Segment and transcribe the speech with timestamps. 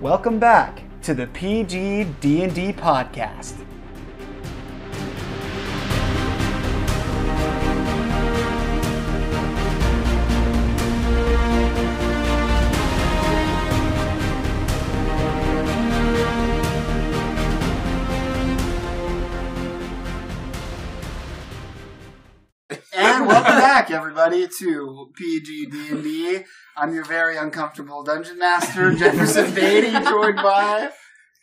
[0.00, 3.52] Welcome back to the PG D&D podcast.
[24.32, 26.44] Everybody, to PG D&D.
[26.76, 30.90] I'm your very uncomfortable dungeon master, Jefferson Beatty, joined by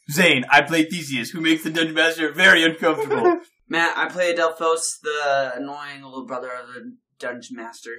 [0.09, 3.40] Zane, I play Theseus, who makes the dungeon master very uncomfortable.
[3.70, 7.92] Matt, I play Adelphos, the annoying little brother of the dungeon master.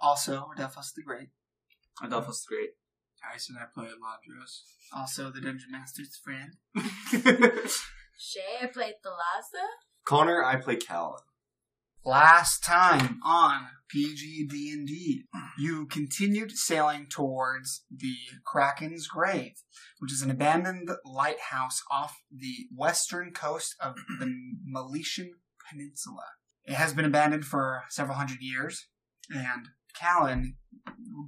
[0.00, 1.28] also Adelphos the Great,
[2.02, 2.70] Adelphos the Great.
[3.22, 4.62] Tyson, I play Eladros.
[4.96, 6.52] also the dungeon master's friend.
[8.18, 9.64] Shay, I play Thalassa.
[10.04, 11.20] Connor, I play Callan.
[12.06, 15.24] Last time on PG D&D,
[15.58, 19.54] you continued sailing towards the Kraken's Grave,
[19.98, 24.32] which is an abandoned lighthouse off the western coast of the
[24.72, 25.30] Meletian
[25.68, 26.22] Peninsula.
[26.64, 28.86] It has been abandoned for several hundred years,
[29.28, 30.58] and Callan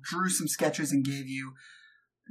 [0.05, 1.55] drew some sketches and gave you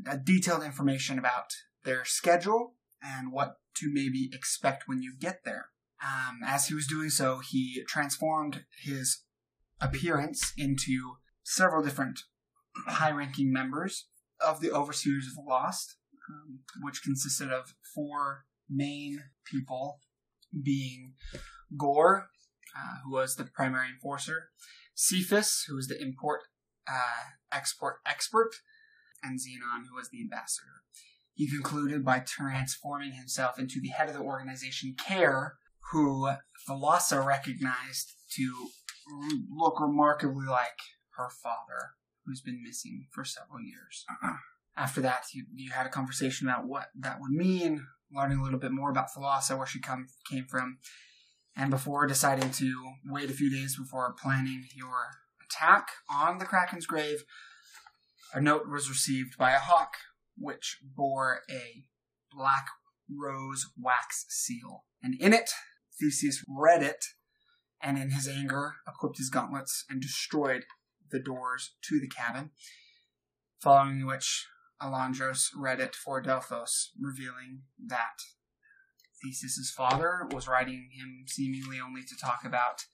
[0.09, 1.52] uh, detailed information about
[1.83, 5.66] their schedule and what to maybe expect when you get there.
[6.03, 9.23] Um, as he was doing so, he transformed his
[9.81, 12.22] appearance into several different
[12.88, 14.08] high ranking members
[14.40, 15.98] of the Overseers of the Lost,
[16.30, 20.00] um, which consisted of four main people,
[20.64, 21.14] being
[21.78, 22.28] Gore,
[22.78, 24.50] uh, who was the primary enforcer,
[24.94, 26.42] Cephas, who was the import
[26.88, 28.52] uh, export expert,
[29.23, 30.84] and Xenon, who was the ambassador.
[31.34, 35.52] He concluded by transforming himself into the head of the organization Kair,
[35.91, 36.30] who
[36.67, 38.69] Thalassa recognized to
[39.49, 40.79] look remarkably like
[41.16, 41.91] her father,
[42.25, 44.05] who's been missing for several years.
[44.09, 44.35] Uh-huh.
[44.75, 48.59] After that, you, you had a conversation about what that would mean, learning a little
[48.59, 50.78] bit more about Thalassa, where she come, came from,
[51.56, 55.07] and before deciding to wait a few days before planning your
[55.44, 57.23] attack on the Kraken's grave,
[58.33, 59.94] a note was received by a hawk,
[60.38, 61.85] which bore a
[62.31, 62.67] black
[63.09, 64.83] rose wax seal.
[65.01, 65.50] And in it,
[66.00, 67.06] Theseus read it,
[67.81, 70.66] and in his anger, equipped his gauntlets and destroyed
[71.12, 72.52] the doors to the cabin.
[73.62, 74.46] Following which,
[74.81, 78.19] Alondros read it for Delphos, revealing that
[79.24, 82.86] Theseus's father was writing him seemingly only to talk about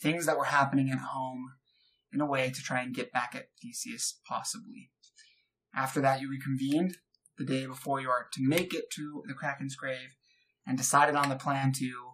[0.00, 1.54] things that were happening at home
[2.12, 4.90] in a way to try and get back at Theseus, possibly.
[5.74, 6.98] After that, you reconvened
[7.38, 10.16] the day before you are to make it to the Kraken's grave
[10.66, 12.13] and decided on the plan to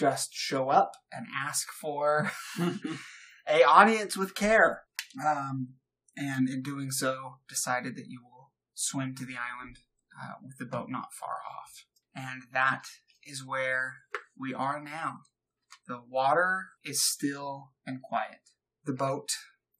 [0.00, 2.32] just show up and ask for
[3.48, 4.78] a audience with Kair.
[5.24, 5.74] Um,
[6.16, 9.80] and in doing so, decided that you will swim to the island
[10.20, 11.84] uh, with the boat not far off.
[12.14, 12.84] And that
[13.24, 13.96] is where
[14.38, 15.18] we are now.
[15.86, 18.40] The water is still and quiet.
[18.86, 19.28] The boat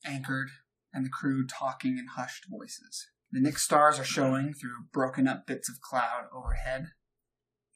[0.04, 0.50] anchored
[0.92, 3.06] and the crew talking in hushed voices.
[3.32, 6.88] The Nick stars are showing through broken up bits of cloud overhead.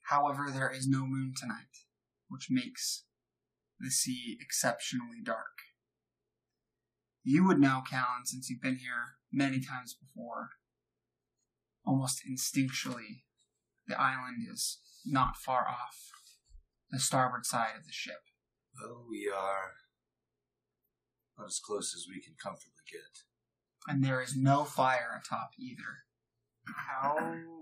[0.09, 1.84] However, there is no moon tonight,
[2.29, 3.05] which makes
[3.79, 5.63] the sea exceptionally dark.
[7.23, 10.51] You would know, Callan, since you've been here many times before,
[11.87, 13.23] almost instinctually,
[13.87, 15.97] the island is not far off
[16.91, 18.21] the starboard side of the ship.
[18.81, 19.73] Well, we are
[21.39, 23.25] not as close as we can comfortably get.
[23.87, 26.05] And there is no fire atop either.
[26.67, 27.17] How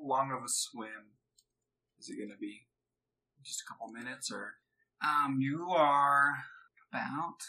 [0.04, 1.18] long of a swim
[1.98, 2.66] is it going to be?
[3.44, 4.54] Just a couple minutes, or
[5.02, 6.44] Um, you are
[6.90, 7.40] about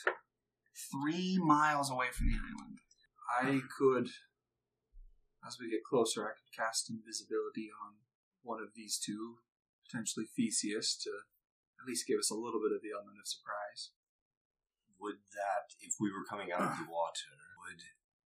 [0.91, 2.79] three miles away from the island.
[3.29, 4.09] I could,
[5.45, 7.97] as we get closer, I could cast invisibility on
[8.41, 9.37] one of these two,
[9.85, 11.09] potentially Theseus, to
[11.79, 13.91] at least give us a little bit of the element of surprise.
[14.99, 17.37] Would that, if we were coming out of the water,
[17.67, 17.81] would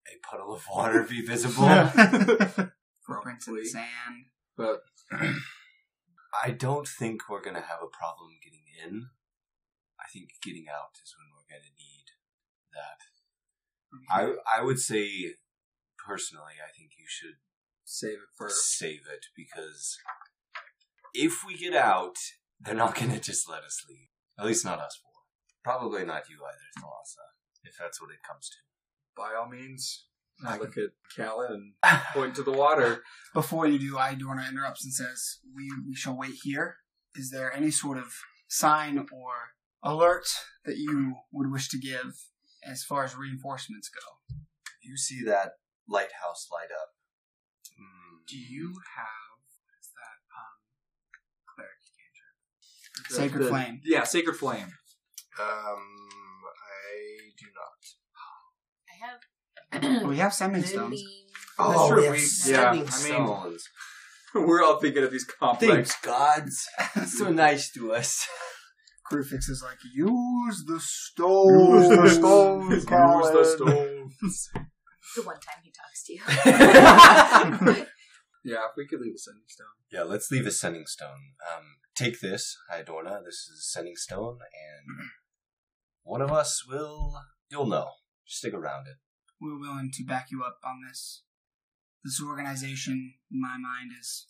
[0.07, 1.65] a puddle of water be visible?
[3.07, 3.65] Footprints in the Probably.
[3.65, 4.25] sand.
[4.57, 4.81] But
[6.43, 9.07] I don't think we're going to have a problem getting in.
[9.99, 12.05] I think getting out is when we're going to need
[12.73, 12.99] that.
[13.93, 14.35] Mm-hmm.
[14.55, 15.35] I I would say,
[15.97, 17.37] personally, I think you should
[17.83, 19.97] save it for save it because
[21.13, 22.17] if we get out,
[22.59, 24.09] they're not going to just let us leave.
[24.37, 25.11] At least not us four.
[25.63, 27.25] Probably not you either, Thalassa,
[27.63, 28.57] if that's what it comes to.
[29.15, 30.05] by all means.
[30.45, 33.03] I look at Callan and point to the water.
[33.33, 36.77] Before you do, Idorna interrupts and says, we, we shall wait here.
[37.15, 38.13] Is there any sort of
[38.47, 39.31] sign or
[39.83, 40.27] alert
[40.65, 42.15] that you would wish to give
[42.65, 44.35] as far as reinforcements go?
[44.83, 45.53] You see that
[45.87, 46.89] lighthouse light up.
[47.77, 48.17] Hmm.
[48.27, 50.19] Do you have what is that?
[50.35, 50.55] Um,
[51.55, 53.09] cleric cantrip.
[53.09, 53.81] The- Sacred the- Flame.
[53.85, 54.73] Yeah, sacred flame.
[55.39, 55.83] Um,
[56.55, 57.81] I do not.
[58.89, 59.19] I have
[60.07, 60.91] We have sending stones.
[61.01, 61.05] Lily.
[61.59, 63.69] Oh, we we- have yeah, sending I mean- stones.
[64.35, 65.71] We're all thinking of these complex.
[65.93, 66.67] Thanks, gods.
[67.17, 68.27] so nice to us.
[69.09, 71.87] Crewfix is like, use the stones.
[71.87, 72.69] Use the stones.
[72.73, 74.49] Use the stones.
[75.15, 76.21] The one time he talks to you.
[78.43, 79.67] yeah, if we could leave a sending stone.
[79.91, 81.33] Yeah, let's leave a sending stone.
[81.55, 81.63] Um,
[81.95, 83.23] take this, Hydorna.
[83.23, 85.07] This is a sending stone, and
[86.03, 87.13] one of us will.
[87.49, 87.89] You'll know.
[88.25, 88.95] Stick around it.
[89.45, 91.21] We're willing to back you up on this.
[92.03, 94.27] This organization, in my mind, is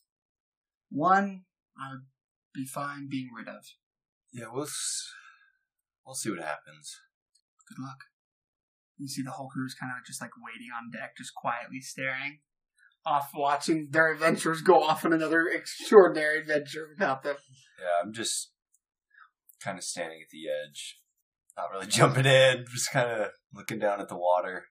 [0.90, 1.44] one
[1.80, 2.06] I would
[2.54, 3.64] be fine being rid of.
[4.34, 5.10] Yeah, we'll s-
[6.06, 7.00] we'll see what happens.
[7.70, 7.98] Good luck.
[8.98, 11.80] You see the whole crew is kind of just like waiting on deck, just quietly
[11.82, 12.40] staring
[13.06, 17.36] off, watching their adventures go off on another extraordinary adventure without them.
[17.80, 18.52] Yeah, I'm just
[19.62, 21.00] kind of standing at the edge,
[21.58, 24.66] not really jumping in, just kind of looking down at the water.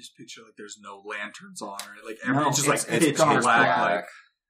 [0.00, 3.04] I just picture like there's no lanterns on or like No, everything's just like it's
[3.06, 3.76] pitch dark black.
[3.76, 3.96] black.
[3.96, 4.04] Like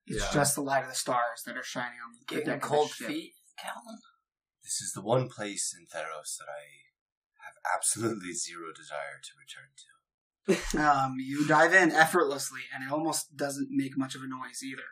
[0.06, 0.30] It's Yeah.
[0.32, 2.90] just the light of the stars that are shining on the Getting deck the cold
[2.92, 3.98] feet, Calvin.
[4.62, 6.62] This is the one place in Theros that I
[7.44, 10.78] have absolutely zero desire to return to.
[10.80, 14.82] Um, you dive in effortlessly, and it almost doesn't make much of a noise either.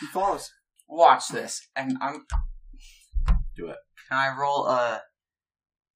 [0.00, 0.50] He follows.
[0.88, 2.26] Watch this, and I'm.
[3.56, 3.76] Do it.
[4.08, 5.02] Can I roll a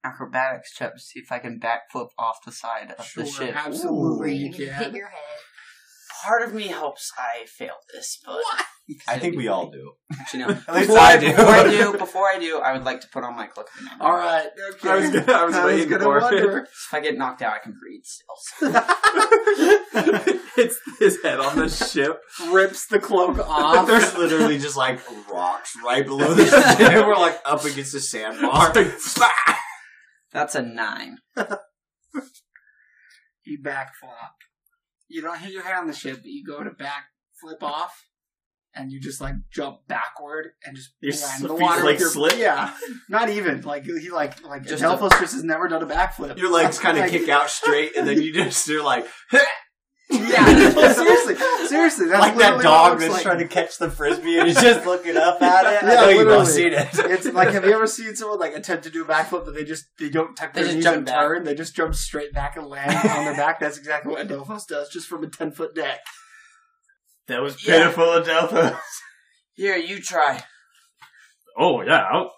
[0.04, 3.56] acrobatics check to see if I can backflip off the side of Sure, the ship?
[3.66, 5.20] absolutely you You hit your head.
[6.22, 8.40] Part of me hopes I fail this, but
[9.06, 9.92] I think we all do.
[10.18, 10.48] Actually, no.
[10.68, 11.30] At least before I do.
[11.30, 13.68] Before I do, before I do, I would like to put on my cloak.
[14.00, 14.46] All right.
[14.74, 14.88] Okay.
[14.88, 16.22] I was gonna- I was waiting gonna for it.
[16.22, 16.58] wonder.
[16.86, 18.70] If I get knocked out, I can breathe still.
[20.56, 22.20] it's his head on the ship.
[22.50, 23.86] Rips the cloak off.
[23.86, 25.00] There's literally just like
[25.30, 27.06] rocks right below the ship.
[27.06, 28.72] We're like up against the sandbar.
[30.34, 31.18] That's a nine.
[33.44, 34.34] you backflip.
[35.08, 37.04] You don't hit your head on the ship, but you go to back
[37.40, 38.04] flip off,
[38.74, 41.82] and you just like jump backward and just Your land in the feet, water.
[41.84, 42.36] like, with your, slip?
[42.38, 42.74] Yeah,
[43.08, 46.36] not even like he like like Just Adelphos just has never done a backflip.
[46.38, 49.06] Your legs kind of Like- kick out straight, and then you just you're like,
[50.20, 50.44] Yeah,
[50.74, 51.34] no, seriously,
[51.66, 53.22] seriously, that's like that literally what it dog that's like.
[53.22, 55.82] trying to catch the frisbee and he's just looking up at it.
[55.84, 56.88] I Yeah, know you've all seen it.
[56.92, 59.64] It's like, have you ever seen someone like attempt to do a backflip, but they
[59.64, 61.18] just they don't tuck They their just knees jump and back.
[61.20, 61.44] turn?
[61.44, 63.60] They just jump straight back and land on their back.
[63.60, 66.00] That's exactly what Adelphos does, just from a ten foot deck.
[67.28, 67.78] That was Yeah.
[67.78, 68.78] pitiful, Adelpha.
[69.54, 70.42] Here, you try.
[71.56, 72.32] Oh yeah, I'll,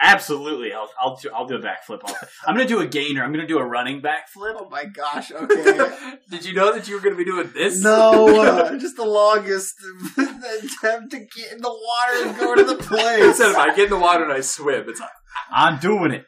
[0.00, 0.72] absolutely.
[0.72, 2.00] I'll I'll do, I'll do a backflip.
[2.46, 3.22] I'm gonna do a gainer.
[3.22, 4.56] I'm gonna do a running backflip.
[4.58, 5.30] Oh my gosh!
[5.32, 7.82] Okay, Did you know that you were going to be doing this?
[7.82, 9.74] no, uh, just the longest
[10.18, 13.24] attempt to get in the water and go to the place.
[13.24, 15.10] Instead of I get in the water and I swim, it's like
[15.50, 16.26] I'm doing it.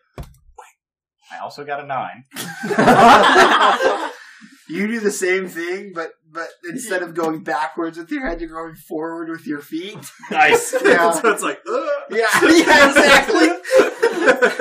[1.33, 2.25] I also got a nine.
[4.69, 8.49] you do the same thing, but but instead of going backwards with your head, you're
[8.51, 9.99] going forward with your feet.
[10.31, 10.75] Nice.
[10.85, 11.11] Yeah.
[11.21, 11.89] so it's like ugh.
[12.11, 13.49] Yeah, yeah, exactly.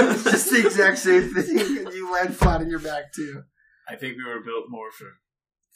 [0.06, 3.44] it's just the exact same thing, and you land flat on your back too.
[3.88, 5.08] I think we were built more for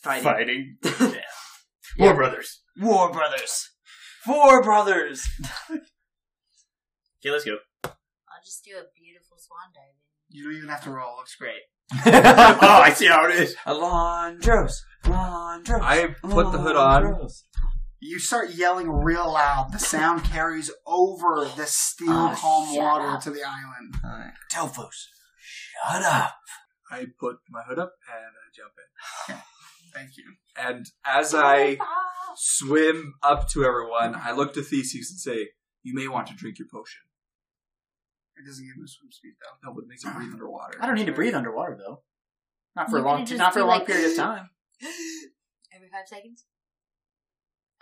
[0.02, 0.24] Fighting.
[0.24, 0.78] fighting.
[0.84, 1.22] yeah.
[1.98, 2.62] War brothers.
[2.80, 3.70] War brothers.
[4.24, 5.28] Four brothers.
[5.70, 7.58] Okay, let's go.
[7.84, 9.96] I'll just do a beautiful swan dive.
[10.30, 11.16] You don't even have to roll.
[11.18, 11.62] Looks great.
[12.06, 13.56] oh, I see how it is.
[13.66, 14.74] Alondros.
[15.14, 15.82] Alondros.
[15.82, 17.04] I put the hood on.
[17.04, 17.44] Alondros.
[18.00, 19.72] You start yelling real loud.
[19.72, 23.22] The sound carries over the still Oh, calm water up.
[23.22, 23.96] to the island.
[24.04, 24.34] Alright.
[24.54, 25.08] Delphos,
[25.40, 26.36] shut up.
[26.92, 28.74] I put my hood up and I jump
[29.30, 29.38] in.
[29.94, 30.36] Thank you.
[30.58, 31.78] And as I
[32.36, 35.50] swim up to everyone, I look to Theseus and say,
[35.84, 37.02] "You may want to drink your potion."
[38.38, 39.70] It doesn't give him swim speed though.
[39.70, 40.78] No, but it makes him breathe underwater.
[40.82, 42.04] I don't need to breathe underwater though.
[42.76, 44.50] Not for You a long, could not for a long like- period of time.
[45.74, 46.46] Every five seconds?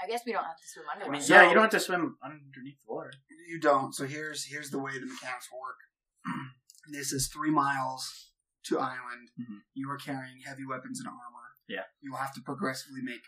[0.02, 1.12] I guess we don't have to swim I underwater.
[1.20, 3.14] mean, yeah, you don't have to swim underneath the water.
[3.48, 3.94] You don't.
[3.94, 5.78] So here's here's the way the mechanics work.
[6.92, 8.32] this is three miles
[8.66, 9.30] to island.
[9.40, 9.60] Mhm.
[9.74, 11.20] You are carrying heavy weapons and armor.
[11.68, 11.84] Yeah.
[12.02, 13.22] You will have to progressively make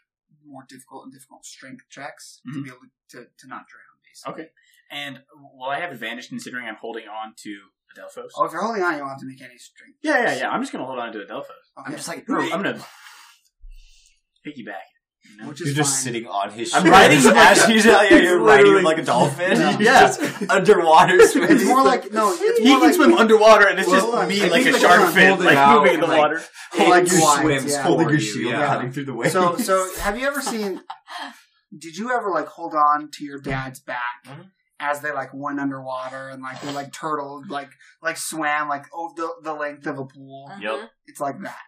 [0.43, 2.63] more difficult and difficult strength checks to Mhm.
[2.63, 2.79] be able
[3.09, 3.81] to, to not drown.
[4.03, 4.33] Basically.
[4.33, 4.51] Okay.
[4.91, 8.29] And will I have advantage considering I'm holding on to Adelphos?
[8.35, 9.97] Oh, if you're holding on, you don't have to make any strength.
[10.01, 10.49] Yeah, yeah, yeah.
[10.49, 11.43] I'm just gonna hold on to Adelphos.
[11.77, 11.85] Okay.
[11.87, 12.85] I'm just like, I'm gonna
[14.45, 14.85] piggyback.
[15.31, 15.49] You know?
[15.49, 16.03] Which is You're just fine.
[16.03, 16.91] sitting on his I'm ship.
[16.91, 19.57] riding as like- he's yeah, you're riding him like a dolphin.
[19.57, 19.71] Yeah.
[19.77, 20.01] You're Yeah.
[20.01, 20.21] just
[20.51, 21.55] underwater swimming.
[21.55, 22.31] It's more like no.
[22.37, 24.27] It's He more can like swim underwater, and it's Well, just hold on.
[24.29, 26.35] me I like a like, shark fin, like out moving in the and, like, water.
[26.77, 27.81] like It glides, swims yeah.
[27.83, 28.67] holding for your you, shield, yeah.
[28.67, 29.33] cutting through the waves.
[29.33, 30.81] So so have you ever seen
[31.77, 34.51] did you ever like hold on to your dad's back Mhm.
[34.79, 37.69] as they like went underwater and like they like turtled like
[38.01, 40.51] like swam like over the, the length of a pool?
[40.61, 40.91] Yep.
[41.07, 41.63] It's like that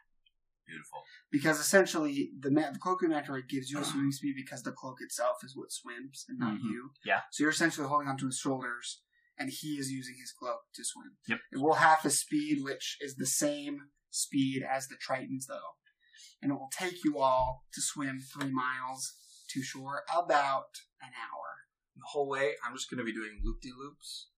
[0.67, 0.99] Beautiful.
[1.31, 4.71] Because essentially the ma- the cloak of Nectarite gives you a swimming speed because the
[4.71, 6.63] cloak itself is what swims and not Mhm.
[6.63, 6.91] you.
[7.05, 7.21] Yeah.
[7.31, 9.01] So you're essentially holding onto his shoulders
[9.37, 11.17] and he is using his cloak to swim.
[11.27, 11.39] Yep.
[11.51, 15.75] It will have his speed, which is the same speed as the Tritons, though.
[16.41, 19.13] And it will take you all to swim three miles
[19.49, 20.69] to shore about
[21.01, 21.45] an hour.
[21.95, 24.29] The whole way, I'm just going to be doing loop de loops.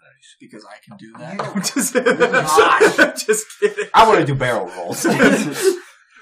[0.00, 0.36] Nice.
[0.40, 1.40] Because I can do that.
[1.56, 1.92] I'm just,
[2.98, 3.24] Gosh.
[3.26, 3.88] just kidding.
[3.92, 5.04] I want to do barrel rolls.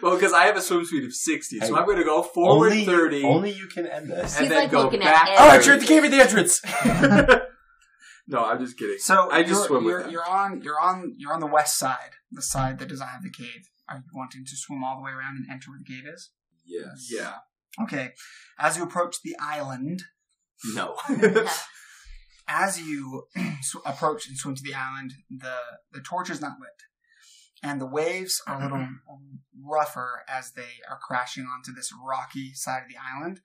[0.03, 1.73] well, because I have a swim speed of 60, so Hey.
[1.73, 3.25] I'm going to go forward only, 30.
[3.25, 4.35] only you can end this.
[4.37, 5.23] and He's then like go looking at back.
[5.29, 5.39] everything.
[5.43, 6.61] All right, you're at the cave at the entrance.
[8.29, 8.99] no, I'm just kidding.
[8.99, 10.11] So I just you're, swim with you're, them.
[10.13, 13.31] you're on you're on you're on the west side, the side that doesn't have the
[13.31, 13.69] cave.
[13.89, 16.31] Are you wanting to swim all the way around and enter where the cave is?
[16.65, 17.09] yes.
[17.11, 17.35] Yeah.
[17.83, 18.13] Okay.
[18.59, 20.03] As you approach the island,
[20.75, 20.97] No.
[22.49, 23.25] as you
[23.85, 25.55] approach and swim to the island, the
[25.93, 26.71] the torch is not lit,
[27.63, 28.89] and the waves are a little
[29.65, 33.41] rougher as they are crashing onto this rocky side of the island.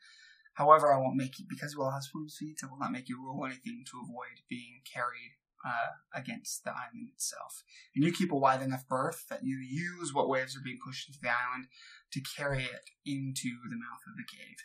[0.56, 2.64] However, I won't make you because you all have swim speeds.
[2.64, 7.10] I will not make you roll anything to avoid being carried uh, against the island
[7.14, 7.64] itself.
[7.96, 11.08] And you keep a wide enough berth that you use what waves are being pushed
[11.08, 11.68] into the island
[12.14, 14.58] to carry it into the mouth of the cave.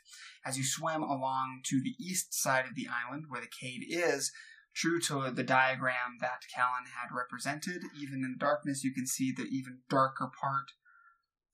[0.45, 4.33] As you swim along to the east side of the island, where the cave is,
[4.77, 9.33] true to the diagram that Callan had represented, even in the darkness, you can see
[9.33, 10.73] the even darker part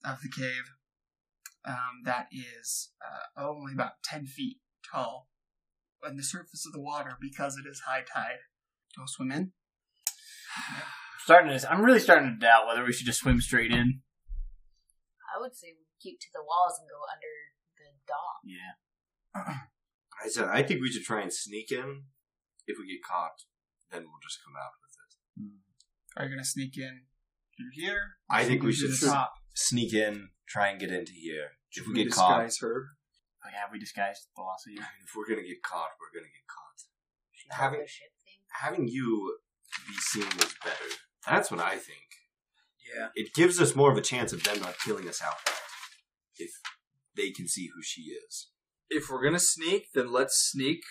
[0.03, 0.75] of the cave.
[1.65, 4.57] Um, that is uh, only about 10 feet
[4.91, 5.29] tall
[6.05, 8.43] on the surface of the water because it is high tide.
[8.97, 9.53] Go swim in.
[11.19, 11.71] starting to.
[11.71, 14.01] I'm really starting to doubt whether we should just swim straight in.
[15.33, 17.33] I would say we keep to the walls and go under
[17.79, 18.43] the dock.
[18.43, 19.63] Yeah.
[20.23, 22.03] I said I think we should try and sneak in.
[22.67, 23.43] If we get caught,
[23.91, 25.11] then we'll just come out with it.
[25.37, 25.59] Hmm.
[26.15, 27.05] Are you going to sneak in
[27.57, 28.17] through here?
[28.29, 29.33] I think we should the top.
[29.53, 31.59] Sneak in, try and get into here.
[31.71, 32.97] If we We get caught, oh, disguise her.
[33.43, 34.75] Like, have we disguised velocity?
[35.03, 37.59] if we're gonna get caught, we're gonna get caught.
[37.59, 38.39] Having- go to the ship thing?
[38.61, 39.37] Having you
[39.87, 40.89] be seen is better.
[41.27, 42.07] That's what I think.
[42.95, 43.09] Yeah.
[43.15, 45.35] It gives us more of a chance of them not killing us out
[46.37, 46.51] if
[47.15, 48.49] they can see who she is.
[48.89, 50.81] If we're going to sneak, then let's sneak.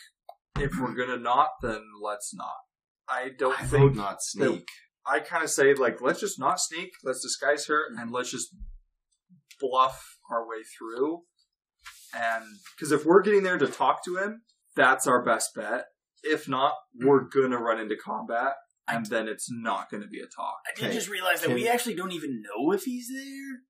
[0.56, 2.54] If we're going to not, then let's not.
[3.08, 4.68] I don't I think vote not sneak.
[5.06, 8.54] I kind of say like let's just not sneak, let's disguise her, and let's just
[9.60, 11.22] bluff our way through.
[12.14, 12.44] And
[12.76, 14.42] because if we're getting there to talk to him,
[14.76, 15.86] that's our best bet.
[16.22, 18.54] If not, we're gonna run into combat,
[18.86, 20.58] and then it's not gonna be a talk.
[20.66, 20.94] I did Okay.
[20.94, 23.62] just realize that Can- we actually don't even know if he's there.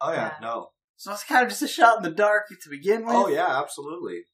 [0.00, 0.70] Oh yeah, no.
[0.96, 3.16] So it's kind of just a shot in the dark to begin oh, with.
[3.16, 4.24] Oh yeah, absolutely.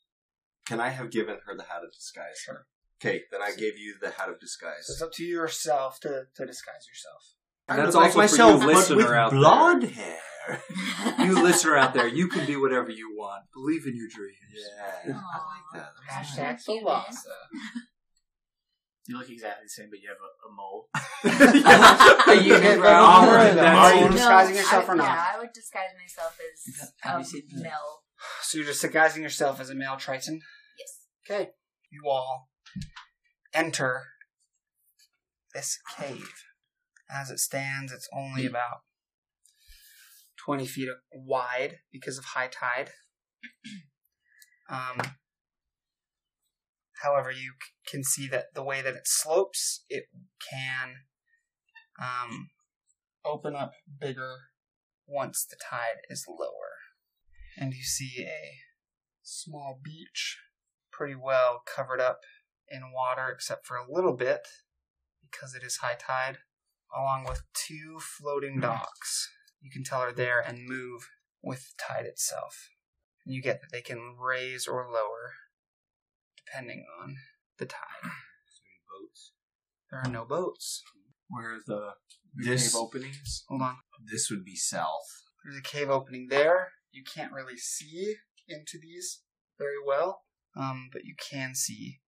[0.71, 2.39] Can I have given her the hat of disguise?
[2.45, 2.65] Sure.
[3.03, 4.87] Okay, then I gave you the hat of disguise.
[4.87, 7.35] So it's up to yourself to, to disguise yourself.
[7.69, 9.41] And I that's also like for myself, you but listener with out there.
[9.41, 10.19] blonde hair.
[11.19, 13.45] You listener out there, you can be whatever you want.
[13.53, 14.37] Believe in your dreams.
[14.55, 15.91] Yeah, I like that.
[16.09, 16.65] That Hashtag nice.
[16.67, 16.85] human.
[16.85, 17.81] Lots, uh,
[19.07, 20.89] You look exactly the same, but you have a, a mole.
[21.25, 22.85] A unibrow.
[22.87, 25.05] Are you that's- disguising yourself I, or not?
[25.05, 28.03] Yeah, I would disguise myself as a seen- male.
[28.43, 30.41] So you're just disguising yourself as a male Triton?
[31.31, 31.51] Okay.
[31.93, 32.49] You all
[33.55, 34.03] enter
[35.55, 36.33] this cave.
[37.09, 38.79] As it stands, it's only about
[40.45, 42.91] 20 feet wide because of high tide.
[44.69, 45.01] Um,
[47.03, 50.05] however, you c- can see that the way that it slopes, it
[50.49, 50.95] can
[52.01, 52.51] um,
[53.25, 54.37] open up bigger
[55.09, 56.71] once the tide is lower.
[57.59, 58.59] And you see a
[59.25, 60.39] small beach,
[61.01, 62.21] pretty well covered up
[62.69, 64.47] in water, except for a little bit
[65.23, 66.37] because it is high tide,
[66.95, 68.61] along with two floating hmm.
[68.61, 69.31] docks.
[69.63, 71.09] You can tell are there and move
[71.43, 72.69] with the tide itself.
[73.25, 75.33] And you get that they can raise or lower
[76.37, 77.17] depending on
[77.59, 77.79] the tide.
[78.03, 79.33] Boats.
[79.91, 80.83] There are no boats.
[81.29, 81.93] Where are the,
[82.35, 83.45] the This- cave openings?
[83.49, 83.77] Hold on.
[84.05, 85.09] This would be south.
[85.45, 86.73] There's a cave opening there.
[86.93, 88.17] You can't really see
[88.49, 89.23] into these
[89.59, 90.23] very well,
[90.57, 92.01] um, but you can see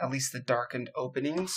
[0.00, 1.56] at least the darkened openings.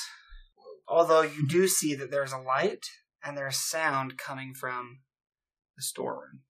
[0.88, 2.86] Although you do see that there's a light
[3.24, 5.02] and there's sound coming from
[5.78, 6.42] the storeroom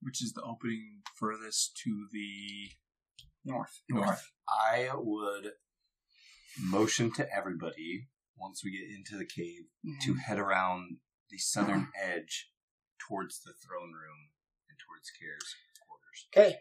[0.00, 2.70] Which is the opening furthest to the
[3.44, 3.80] north.
[3.88, 4.30] north.
[4.48, 5.52] I would
[6.60, 9.64] motion to everybody once we get into the cave
[10.02, 10.18] to Mhm.
[10.20, 12.50] head around the southern edge
[12.98, 14.30] towards the throne room
[14.68, 15.54] and towards Kair's
[15.86, 16.26] quarters.
[16.32, 16.60] Okay.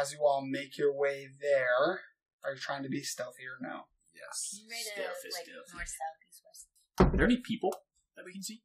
[0.00, 2.00] As you all make your way there,
[2.44, 3.82] are you trying to be stealthy or no?
[4.14, 4.60] Yes.
[4.60, 5.72] You made a Stealthy, like stealthy.
[5.72, 6.66] north, south, east, west.
[6.98, 7.74] Are there any people
[8.16, 8.62] that we can see?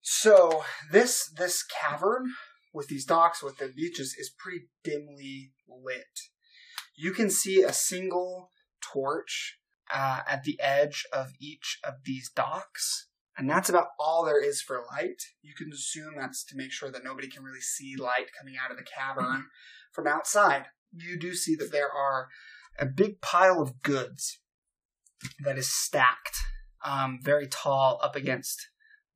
[0.00, 2.32] So this this cavern
[2.72, 6.20] with these docks with the beaches is pretty dimly lit.
[6.96, 8.50] You can see a single
[8.80, 9.58] torch
[9.92, 14.60] uh, at the edge of each of these docks, and that's about all there is
[14.60, 15.22] for light.
[15.42, 18.70] You can assume that's to make sure that nobody can really see light coming out
[18.70, 19.46] of the cavern
[19.92, 20.66] from outside.
[20.92, 22.28] You do see that there are
[22.78, 24.40] a big pile of goods
[25.44, 26.36] that is stacked
[26.84, 28.68] um, very tall up against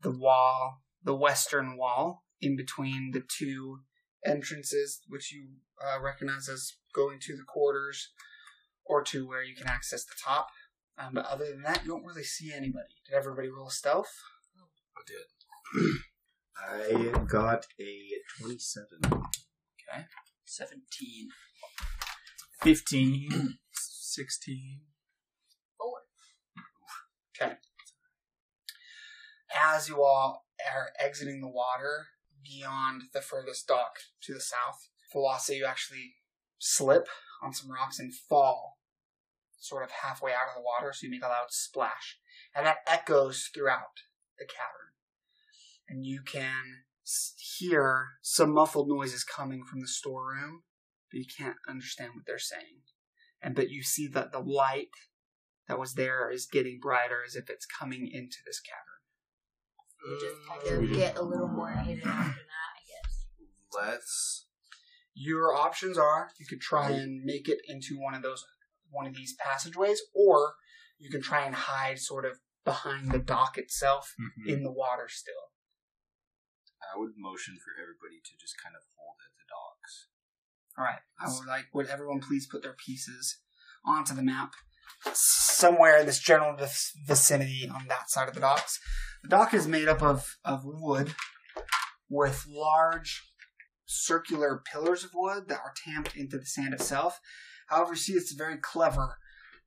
[0.02, 3.80] the wall, the western wall, in between the two
[4.24, 5.48] entrances, which you
[5.84, 8.12] uh, recognize as going to the quarters
[8.84, 10.48] or to where you can access the top.
[10.98, 12.94] Um, but other than that, you don't really see anybody.
[13.08, 14.12] Did everybody roll stealth?
[14.96, 16.00] I did.
[17.18, 18.86] I got a 27.
[20.46, 21.28] Seventeen.
[22.62, 23.58] 15.
[23.72, 24.80] 16.
[25.76, 27.48] Four.
[29.54, 32.06] As you all are exiting the water
[32.42, 36.14] beyond the furthest dock to the south, Velocity, you actually
[36.58, 37.08] slip
[37.42, 38.78] on some rocks and fall
[39.58, 42.18] sort of halfway out of the water, so you make a loud splash.
[42.54, 44.02] And that echoes throughout
[44.38, 44.92] the cavern.
[45.88, 46.84] And you can
[47.58, 50.62] hear some muffled noises coming from the storeroom,
[51.10, 52.82] but you can't understand what they're saying.
[53.42, 54.88] And but you see that the light
[55.68, 58.96] that was there is getting brighter as if it's coming into this cavern.
[60.08, 60.96] We just had to mm.
[60.96, 63.24] get a little more hidden after that, I guess.
[63.74, 64.46] Let's.
[65.14, 68.44] Your options are you could try and make it into one of those
[68.90, 70.54] one of these passageways, or
[70.98, 74.50] you can try and hide sort of behind the dock itself mm-hmm.
[74.50, 75.34] in the water still.
[76.82, 80.08] I would motion for everybody to just kind of hold at the docks.
[80.78, 81.02] All right.
[81.18, 83.40] I would like would everyone please put their pieces
[83.84, 84.52] onto the map
[85.12, 86.56] somewhere in this general
[87.06, 88.78] vicinity on that side of the docks.
[89.22, 91.14] The dock is made up of of wood
[92.08, 93.22] with large
[93.86, 97.20] circular pillars of wood that are tamped into the sand itself.
[97.68, 99.16] However, you see it's very clever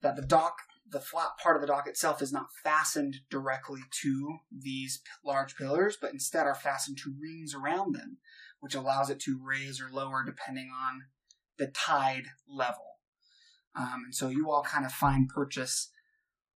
[0.02, 0.56] that the dock,
[0.92, 5.98] the flat part of the dock itself, is not fastened directly to these large pillars,
[6.00, 8.18] but instead are fastened to rings around them,
[8.60, 11.04] which allows it to raise or lower depending on
[11.58, 12.86] the tide level.
[13.76, 15.92] Um, and so you all kind of find purchase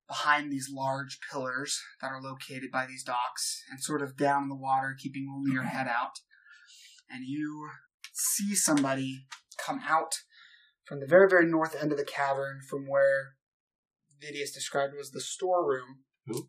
[0.09, 4.49] behind these large pillars that are located by these docks and sort of down in
[4.49, 6.21] the water, keeping only your head out.
[7.11, 7.69] And you
[8.13, 9.27] see somebody
[9.59, 10.15] come out
[10.85, 13.35] from the very, very north end of the cavern from where
[14.23, 16.05] Vidius described was the storeroom.
[16.27, 16.49] Who?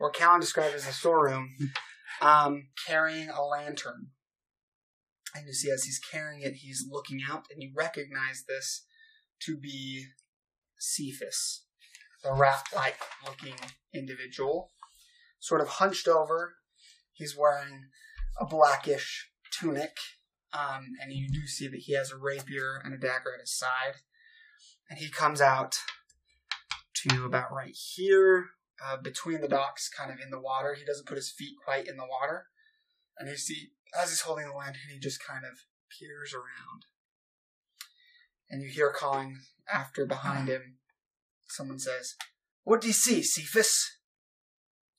[0.00, 1.50] Or Callan described as the storeroom,
[2.20, 4.08] um, carrying a lantern.
[5.34, 8.84] And you see as he's carrying it, he's looking out, and you recognize this
[9.44, 10.06] to be
[10.78, 11.64] Cephas,
[12.22, 13.54] the rat-like looking
[13.94, 14.72] individual,
[15.40, 16.56] sort of hunched over.
[17.12, 17.86] He's wearing
[18.38, 19.96] a blackish tunic,
[20.52, 23.56] um, and you do see that he has a rapier and a dagger at his
[23.56, 24.02] side.
[24.90, 25.76] And he comes out
[26.94, 28.46] to about right here,
[28.84, 30.74] uh, between the docks, kind of in the water.
[30.74, 32.46] He doesn't put his feet quite in the water.
[33.18, 35.58] And you see, as he's holding the lantern, he just kind of
[35.98, 36.86] peers around.
[38.50, 39.38] And you hear calling
[39.72, 40.78] after behind him.
[41.48, 42.14] Someone says,
[42.64, 43.98] What do you see, Cephas?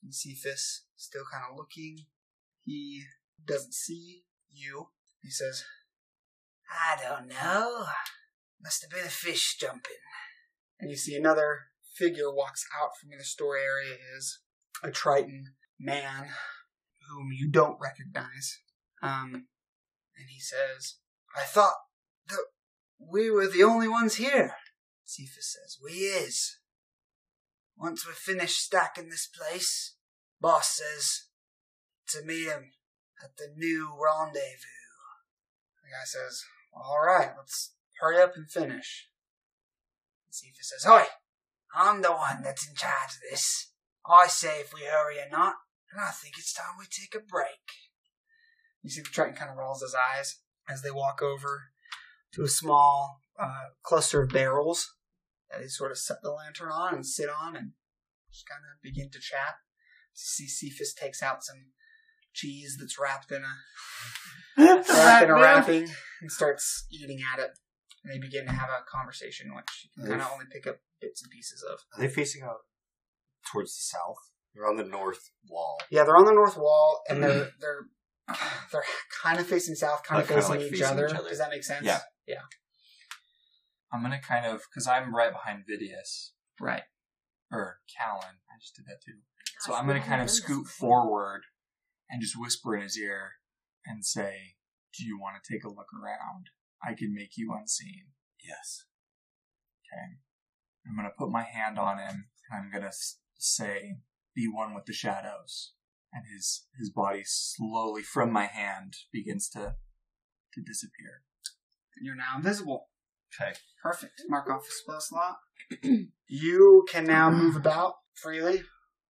[0.02, 2.06] And Cephas, still kind of looking,
[2.64, 3.02] he
[3.44, 4.88] doesn't see you.
[5.22, 5.64] He says,
[6.70, 7.86] I don't know.
[8.62, 9.92] Must have been a fish jumping.
[10.80, 11.60] And you see another
[11.96, 14.40] figure walks out from where the store area is.
[14.82, 16.28] A Triton man
[17.08, 18.60] whom you don't recognize.
[19.02, 19.46] Um,
[20.16, 20.96] and he says,
[21.36, 21.74] I thought
[22.28, 22.44] that
[22.98, 24.54] we were the only ones here.
[25.04, 26.58] Cephas says, We is.
[27.76, 29.96] Once we're finished stacking this place,
[30.40, 31.24] boss says
[32.08, 32.72] to meet him
[33.22, 34.84] at the new rendezvous.
[35.82, 39.08] The guy says, All right, let's hurry up and finish.
[40.30, 41.04] Cephas says, Oi,
[41.74, 43.72] I'm the one that's in charge of this.
[44.06, 45.54] I say if we hurry or not,
[45.92, 47.48] and I think it's time we take a break.
[48.82, 51.62] You see the Triton kind of rolls his eyes as they walk over
[52.34, 54.94] to a small uh, cluster of barrels
[55.50, 57.72] that they sort of set the lantern on and sit on and
[58.30, 59.56] just kind of begin to chat.
[60.12, 61.72] You see Cephas takes out some
[62.32, 65.88] cheese that's wrapped in a wrapped in a wrapping
[66.20, 67.50] and starts eating at it.
[68.02, 70.76] And they begin to have a conversation, which you can kind of only pick up
[71.04, 71.80] bits and pieces of.
[71.94, 72.64] Are they facing out
[73.52, 74.18] towards the south?
[74.54, 75.78] They're on the north wall.
[75.90, 77.50] Yeah, they're on the north wall, and they're mm.
[77.60, 77.86] they're
[78.72, 78.84] they're
[79.22, 81.06] kind of facing south, kind of Like, kinda facing, like each, facing other.
[81.06, 81.28] each other.
[81.28, 81.84] Does that make sense?
[81.84, 82.00] Yeah.
[82.26, 82.42] yeah.
[83.92, 86.82] I'm gonna kind of because I'm right behind Vidius Right.
[87.52, 88.40] or Callan.
[88.50, 89.18] I just did that too.
[89.60, 91.42] So I'm gonna kind of scoot forward
[92.10, 93.34] and just whisper in his ear
[93.86, 94.56] and say,
[94.96, 96.50] "Do you want to take a look around?
[96.82, 98.12] I can make you unseen."
[98.42, 98.84] Yes.
[99.86, 100.18] Okay.
[100.86, 102.92] I'm gonna put my hand on him and I'm gonna
[103.36, 103.96] say,
[104.34, 105.74] "Be one with the shadows."
[106.12, 109.76] And his his body slowly from my hand begins to
[110.54, 111.22] to disappear.
[112.00, 112.88] You're now invisible.
[113.40, 113.54] Okay.
[113.82, 114.22] Perfect.
[114.28, 115.38] Mark off the spell slot.
[116.28, 118.62] you can now move about freely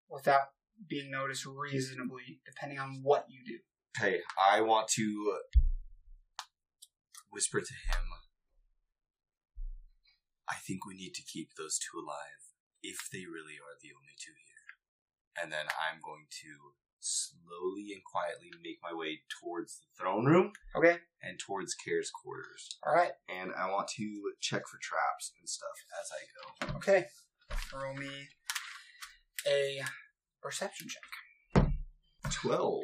[0.09, 0.49] without
[0.89, 3.59] being noticed reasonably, depending on what you do.
[3.97, 4.21] Okay,
[4.53, 5.39] I want to
[7.31, 8.05] whisper to him.
[10.49, 12.53] I think we need to keep those two alive,
[12.83, 15.43] if they really are the only two here.
[15.43, 20.53] And then I'm going to slowly and quietly make my way towards the throne room
[20.77, 20.97] Okay.
[21.23, 22.77] and towards Kair's quarters.
[22.87, 23.13] All right.
[23.29, 26.77] And I want to check for traps and stuff as I go.
[26.79, 27.07] Okay.
[27.75, 28.29] Roll me
[29.47, 29.83] a
[30.43, 31.65] perception check.
[32.43, 32.81] 12.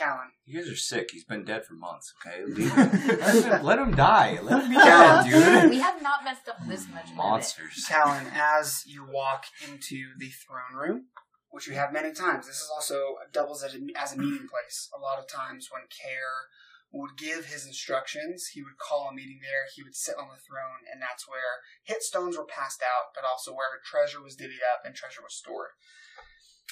[0.00, 0.30] Callan.
[0.46, 1.10] You guys are sick.
[1.12, 2.44] He's been dead for months, okay?
[2.46, 2.90] Leave him.
[3.20, 4.38] let, him let him die.
[4.42, 5.70] Let him be Yeah, dead, dude.
[5.70, 7.04] we have not messed up this much.
[7.04, 7.16] have it?
[7.16, 7.84] Monsters.
[7.88, 11.04] Callan, as you walk into the throne room,
[11.50, 14.88] which you have many times, this is also doubles as a, as a meeting place.
[14.96, 16.48] A lot of times when Kair
[16.92, 20.42] would give his instructions, he would call a meeting there, he would sit on the
[20.42, 24.64] throne, and that's where hit stones were passed out, but also where treasure was divvied
[24.74, 25.70] up and treasure was stored.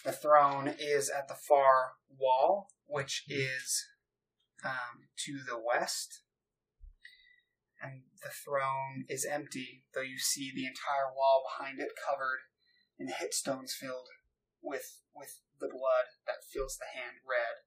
[0.04, 3.86] The throne is at the far wall, which is
[4.64, 6.22] um, to the west.
[7.82, 12.40] And the throne is empty, though you see the entire wall behind it covered
[12.98, 14.08] in hit stones filled
[14.62, 17.62] with with the blood that fills the hand red.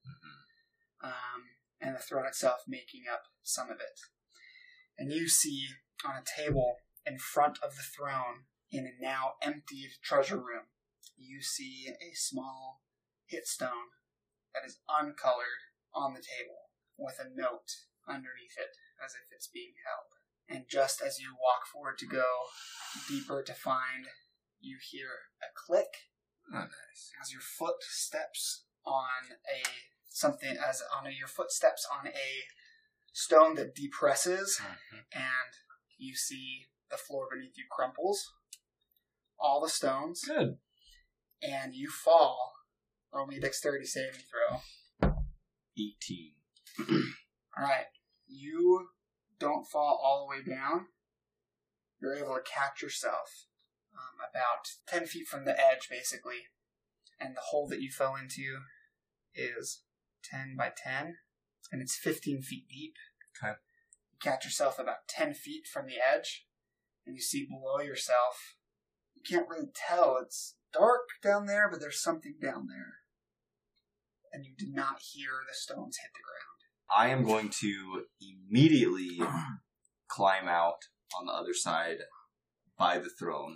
[1.04, 1.44] Um,
[1.82, 4.00] and the throne itself making up some of it.
[4.98, 5.68] And you see
[6.06, 10.70] on a table in front of the throne in a now emptied treasure room,
[11.22, 12.82] you see a small
[13.28, 13.96] hit stone
[14.54, 19.74] that is uncolored on the table with a note underneath it as if it's being
[19.86, 20.12] held.
[20.50, 22.26] And just as you walk forward to go
[23.08, 24.08] deeper to find,
[24.60, 25.08] you hear
[25.42, 26.12] a click
[26.54, 27.12] Oh, nice.
[27.22, 29.64] as your foot steps on a
[30.10, 32.44] something as on a, your foot steps on a
[33.14, 34.98] stone that depresses mm-hmm.
[35.14, 35.52] and
[35.98, 38.34] you see the floor beneath you crumples
[39.40, 40.58] all the stones Good.
[41.42, 42.54] And you fall.
[43.14, 44.62] Roll me a dexterity saving throw.
[45.78, 46.32] 18.
[47.58, 47.86] all right.
[48.28, 48.88] You
[49.40, 50.88] don't fall all the way down.
[52.02, 53.46] You're able to catch yourself
[53.94, 56.48] um, about 10 feet from the edge basically.
[57.20, 58.60] And the hole that you fell into
[59.36, 59.84] is
[60.24, 61.18] 10 by 10
[61.72, 62.96] and it's 15 feet deep.
[63.44, 63.54] Okay.
[64.12, 66.46] you catch yourself about 10 feet from the edge
[67.06, 68.56] and you see below yourself.
[69.16, 70.18] You can't really tell.
[70.22, 72.94] It's dark down there but there's something down there
[74.34, 76.52] and you did not hear the stones hit the ground
[76.94, 79.22] I am going to immediately
[80.10, 80.76] climb out
[81.18, 82.00] on the other side
[82.78, 83.56] by the throne.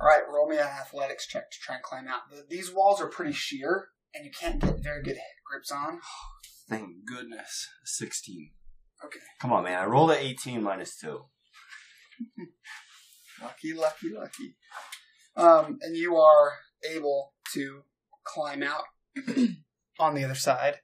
[0.00, 2.30] All right, roll me an athletics check to try and climb out.
[2.30, 5.98] The- These walls are pretty sheer, and you can't get very good grips on.
[6.68, 7.66] Thank goodness.
[7.86, 8.52] 16.
[9.04, 9.18] Okay.
[9.40, 9.80] Come on, man.
[9.80, 11.24] I rolled a 18 minus 2.
[13.42, 14.54] Lucky, lucky, lucky.
[15.40, 16.52] Um, and you are
[16.88, 17.82] able to
[18.24, 18.84] climb out
[19.98, 20.76] on the other side.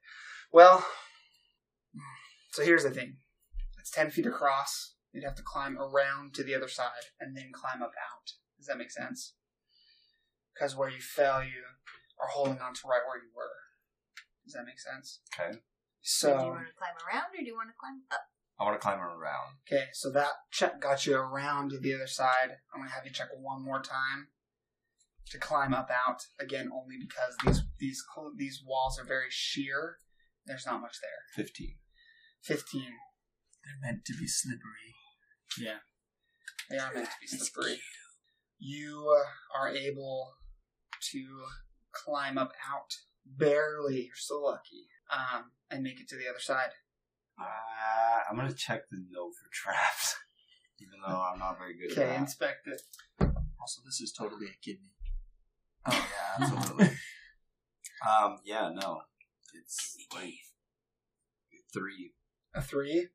[0.52, 0.84] Well,
[2.52, 3.16] so here's the thing
[3.78, 4.94] it's 10 feet across.
[5.12, 8.32] You'd have to climb around to the other side and then climb up out.
[8.58, 9.34] Does that make sense?
[10.54, 11.62] Because where you fell, you
[12.20, 13.50] are holding on to right where you were.
[14.44, 15.20] Does that make sense?
[15.38, 15.58] Okay.
[16.02, 18.20] So, do you want to climb around or do you want to climb up?
[18.58, 19.60] I want to climb around.
[19.70, 22.56] okay, so that check got you around to the other side.
[22.72, 24.28] I'm going to have you check one more time
[25.30, 26.22] to climb up out.
[26.40, 29.98] Again, only because these these cl- these walls are very sheer.
[30.46, 31.44] There's not much there.
[31.44, 31.74] 15.
[32.42, 32.82] 15.
[32.82, 34.94] They're meant to be slippery.
[35.58, 35.78] Yeah.
[36.70, 37.80] They are meant to be slippery.
[38.58, 40.34] You uh, are able
[41.12, 41.26] to
[41.92, 42.94] climb up out.
[43.26, 44.02] Barely.
[44.06, 44.86] You're so lucky.
[45.12, 46.70] Um, and make it to the other side.
[47.40, 47.44] Uh,
[48.30, 50.16] I'm going to check the note for traps.
[50.80, 52.20] Even though I'm not very good Okay, at that.
[52.20, 52.82] inspect it.
[53.60, 54.92] Also, this is totally a kidney.
[55.86, 56.86] Oh, yeah, absolutely.
[58.08, 59.02] um, yeah, no.
[59.54, 60.34] It's like
[61.72, 62.12] three.
[62.54, 63.08] A three.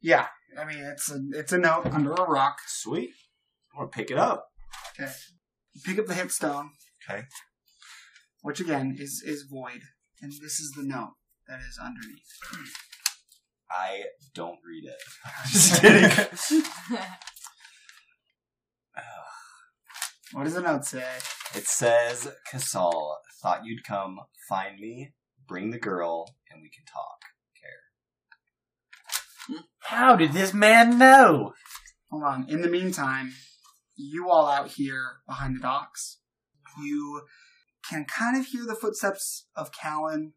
[0.00, 0.26] Yeah,
[0.58, 2.58] I mean it's a it's a note under a rock.
[2.66, 3.10] Sweet.
[3.74, 4.46] I'm to pick it up.
[4.98, 5.10] Okay.
[5.74, 6.70] You pick up the hit stone.
[7.08, 7.24] Okay.
[8.42, 9.82] Which again is is void,
[10.22, 11.14] and this is the note
[11.48, 12.68] that is underneath.
[13.70, 15.00] I don't read it.
[15.50, 17.02] Just kidding.
[20.32, 21.06] What does the note say?
[21.54, 25.14] It says, Casal, thought you'd come, find me,
[25.46, 27.20] bring the girl, and we can talk.
[27.56, 29.60] Kair.
[29.80, 31.54] How did this man know?
[32.10, 32.46] Hold on.
[32.48, 33.32] In the meantime,
[33.96, 36.18] you all out here behind the docks,
[36.82, 37.22] you
[37.88, 40.34] can kind of hear the footsteps of Callan,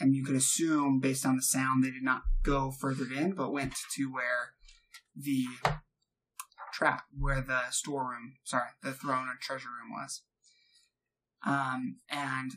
[0.00, 3.52] and you could assume, based on the sound, they did not go further in, but
[3.52, 4.54] went to where
[5.16, 5.46] the
[6.74, 10.22] trap, where the storeroom, sorry, the throne or treasure room was.
[11.46, 12.52] Um, and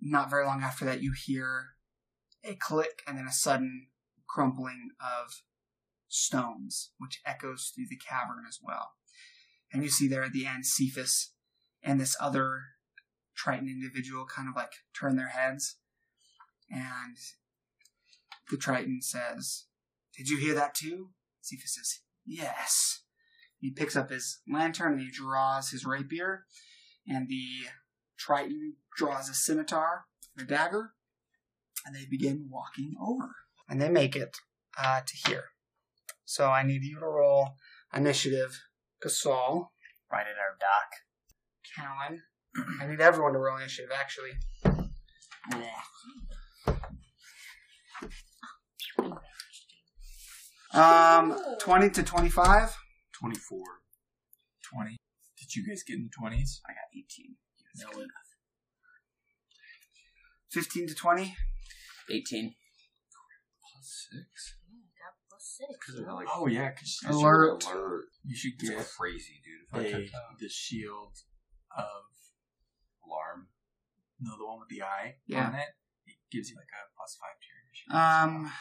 [0.00, 1.74] not very long after that, you hear
[2.42, 3.88] a click and then a sudden
[4.26, 5.42] crumpling of
[6.08, 8.92] stones, which echoes through the cavern as well.
[9.72, 11.32] And you see there at the end Cephas
[11.82, 12.60] and this other
[13.36, 15.76] Triton individual kind of like turn their heads.
[16.70, 17.16] And
[18.50, 19.64] the Triton says,
[20.16, 21.10] Did you hear that too?
[21.40, 23.02] Cephas says, Yes.
[23.58, 26.44] He picks up his lantern and he draws his rapier.
[27.06, 27.68] And the
[28.18, 30.04] Triton draws a scimitar
[30.38, 30.92] a dagger.
[31.86, 33.34] And they begin walking over.
[33.68, 34.38] And they make it
[34.82, 35.44] uh, to here.
[36.24, 37.56] So I need you to roll
[37.94, 38.62] initiative.
[39.04, 39.68] Gasol,
[40.10, 40.90] Right in our dock.
[41.76, 42.22] Callan.
[42.80, 44.32] I need everyone to roll initiative, actually.
[50.74, 52.76] Um, 20 to 25.
[53.12, 53.58] 24.
[54.74, 54.96] 20.
[55.38, 56.60] Did you guys get in the 20s?
[56.68, 57.36] I got 18.
[57.76, 58.04] No.
[60.50, 61.36] 15 to 20.
[62.10, 62.54] 18.
[63.60, 64.56] Plus six.
[65.28, 65.68] plus Six.
[65.78, 67.64] Because they're like, Oh, yeah, because Alert.
[67.66, 68.04] alert.
[68.24, 69.68] you should It's get crazy, dude.
[69.68, 71.16] If I a, took that the shield
[71.76, 72.04] of,
[73.06, 73.48] alarm,
[74.20, 75.48] no, the one with the eye Yeah.
[75.48, 75.68] on it.
[76.06, 78.46] It gives you like a plus five to your initiative.
[78.46, 78.52] Um,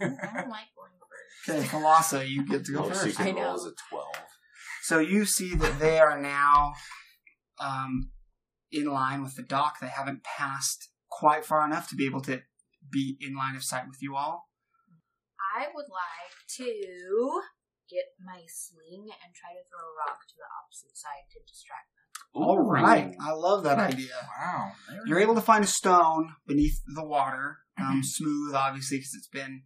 [0.00, 0.04] I
[0.40, 0.92] don't like going
[1.46, 1.50] first.
[1.50, 3.20] okay, Colossa, you get to go most you first.
[3.20, 3.42] I can know.
[3.42, 4.06] roll is a 12.
[4.82, 6.72] So you see that they are now
[7.58, 8.10] um,
[8.72, 9.80] in line with the dock.
[9.80, 12.42] They haven't passed quite far enough to be able to
[12.90, 14.48] be in line of sight with you all.
[15.56, 17.42] I would like to
[17.90, 21.90] get my sling and try to throw a rock to the opposite side to distract
[21.94, 22.00] them.
[22.32, 24.14] All right, I love that idea.
[24.38, 24.70] Wow.
[25.06, 29.62] You're able to find a stone beneath the water, um, smooth, obviously, because it's been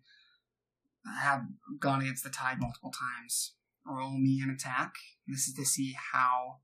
[1.20, 1.42] have
[1.78, 3.54] gone against the tide multiple times.
[3.86, 4.94] Roll me an attack.
[5.26, 6.58] This is to see how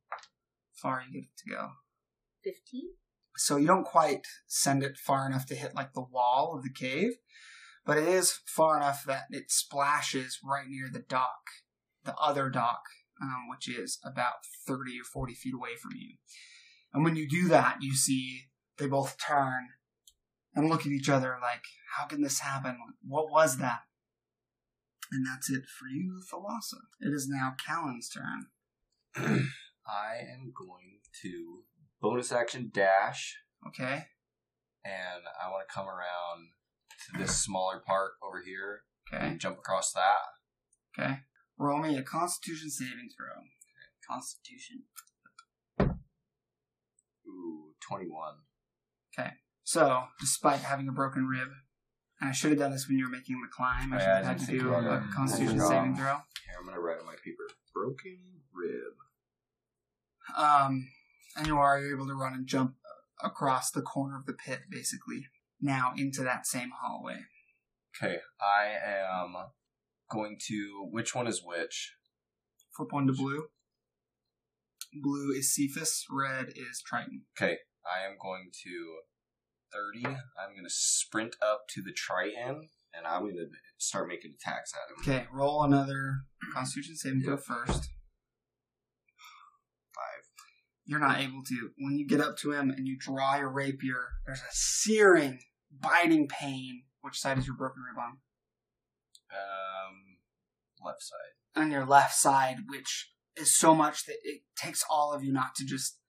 [0.72, 1.68] far you get it to go.
[2.44, 2.90] 15?
[3.36, 6.72] So you don't quite send it far enough to hit like the wall of the
[6.72, 7.12] cave,
[7.84, 11.40] but it is far enough that it splashes right near the dock,
[12.04, 12.82] the other dock,
[13.22, 16.16] um, which is about 30 or 40 feet away from you.
[16.92, 18.46] And when you do that, you see
[18.78, 19.68] they both turn
[20.54, 21.62] and look at each other like,
[21.96, 22.78] how can this happen?
[23.06, 23.80] What was that?
[25.12, 26.78] And that's it for you, Thalassa.
[27.00, 28.46] It is now Callan's turn.
[29.86, 31.64] I am going to
[32.00, 34.04] bonus action dash, Okay?
[34.84, 36.50] and I want to come around
[37.12, 39.26] to this smaller part over here Okay.
[39.26, 40.98] and jump across that.
[40.98, 41.18] Okay.
[41.58, 43.42] Roll me a constitution saving throw.
[44.08, 44.84] Constitution.
[47.26, 48.34] Ooh, 21.
[49.18, 49.30] Okay.
[49.64, 51.56] So, despite having a broken rib, and
[52.22, 54.24] I should have done this when you were making the climb, I Oh, should have
[54.24, 55.96] had to do about a constitution That's saving wrong.
[55.96, 56.04] throw.
[56.04, 57.48] Here, I'm going to write on my paper.
[57.74, 58.18] Broken
[58.52, 58.94] rib.
[60.36, 60.88] Um,
[61.36, 62.74] and you are able to run and jump
[63.22, 65.26] across the corner of the pit, basically,
[65.60, 67.20] now into that same hallway.
[68.02, 68.66] Okay, I
[69.22, 69.34] am
[70.10, 70.88] going to.
[70.90, 71.94] Which one is which?
[72.76, 73.46] Flip one to blue.
[75.02, 77.22] Blue is Cephas, red is Triton.
[77.36, 78.98] Okay, I am going to
[79.72, 80.06] 30.
[80.06, 83.46] I'm going to sprint up to the Triton, and I'm going to
[83.78, 85.14] start making attacks at him.
[85.14, 87.90] Okay, roll another constitution saving throw first.
[89.94, 90.24] Five.
[90.84, 91.70] You're not able to.
[91.78, 96.28] When you get up to him and you draw your rapier, there's a searing, biting
[96.28, 96.82] pain.
[97.02, 98.18] Which side is your broken rib on?
[99.32, 100.18] Um,
[100.84, 101.62] left side.
[101.62, 105.54] On your left side, which is so much that it takes all of you not
[105.56, 105.99] to just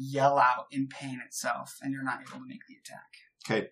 [0.00, 3.08] yell out in pain itself, and you're not able to make the attack.
[3.48, 3.68] Okay,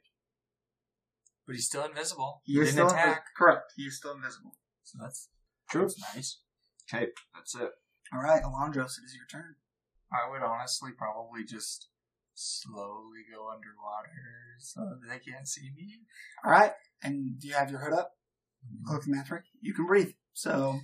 [1.46, 2.42] But he's still invisible.
[2.44, 3.24] You're didn't still attack.
[3.36, 3.72] correct.
[3.76, 4.52] You're still invisible.
[4.82, 5.28] So that's,
[5.70, 5.82] true.
[5.82, 6.40] that's nice.
[6.92, 7.70] Okay, that's it.
[8.12, 9.54] All right, Alondros, it is your turn.
[10.12, 11.88] I would honestly probably just
[12.34, 14.10] slowly go underwater
[14.58, 16.00] so that they can't see me.
[16.44, 18.12] All right, and do you have your hood up?
[18.64, 18.86] Mm-hmm.
[18.88, 19.42] Cloak and Mathric?
[19.60, 20.12] You can breathe.
[20.32, 20.80] So,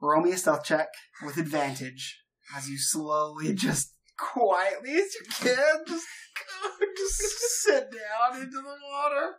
[0.00, 0.88] roll me a stealth check
[1.24, 2.22] with advantage
[2.56, 6.06] as you slowly, just quietly as you can, just,
[6.96, 9.36] just sit down into the water.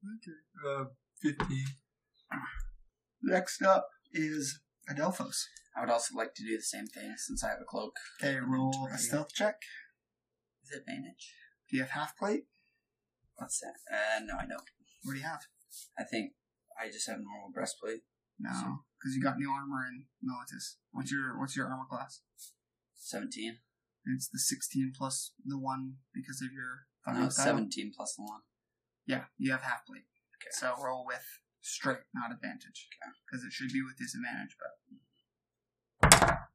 [0.00, 0.38] Okay.
[0.66, 0.84] Uh,
[1.22, 1.64] 15.
[3.22, 5.44] Next up is Adelphos.
[5.76, 7.94] I would also like to do the same thing since I have a cloak.
[8.22, 9.56] Okay, roll a stealth check.
[10.62, 11.34] With advantage.
[11.70, 12.44] Do you have half plate?
[13.36, 13.74] What's that?
[13.90, 14.62] Uh, no, I don't.
[15.04, 15.42] What do you have?
[15.98, 16.32] I think
[16.80, 18.00] I just have normal breastplate.
[18.38, 20.76] No, because you got new armor in Militus.
[20.92, 22.20] What's your What's your armor class?
[22.96, 23.58] 17.
[24.06, 27.28] It's the 16 plus the one because of your No.
[27.28, 28.40] 17 plus the 1.
[29.06, 30.04] Yeah, you have half plate.
[30.36, 30.50] Okay.
[30.52, 31.24] So roll with
[31.60, 32.88] straight, not advantage.
[33.02, 33.12] Okay.
[33.26, 36.48] Because it should be with disadvantage, but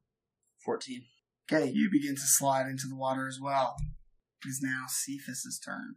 [0.64, 1.04] 14.
[1.50, 3.76] Okay, you begin to slide into the water as well.
[4.44, 5.94] It is now Cephas's turn.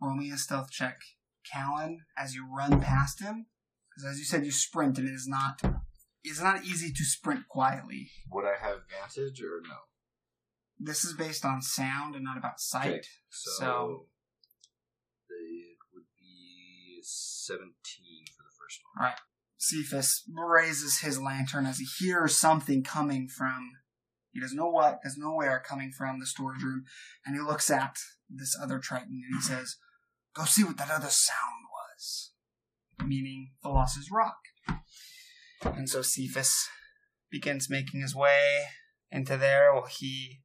[0.00, 0.98] Roll me a stealth check.
[1.50, 3.46] Callan, as you run past him,
[3.96, 5.60] because as you said, you sprint, and it is not
[6.22, 8.10] it's not easy to sprint quietly.
[8.30, 9.76] Would I have advantage or no?
[10.78, 12.90] This is based on sound and not about sight.
[12.90, 14.06] Okay, so, So-
[15.30, 17.72] it would be 17
[18.36, 19.04] for the first one.
[19.04, 19.20] All right.
[19.56, 23.72] Cephas raises his lantern as he hears something coming from.
[24.32, 26.84] He doesn't know what, doesn't know where, coming from the storage room,
[27.24, 27.96] and he looks at
[28.28, 29.76] this other Triton and he says,
[30.34, 32.32] "Go see what that other sound was,"
[33.04, 34.38] meaning the Thalas's rock.
[35.62, 36.68] And so Cephas
[37.30, 38.66] begins making his way
[39.10, 39.72] into there.
[39.74, 40.40] While he,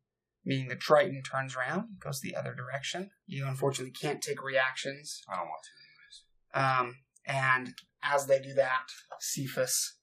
[0.46, 3.12] meaning the Triton, turns around, goes the other direction.
[3.28, 6.90] You unfortunately can't take reactions I don't want to, anyways.
[6.90, 8.88] um, and as they do that,
[9.20, 9.98] Cephas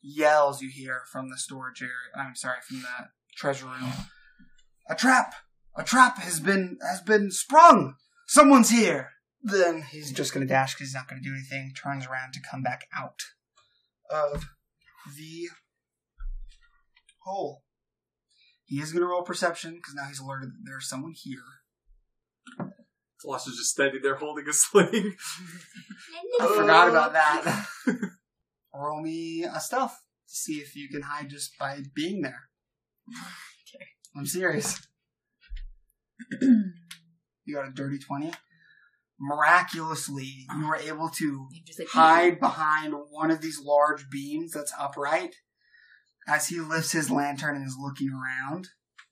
[0.00, 1.92] yells, you hear from the storage area.
[2.16, 3.92] I'm sorry, from the treasure room.
[4.88, 5.34] A trap!
[5.76, 7.96] A trap has been has been sprung.
[8.26, 9.10] Someone's here.
[9.46, 11.72] Then he's just going to dash because he's not going to do anything.
[11.72, 13.20] Turns around to come back out
[14.10, 14.44] of
[15.16, 15.48] the
[17.22, 17.62] hole.
[18.64, 21.38] He is going to roll perception because now he's alerted that there's someone here.
[23.20, 25.14] Colossus just standing there holding a sling.
[26.40, 27.66] I forgot about that.
[28.74, 29.96] Roll me a stealth
[30.28, 32.48] to see if you can hide just by being there.
[33.74, 33.84] Okay.
[34.16, 34.80] I'm serious.
[36.40, 38.30] you got a dirty 20.
[39.18, 41.48] Miraculously, you were able to
[41.78, 45.36] like hide behind one of these large beams that's upright.
[46.28, 48.68] As he lifts his lantern and is looking around,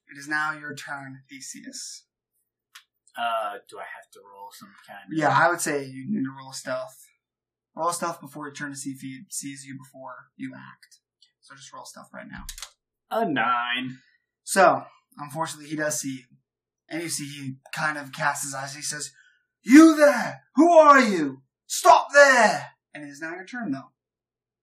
[0.08, 2.06] it is now your turn, Theseus.
[3.16, 5.16] Uh, do I have to roll some kind of?
[5.16, 6.98] Yeah, I would say you need to roll stealth.
[7.76, 10.98] Roll stealth before you turn to see if he sees you before you act.
[11.40, 12.44] So just roll stealth right now.
[13.10, 13.98] A nine.
[14.42, 14.82] So,
[15.18, 16.24] unfortunately, he does see you.
[16.88, 18.74] And you see he kind of casts his eyes.
[18.74, 19.12] He says,
[19.64, 20.42] You there!
[20.56, 21.42] Who are you?
[21.66, 22.66] Stop there!
[22.92, 23.90] And it is now your turn, though.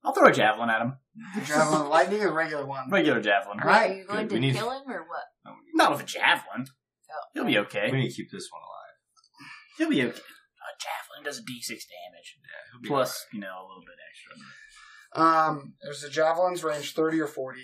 [0.03, 0.93] I'll throw a javelin at him.
[1.35, 2.89] The javelin lightning or regular one?
[2.89, 3.59] Regular javelin.
[3.59, 3.91] All right.
[3.91, 5.23] Are you going Good, we to need- kill him or what?
[5.45, 6.65] No, we, Not with a javelin.
[6.67, 7.13] Oh.
[7.33, 7.89] He'll be okay.
[7.91, 8.95] we need to keep this one alive.
[9.77, 10.17] He'll be okay.
[10.17, 12.37] A javelin does a d6 damage.
[12.39, 15.21] Yeah, he'll be Plus, you know, a little bit extra.
[15.21, 17.59] Um, there's a javelin's range 30 or 40.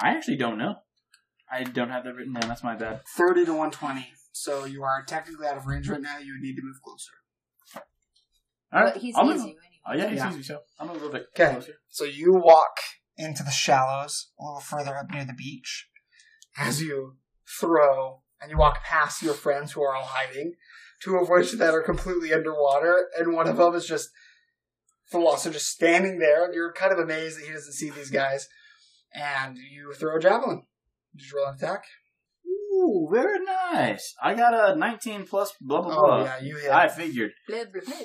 [0.00, 0.76] I actually don't know.
[1.50, 2.48] I don't have that written down.
[2.48, 3.02] That's my bad.
[3.16, 4.12] 30 to 120.
[4.36, 6.18] So you are technically out of range right now.
[6.18, 7.12] You would need to move closer.
[8.72, 8.92] All right.
[8.94, 9.46] But he I'll sees move.
[9.50, 9.80] you anyway.
[9.86, 10.28] Oh yeah, he Yeah.
[10.30, 10.42] sees me.
[10.42, 11.52] So I'm a little bit 'Kay.
[11.52, 11.74] closer.
[11.88, 12.80] So you walk
[13.16, 15.88] into the shallows a little further up near the beach.
[16.56, 17.18] As you
[17.60, 20.56] throw and you walk past your friends who are all hiding,
[21.00, 24.10] two of which that are completely underwater, and one of them is just
[25.06, 28.48] Philosopher just standing there, and you're kind of amazed that he doesn't see these guys.
[29.12, 30.66] And you throw a javelin.
[31.14, 31.84] Did you roll an attack?
[32.94, 34.14] Ooh, very nice.
[34.22, 35.98] I got a 19 plus blah blah blah.
[35.98, 36.24] Oh blah.
[36.24, 36.70] yeah, you hit.
[36.70, 37.32] I figured.
[37.48, 37.96] Blah, blah, blah.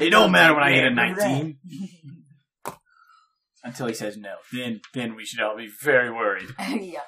[0.00, 1.58] It don't matter when I hit a 19.
[3.64, 4.34] Until he says no.
[4.52, 6.50] Then then we should all be very worried.
[6.58, 7.00] yeah.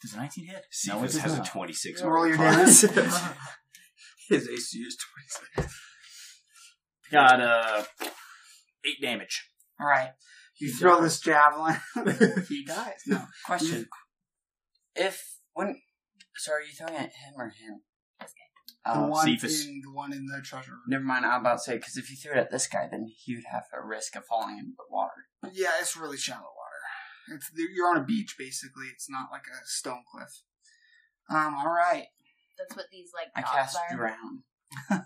[0.00, 0.64] Does a 19 hit?
[0.70, 1.48] Cephas no, it does has not.
[1.48, 2.02] a 26.
[2.02, 2.84] roll your damage.
[4.28, 4.96] His AC is
[5.56, 5.74] 26.
[7.10, 7.82] Got uh,
[8.84, 9.48] 8 damage.
[9.80, 10.10] All right.
[10.60, 11.76] You throw this javelin.
[12.48, 13.02] he dies.
[13.06, 13.22] No.
[13.44, 13.88] Question.
[14.94, 15.80] If, when,
[16.36, 17.80] so are you throwing at him or him?
[18.20, 18.32] This
[18.84, 19.66] The Oh, one Cephas.
[19.66, 20.82] in the one in the treasure room.
[20.88, 21.24] never mind.
[21.24, 23.44] I'm about to say, because if you threw it at this guy, then he would
[23.50, 25.28] have a risk of falling into the water.
[25.52, 27.34] Yeah, it's really shallow water.
[27.36, 28.86] It's you're on a beach basically.
[28.92, 30.42] It's not like a stone cliff.
[31.30, 31.54] Um.
[31.54, 32.04] All right.
[32.58, 33.96] That's what these like I cast are.
[33.96, 34.42] drown.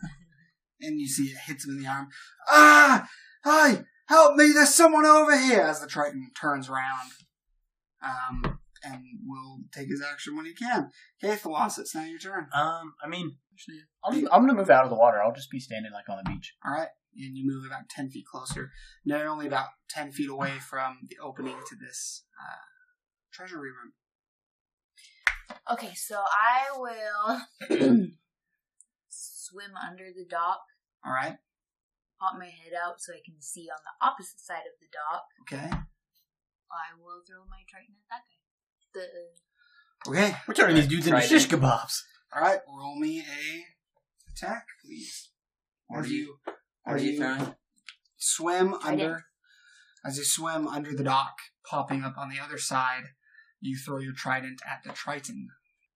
[0.80, 2.06] And you see it hits him in the arm.
[2.48, 3.08] Ah!
[3.44, 3.84] Hi!
[4.06, 4.52] Help me!
[4.52, 5.62] There's someone over here!
[5.62, 7.10] As the Triton turns around.
[8.00, 8.60] Um.
[8.84, 10.90] And will take his action when he can.
[11.22, 12.48] Okay, Thalos, it's now your turn.
[12.54, 15.20] Um, I mean, Actually, I'll, I'm gonna move out of the water.
[15.20, 16.54] I'll just be standing like on the beach.
[16.64, 16.88] All right.
[17.16, 18.70] And you move about 10 feet closer.
[19.04, 22.62] Now you're only about 10 feet away from the opening to this uh,
[23.32, 23.92] treasury room.
[25.72, 27.40] Okay, so I will
[29.08, 30.60] swim under the dock
[31.04, 31.38] All right.
[32.20, 35.24] Pop my head out so I can see on the opposite side of the dock.
[35.42, 35.70] Okay.
[36.70, 38.37] I will throw my trident at that guy.
[40.04, 40.36] The Okay.
[40.46, 41.30] We're turning these dudes into Trident.
[41.30, 42.02] shish kebabs.
[42.34, 42.60] All right.
[42.68, 43.64] Roll me a
[44.30, 45.30] attack, please.
[45.86, 46.38] What are you- you
[46.84, 47.56] What are as you throwing?
[48.16, 49.24] swim under
[50.04, 51.36] as you swim under the dock,
[51.68, 53.14] popping up on the other side,
[53.60, 55.48] you throw your trident at the Triton.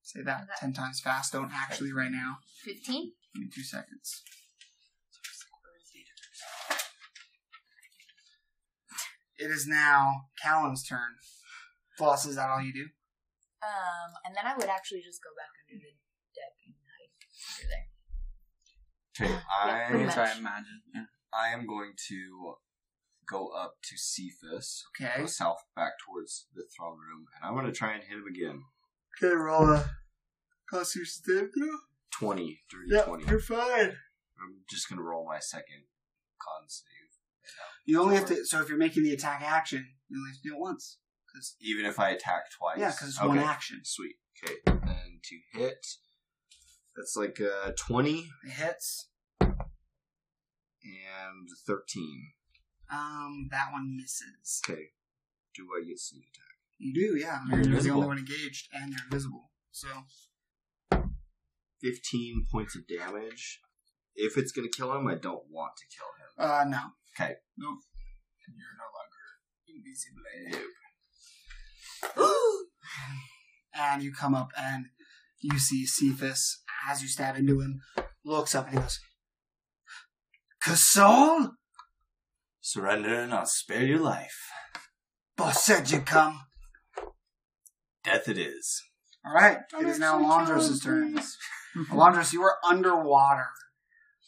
[0.03, 0.53] Say that Okay.
[0.59, 1.32] ten times fast.
[1.32, 2.38] Don't actually right now.
[2.64, 3.14] 15?
[3.32, 4.22] Give me two seconds.
[9.38, 11.16] It is now Callan's turn.
[11.99, 12.86] Floss, is that all you do?
[13.62, 15.93] Um, and then I would actually just go back under the
[16.34, 17.12] deck and hide
[17.47, 17.88] under there.
[19.14, 20.14] Okay, Yeah, I much.
[20.14, 20.82] Try and imagine.
[20.95, 21.05] Yeah.
[21.32, 22.55] I am going to
[23.28, 25.12] go up to Cephas, Okay.
[25.20, 28.26] go south back towards the throne room, and I'm going to try and hit him
[28.26, 28.62] again.
[29.22, 29.84] Okay, roll a
[30.70, 31.22] constitution
[31.55, 31.68] save.
[32.11, 33.24] Twenty, dirty Yeah, twenty.
[33.26, 33.97] you're fine.
[34.40, 35.84] I'm just going to roll my second
[36.40, 36.86] con save.
[37.86, 38.45] You only have to.
[38.45, 40.99] So if you're making the attack action, you only have to do it once.
[41.35, 42.78] Cause, Even if I attack twice.
[42.78, 43.28] yeah, because it's okay.
[43.28, 43.80] one action.
[43.85, 44.16] Sweet.
[44.45, 45.87] Okay, and to hit,
[46.97, 49.09] that's like uh, twenty It hits.
[49.41, 52.33] and thirteen.
[52.93, 54.61] Um, that one misses.
[54.68, 54.89] Okay.
[55.55, 56.57] Do I get sneak attack?
[56.78, 57.39] You do, yeah.
[57.49, 59.51] You're You're, the only one engaged, and you're invisible.
[59.70, 59.89] So
[61.80, 63.61] Fifteen points of damage.
[64.14, 66.28] If it's going to kill him, I don't want to kill him.
[66.51, 66.93] Uh, no.
[67.16, 67.37] Okay.
[67.57, 67.78] Nope.
[68.47, 70.22] You're no longer invisible.
[73.74, 74.86] and you come up and
[75.40, 77.80] you see Cephas as you stab into him,
[78.24, 79.00] looks up and he goes,
[80.64, 81.53] Casol?
[82.61, 84.50] Surrender and I'll spare your life.
[85.36, 86.40] Boss said you'd come.
[88.05, 88.82] Death it is.
[89.26, 91.18] Alright, it is now Alondros' turn.
[91.90, 93.48] Alondros, you are underwater.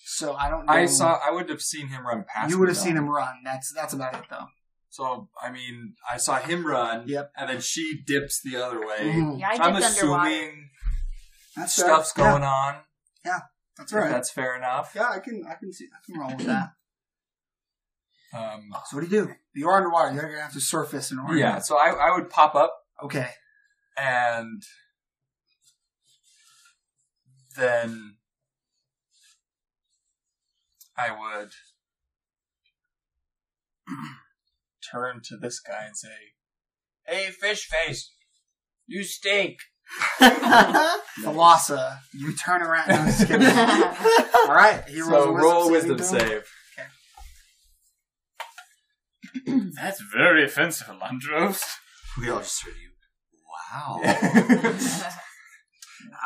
[0.06, 0.72] So I don't know.
[0.72, 1.18] I saw.
[1.26, 2.50] I would have seen him run past.
[2.50, 3.36] You would have seen him run.
[3.44, 4.46] That's that's about it though.
[4.94, 7.08] So I mean, I saw him run.
[7.08, 7.32] Yep.
[7.36, 8.98] And then she dips the other way.
[9.00, 9.40] Mhm.
[9.40, 10.28] Yeah, I I'm dipped underwater.
[10.30, 10.70] assuming
[11.56, 12.30] That's stuff's fair.
[12.30, 12.76] going on.
[13.24, 13.40] Yeah,
[13.76, 14.10] that's If all right.
[14.12, 14.92] That's fair enough.
[14.94, 16.68] yeah, I can I can see I can roll with that.
[18.32, 19.34] Um, So what do you do?
[19.54, 20.12] You're underwater.
[20.12, 21.36] You're gonna have to surface in order.
[21.36, 21.58] yeah.
[21.60, 22.72] So I, I would pop up
[23.02, 23.30] Okay.
[23.96, 24.62] and
[27.56, 28.16] then
[30.96, 31.50] I would
[34.90, 36.08] turn to this guy and say,
[37.06, 38.12] "Hey, fish face,
[38.86, 39.58] you stink."
[40.20, 42.88] Thalassa, you turn around.
[42.88, 43.46] No, just kidding.
[43.46, 44.82] All right.
[44.88, 46.42] He rolls so a roll a wisdom wisdom saving
[49.46, 49.72] save.
[49.76, 51.60] That's very offensive, Alondros.
[52.18, 52.90] We all just heard you.
[53.74, 54.00] Wow.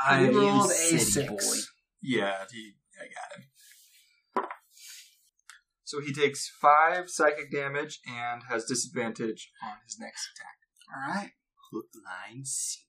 [0.07, 1.29] I He am rolled a city six.
[1.29, 1.57] boy.
[2.03, 3.48] Yeah, he, I got him.
[5.89, 10.59] So he takes five psychic damage and has disadvantage on his next attack.
[10.95, 11.31] All right.
[11.73, 12.85] Hook, line, sinker.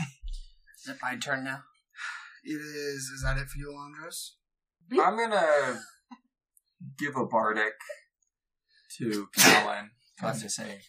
[0.76, 1.60] Is it my turn now?
[2.42, 3.10] It is.
[3.14, 4.30] Is that it for you, Alondros?
[5.00, 5.78] I'm gonna
[6.98, 7.74] give a bardic
[8.98, 9.92] to Callan.
[10.20, 10.80] I'm to say,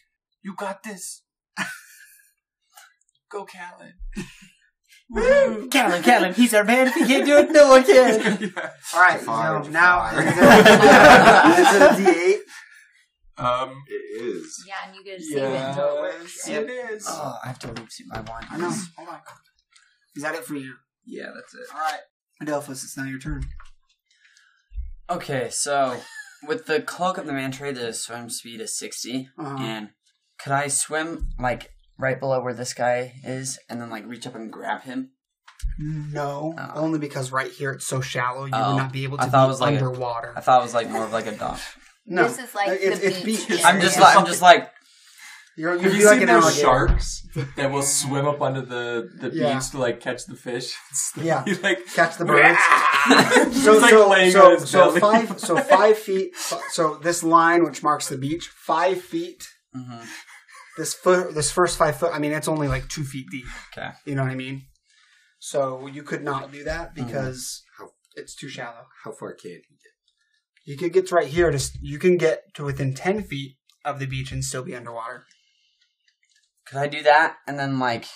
[0.42, 1.22] "You got this.
[3.30, 3.92] Go, Callan."
[5.14, 6.88] Callan, Callan, he's our man.
[6.88, 8.38] If he can't do it, no one can.
[8.56, 8.70] Yeah.
[8.94, 9.20] All right.
[9.20, 10.22] Fire, so now fire.
[11.58, 12.42] is it a
[13.38, 13.44] D8?
[13.44, 13.82] Um.
[13.88, 14.64] It is.
[14.66, 16.48] yeah, and you get to save it Yeah, until it works.
[16.48, 17.06] it is.
[17.08, 18.46] Oh, I have to loop my wand.
[18.50, 18.70] I know.
[18.96, 19.20] Hold on.
[20.16, 20.74] Is that it for you?
[21.04, 21.60] Yeah, that's it.
[21.72, 22.00] All right.
[22.42, 23.44] Adelphos, it's now your turn.
[25.08, 25.98] Okay, so
[26.48, 29.28] with the cloak of the manta the swim speed is 60.
[29.38, 29.56] Uh-huh.
[29.62, 29.90] And
[30.38, 34.34] could I swim, like, right below where this guy is and then, like, reach up
[34.34, 35.10] and grab him?
[35.78, 36.70] No, Oh.
[36.74, 38.72] only because right here it's so shallow, you Oh.
[38.74, 40.32] would not be able to I to thought be it was like a- underwater.
[40.36, 41.60] I thought it was, like, more of like a dock.
[42.06, 43.48] no, This is like it's, the it's beach.
[43.48, 43.64] beach.
[43.64, 44.70] I'm just like, I'm just like,
[45.58, 46.62] You're, you're Have you like seen an those alligator.
[46.66, 47.26] sharks
[47.56, 49.54] that will swim up under the, the Yeah.
[49.54, 50.74] beach to like catch the fish?
[51.16, 51.42] Yeah.
[51.46, 52.58] You, like Catch the birds.
[53.54, 55.00] He's so like so laying so, on his so belly.
[55.00, 56.36] five so five feet.
[56.70, 59.48] So this line, which marks the beach, five feet.
[59.74, 60.04] Mm-hmm.
[60.76, 62.12] This foot, this first five foot.
[62.12, 63.46] I mean, it's only like two feet deep.
[63.76, 63.90] okay.
[64.04, 64.66] You know what I mean?
[65.38, 67.06] So you could not do that Mm-hmm.
[67.06, 68.86] because How- it's too shallow.
[69.04, 69.92] How far can you get?
[70.64, 71.50] You could get to right here.
[71.50, 75.24] To you can get to within ten feet of the beach and still be underwater.
[76.66, 78.06] Could I do that and then, like,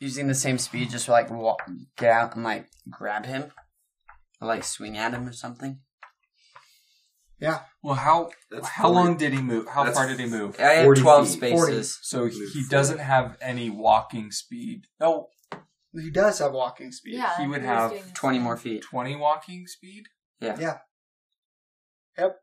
[0.00, 1.62] using the same speed, just like walk,
[1.98, 3.50] get out and, like, grab him?
[4.40, 5.80] Or, like, swing at him or something?
[7.40, 7.60] Yeah.
[7.82, 8.94] well, how That's how 40.
[8.94, 9.66] long did he move?
[9.66, 10.56] How That's far did he move?
[10.60, 11.36] I have 40 12 feet.
[11.36, 11.98] spaces.
[12.02, 14.86] So he, he doesn't have any walking speed.
[15.00, 15.28] No,
[15.94, 17.14] He does have walking speed.
[17.14, 18.82] Yeah, He would was have doing 20 more feet.
[18.82, 20.04] twenty walking speed.
[20.40, 20.56] Yeah.
[20.60, 20.78] Yeah.
[22.18, 22.36] Yep.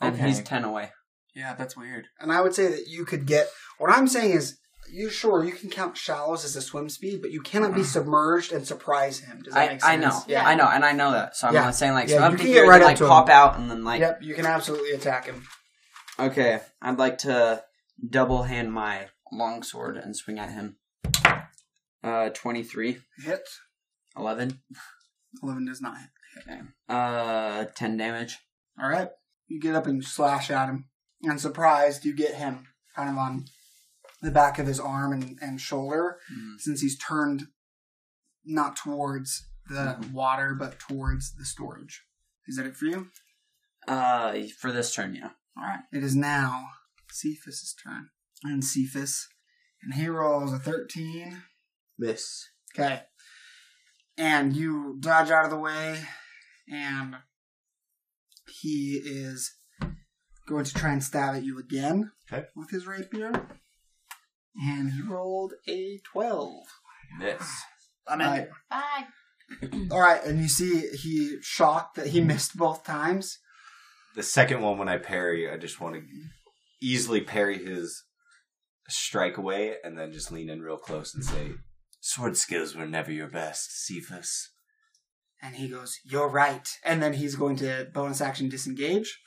[0.00, 0.26] And Okay.
[0.26, 0.92] he's ten away.
[1.34, 2.06] Yeah, that's weird.
[2.20, 3.48] And I would say that you could get.
[3.78, 4.58] What I'm saying is,
[4.90, 8.52] you sure you can count shallows as a swim speed, but you cannot be submerged
[8.52, 9.42] and surprise him.
[9.42, 9.84] Does that I, make sense?
[9.84, 10.46] I know, Yeah.
[10.46, 11.36] I know, and I know that.
[11.36, 11.62] So I'm Yeah.
[11.64, 13.04] not saying like Yeah, so I'm you can thinking get right gonna up like to
[13.04, 13.10] him.
[13.10, 15.46] pop out and then like Yep, you can absolutely attack him.
[16.18, 16.60] okay.
[16.82, 17.64] I'd like to
[18.08, 20.76] double hand my longsword and swing at him.
[22.04, 23.48] Uh, 23, Hit.
[24.16, 24.60] 11,
[25.42, 26.08] Eleven does not hit.
[26.48, 26.60] okay.
[26.88, 28.38] Uh, ten damage.
[28.80, 29.08] All right.
[29.48, 30.86] You get up and slash at him,
[31.22, 33.44] and surprised, you get him kind of on
[34.22, 36.58] the back of his arm and, and shoulder, Mm.
[36.58, 37.48] since he's turned
[38.44, 40.12] not towards the Mhm.
[40.12, 42.04] water but towards the storage.
[42.46, 43.10] Is that it for you?
[43.88, 45.32] Uh, for this turn, yeah.
[45.56, 45.80] All right.
[45.92, 46.70] It is now
[47.10, 48.10] Cephas's turn,
[48.42, 49.28] and Cephas,
[49.82, 51.42] and he rolls a thirteen.
[51.98, 52.48] Miss.
[52.74, 53.04] Okay.
[54.16, 56.06] And you dodge out of the way,
[56.68, 57.16] and
[58.48, 59.56] he is
[60.46, 62.48] going to try and stab at you again Okay.
[62.54, 63.32] with his rapier.
[64.58, 66.64] And he rolled a 12.
[67.18, 67.62] Miss.
[68.08, 68.48] I'm All right.
[68.70, 69.06] Bye.
[69.90, 73.38] All right, and you see he shocked that he missed both times.
[74.14, 76.02] The second one, when I parry, I just want to
[76.80, 78.04] easily parry his
[78.88, 81.52] strike away and then just lean in real close and say,
[82.00, 84.50] Sword skills were never your best, Cephas.
[85.42, 86.68] And he goes, You're right.
[86.84, 89.20] And then he's going to bonus action disengage.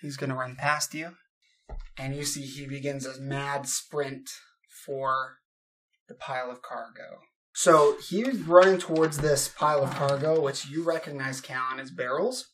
[0.00, 1.12] He's going to run past you.
[1.98, 4.30] And you see he begins a mad sprint
[4.84, 5.38] for
[6.08, 7.20] the pile of cargo.
[7.54, 12.48] So he's running towards this pile of cargo, which you recognize, Callan, as barrels.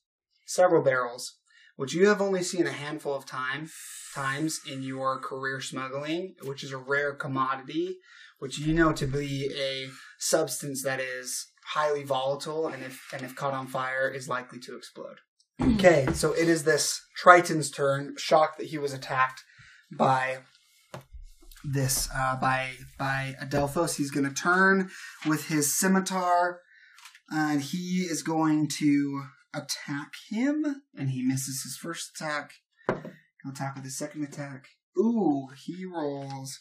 [0.46, 1.36] Several barrels,
[1.76, 3.68] which you have only seen a handful of time
[4.14, 7.98] times in your career smuggling, which is a rare commodity,
[8.38, 9.88] which you know to be a
[10.18, 14.76] substance that is highly volatile and if and if caught on fire is likely to
[14.76, 15.18] explode.
[15.61, 19.42] Okay, so it is this Triton's turn, shocked that he was attacked
[19.90, 20.38] by
[21.64, 23.96] this uh, by by Adelphos.
[23.96, 24.90] He's going to turn
[25.26, 26.61] with his scimitar,
[27.30, 32.52] and he is going to attack him, and he misses his first attack.
[32.86, 34.66] He'll attack with his second attack.
[34.98, 36.61] Ooh, he rolls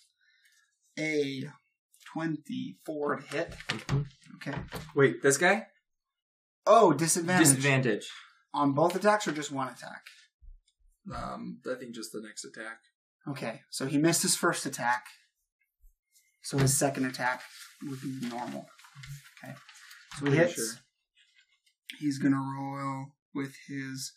[0.97, 1.43] a
[2.13, 3.55] twenty-four to hit.
[4.35, 4.57] Okay.
[4.95, 5.67] Wait, this guy?
[6.65, 8.09] Oh, disadvantage Disadvantage.
[8.57, 10.03] On both attacks or just one attack?
[11.13, 12.79] Um, I think just the next attack.
[13.27, 15.05] Okay, so he missed his first attack.
[16.43, 17.41] So his second attack
[17.83, 18.67] would be normal.
[19.43, 19.53] Okay.
[20.17, 20.53] So he Pretty hits.
[20.53, 20.81] sure.
[21.99, 24.13] He's gonna roll with his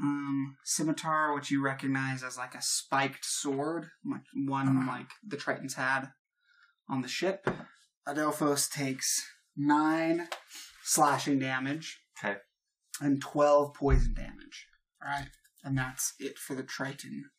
[0.00, 5.74] um, scimitar, which you recognize as like a spiked sword, like one like the Tritons
[5.74, 6.10] had
[6.88, 7.48] on the ship.
[8.06, 9.22] Adelphos takes
[9.56, 10.28] nine
[10.82, 12.00] slashing damage.
[12.22, 12.38] Okay.
[13.00, 14.66] And twelve poison damage.
[15.04, 15.28] Alright.
[15.64, 17.30] And that's it for the Triton.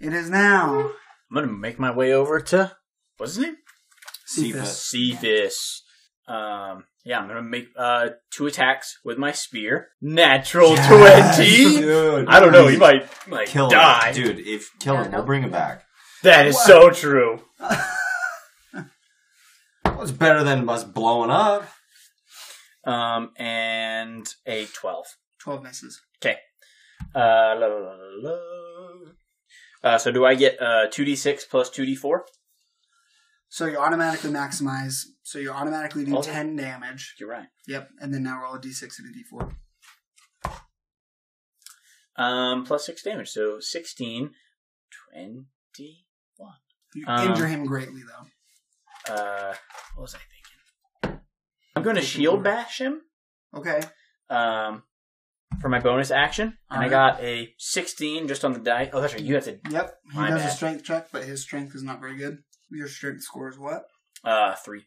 [0.00, 0.90] It is now
[1.30, 2.76] I'm gonna make my way over to
[3.16, 3.56] what's his name?
[4.26, 4.82] Cephas.
[4.82, 5.82] Cephas.
[6.28, 9.88] Um, yeah, I'm gonna make uh two attacks with my spear.
[10.00, 11.36] Natural Yes.
[11.36, 11.80] twenty.
[11.80, 12.28] Dude.
[12.28, 12.68] I don't know.
[12.68, 14.12] He might like kill die.
[14.12, 14.14] him.
[14.36, 15.84] Dude, if kill yeah, him, we'll bring him back.
[16.22, 16.66] That is What?
[16.66, 17.42] so true.
[19.84, 21.68] Well, it's better than us blowing up.
[22.84, 25.06] Um, and a twelve.
[25.38, 26.00] Twelve misses.
[27.14, 28.38] Uh, la, la, la.
[29.84, 32.24] Uh, so do I get uh two d six plus two d four?
[33.48, 35.04] So you automatically maximize.
[35.22, 36.30] So you automatically do Okay.
[36.32, 37.14] ten damage.
[37.20, 37.48] You're right.
[37.66, 39.18] Yep, and then now roll a d6 and a
[40.48, 40.62] d4.
[42.16, 44.30] Um, plus six damage, so 16,
[45.10, 45.46] 20.
[46.94, 49.12] You Um, injure him greatly though.
[49.14, 49.54] Uh,
[49.94, 50.41] what was I thinking?
[51.82, 53.00] I'm going to shield bash him.
[53.54, 53.80] Okay.
[54.30, 54.82] Um,
[55.60, 58.88] for my bonus action, and I got a 16 just on the die.
[58.92, 59.22] Oh, that's right.
[59.22, 59.98] You have to Yep.
[60.12, 60.52] He My does a bad.
[60.52, 62.38] strength check, but his strength is not very good.
[62.70, 63.84] Your strength score is what?
[64.24, 64.84] uh three.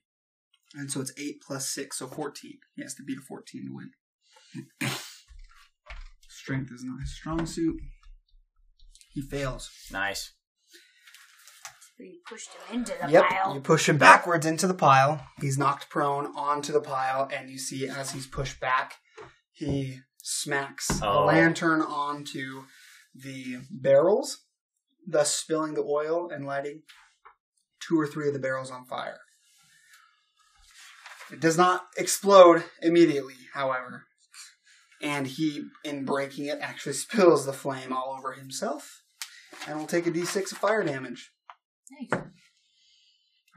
[0.76, 2.58] And so it's eight plus six, so fourteen.
[2.76, 4.90] He has to beat a fourteen to win.
[6.30, 7.76] strength is not his strong suit.
[9.14, 9.70] He fails.
[9.92, 10.32] Nice.
[11.98, 13.26] We pushed him into the Yep.
[13.30, 13.54] pile.
[13.54, 15.26] You push him backwards into the pile.
[15.40, 18.96] He's knocked prone onto the pile, and you see as he's pushed back,
[19.52, 21.26] he smacks a Oh.
[21.26, 22.66] lantern onto
[23.14, 24.44] the barrels,
[25.08, 26.84] thus spilling the oil and lighting
[27.80, 29.22] two or three of the barrels on fire.
[31.32, 34.08] It does not explode immediately, however.
[35.02, 39.04] And he, in breaking it, actually spills the flame all over himself
[39.66, 41.32] and will take a d6 of fire damage.
[41.90, 42.28] Thanks.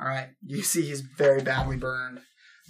[0.00, 0.28] All right.
[0.46, 2.20] You see, he's very badly burned,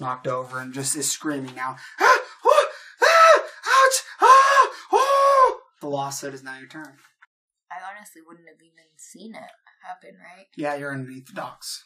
[0.00, 1.76] knocked over, and just is screaming now.
[2.00, 2.66] Ah, oh,
[3.02, 4.70] ah, ouch, ah.
[4.92, 5.60] Oh!
[5.80, 6.96] The lost "Is now your turn."
[7.70, 9.50] I honestly wouldn't have even seen it
[9.86, 10.46] happen, right?
[10.56, 11.84] Yeah, you're underneath the docks.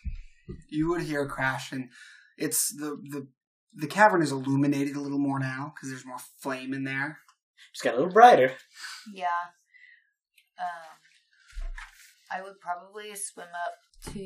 [0.69, 1.89] You would hear a crash, and
[2.39, 3.27] it's the the
[3.75, 7.19] the cavern is illuminated a little more now because there's more flame in there.
[7.73, 8.53] It's got a little brighter.
[9.13, 9.27] Yeah.
[10.59, 10.99] Um,
[12.35, 14.21] I would probably swim up to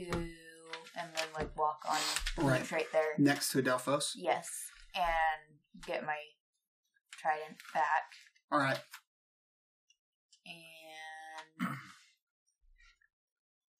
[0.98, 1.96] and then like walk on
[2.44, 2.60] Right.
[2.60, 3.12] right, right there.
[3.18, 4.12] Next to Adelphos.
[4.16, 4.48] Yes,
[4.94, 6.16] and get my
[7.12, 8.04] trident back,
[8.52, 8.78] All right.
[10.46, 11.68] and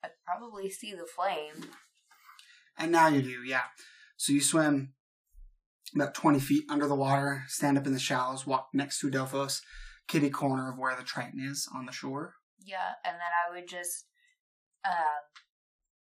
[0.04, 1.70] I'd probably see the flame.
[2.78, 3.62] And now you do, yeah.
[4.16, 4.92] So you swim
[5.94, 9.60] about 20 feet under the water, stand up in the shallows, walk next to Adelphos,
[10.08, 12.34] kitty corner of where the Triton is on the shore.
[12.64, 14.06] Yeah, and then I would just
[14.88, 15.22] um,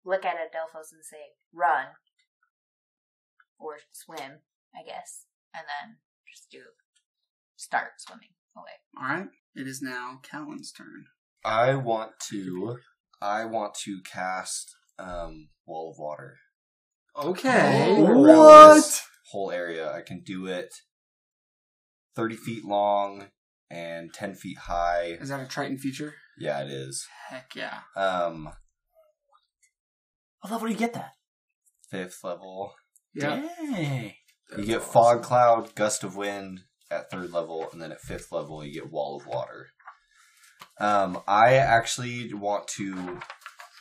[0.05, 1.87] look at Adelphos and say, "Run,"
[3.59, 4.39] or swim,
[4.75, 5.97] I guess, and then
[6.31, 6.59] just do
[7.55, 8.71] start swimming away.
[8.97, 9.29] All right.
[9.55, 11.05] It is now Callan's turn.
[11.43, 12.77] I want to.
[13.21, 16.37] I want to cast um, wall of water.
[17.17, 18.01] Okay.
[18.01, 19.91] Around this whole area.
[19.91, 20.73] I can do it
[22.15, 23.27] thirty feet long
[23.69, 25.17] and ten feet high.
[25.19, 26.15] Is that a Triton feature?
[26.37, 27.07] Yeah, it is.
[27.29, 27.79] Heck yeah.
[27.95, 28.49] Um,
[30.45, 31.13] What level do you get that?
[31.89, 32.75] fifth level.
[33.15, 33.41] Yeah.
[33.71, 34.13] Dang.
[34.55, 36.59] you get fog cloud, gust of wind
[36.91, 39.69] at third level, and then at fifth level you get wall of water.
[40.79, 43.19] Um, I actually want to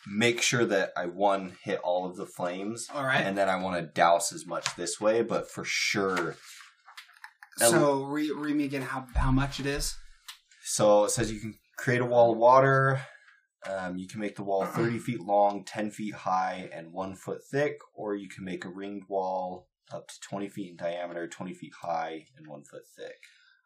[0.07, 3.21] make sure that I one hit all of the flames, All right.
[3.21, 5.21] and then I want to douse as much this way.
[5.21, 6.37] But for sure,
[7.59, 9.97] so re- read me again how how much it is.
[10.65, 13.03] so it says you can create a wall of water.
[13.67, 17.43] Um, you can make the wall 30 feet long, 10 feet high, and one foot
[17.51, 21.55] thick, or you can make a ringed wall up to 20 feet in diameter, 20
[21.55, 23.17] feet high, and one foot thick.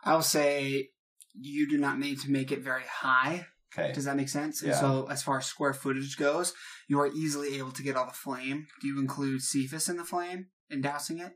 [0.05, 0.91] I'll say
[1.35, 3.47] you do not need to make it very high.
[3.77, 3.93] Okay.
[3.93, 4.63] Does that make sense?
[4.63, 4.81] And Yeah.
[4.81, 6.55] so, as far as square footage goes,
[6.89, 8.67] you are easily able to get all the flame.
[8.81, 11.35] Do you include Cephas in the flame and dousing it?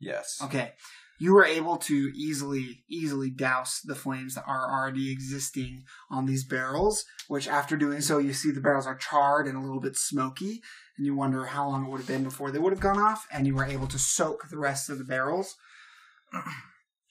[0.00, 0.40] Yes.
[0.42, 0.72] Okay.
[1.22, 6.42] You were able to easily, easily douse the flames that are already existing on these
[6.42, 9.96] barrels, which after doing so, you see the barrels are charred and a little bit
[9.96, 10.62] smoky,
[10.96, 13.28] and you wonder how long it would have been before they would have gone off,
[13.32, 15.54] and you were able to soak the rest of the barrels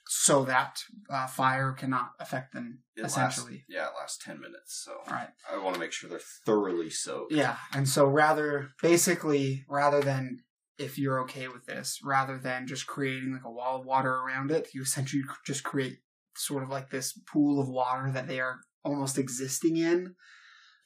[0.09, 3.63] so that uh, fire cannot affect them, It lasts, essentially.
[3.69, 5.29] yeah, it lasts 10 minutes, so All right.
[5.49, 7.31] I want to make sure they're thoroughly soaked.
[7.31, 10.43] Yeah, and so rather, basically, rather than
[10.77, 14.51] if you're okay with this, rather than just creating like a wall of water around
[14.51, 15.99] it, you essentially just create
[16.35, 20.15] sort of like this pool of water that they are almost existing in.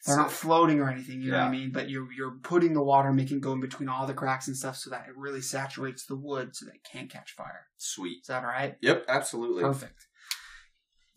[0.05, 1.71] They're not floating or anything, you know what I mean?
[1.71, 4.75] But you're you're putting the water, making go in between all the cracks and stuff,
[4.77, 7.65] so that it really saturates the wood, so that it can't catch fire.
[7.77, 8.19] Sweet.
[8.21, 8.75] Is that all right?
[8.81, 9.63] Yep, absolutely.
[9.63, 10.05] Perfect.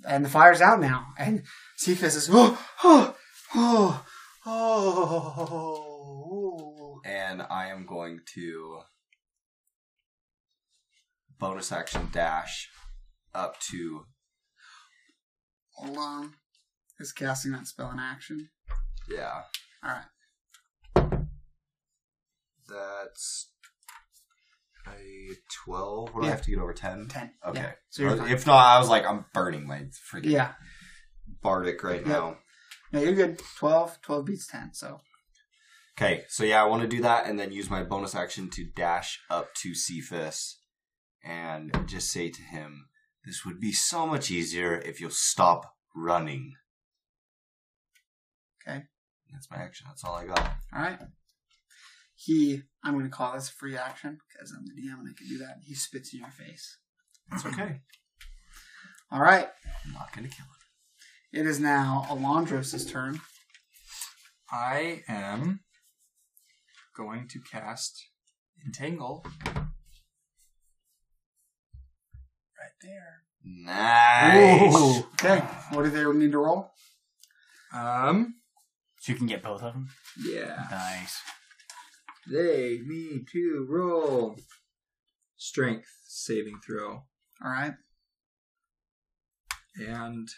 [0.06, 1.42] And the fire's out now, and
[1.76, 3.14] Cephas is oh oh
[3.54, 4.04] oh
[4.46, 5.87] oh.
[7.28, 8.78] And I am going to
[11.38, 12.70] bonus action dash
[13.34, 14.06] up to
[15.72, 16.32] Hold on.
[16.98, 18.48] Is casting that spell in action?
[19.10, 19.42] yeah.
[19.84, 21.20] All right.
[22.68, 23.50] That's
[24.86, 25.30] a
[25.64, 26.14] twelve.
[26.14, 26.32] What do Yeah.
[26.32, 27.08] I have to get over ten?
[27.08, 27.34] Ten.
[27.46, 27.60] Okay.
[27.60, 27.72] Yeah.
[27.90, 28.30] So you're fine.
[28.32, 30.54] if not, I was like, I'm burning my freaking Yeah.
[31.42, 32.06] bardic right Yep.
[32.06, 32.38] now.
[32.92, 33.38] No, you're good.
[33.58, 34.00] 12.
[34.00, 35.02] 12 beats 10, so.
[36.00, 38.62] Okay, so yeah, I want to do that and then use my bonus action to
[38.62, 40.60] dash up to Cephas
[41.24, 42.86] and just say to him,
[43.24, 46.54] This would be so much easier if you'll stop running.
[48.62, 48.84] Okay.
[49.32, 49.86] That's my action.
[49.88, 50.38] That's all I got.
[50.72, 51.00] All right.
[52.14, 55.18] He, I'm going to call this a free action because I'm the DM and I
[55.18, 55.56] can do that.
[55.66, 56.78] He spits in your face.
[57.28, 57.80] That's okay.
[59.10, 59.48] All right.
[59.84, 61.40] I'm not going to kill him.
[61.40, 63.20] It is now Alondros' turn.
[64.52, 65.58] I am
[66.98, 68.08] going to cast
[68.66, 69.24] Entangle
[72.58, 73.22] right there.
[73.44, 75.02] Nice.
[75.14, 75.38] Okay.
[75.72, 76.72] What do they need to roll?
[77.72, 78.34] Um,
[79.00, 79.88] So you can get both of them.
[80.18, 80.64] yeah.
[80.70, 81.20] Nice.
[82.30, 84.36] They need to roll
[85.36, 87.04] strength saving throw.
[87.42, 87.74] All right.
[89.78, 90.28] And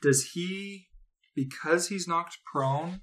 [0.00, 0.86] does he,
[1.34, 3.00] because he's knocked prone,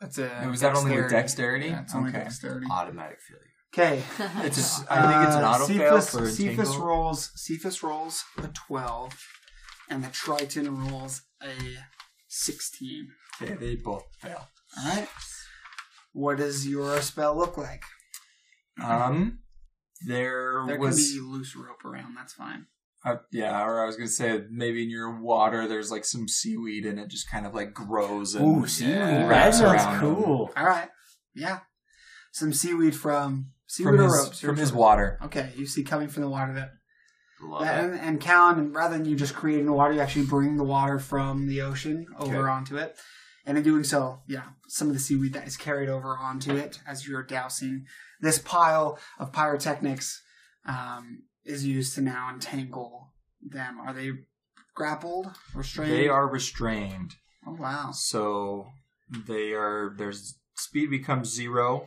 [0.00, 0.46] That's a.
[0.50, 1.66] was that only with dexterity?
[1.68, 2.20] Yeah, it's only Okay.
[2.20, 2.66] dexterity.
[2.70, 3.44] Automatic failure.
[3.72, 4.02] Okay.
[4.46, 6.86] It's a s I think it's an Uh, auto fail Cephas, for Cephas Entangle.
[6.86, 7.30] rolls.
[7.36, 9.12] Cephas rolls a twelve,
[9.88, 11.52] and the Triton rolls a
[12.28, 13.08] sixteen.
[13.42, 14.48] Okay, they both fail.
[14.78, 15.08] All right.
[16.12, 17.82] What does your spell look like?
[18.82, 19.40] Um,
[20.06, 22.16] there, There was can be loose rope around.
[22.16, 22.66] That's fine.
[23.04, 26.84] Uh, yeah, or I was gonna say maybe in your water there's like some seaweed
[26.84, 28.94] and it just kind of like grows and Ooh, seaweed.
[28.96, 30.14] yeah, that sounds around him.
[30.16, 30.50] cool.
[30.56, 30.88] All right.
[31.34, 31.60] Yeah.
[32.32, 34.40] Some seaweed from seaweed from or his, ropes.
[34.40, 35.18] from your his water.
[35.24, 36.70] Okay, you see coming from the water that
[37.42, 37.84] Love Yeah, it.
[37.84, 40.98] and, and Callan, rather than you just creating the water, you actually bring the water
[40.98, 42.50] from the ocean over Okay.
[42.50, 42.96] onto it.
[43.46, 46.80] And in doing so, yeah, some of the seaweed that is carried over onto it
[46.86, 47.86] as you're dousing.
[48.20, 50.20] This pile of pyrotechnics
[50.66, 53.12] um, is used to now entangle
[53.42, 53.78] them.
[53.80, 54.10] Are they
[54.74, 55.92] grappled, restrained?
[55.92, 57.14] They are restrained,
[57.46, 57.90] Oh, wow.
[57.92, 58.68] so
[59.26, 59.94] they are.
[59.96, 60.12] Their
[60.56, 61.86] speed becomes zero.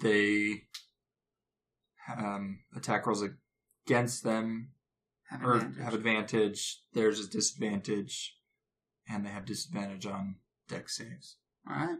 [0.00, 0.62] They
[2.16, 3.22] um, attack rolls
[3.86, 4.70] against them
[5.30, 5.82] Have or advantage.
[5.84, 6.80] have advantage.
[6.94, 8.36] There's a disadvantage,
[9.08, 10.36] and they have disadvantage on
[10.68, 11.36] Dex saves.
[11.68, 11.98] All right.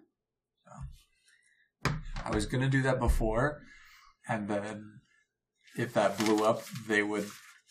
[2.25, 3.61] I was gonna do that before,
[4.29, 5.01] and then
[5.77, 7.29] if that blew up, they would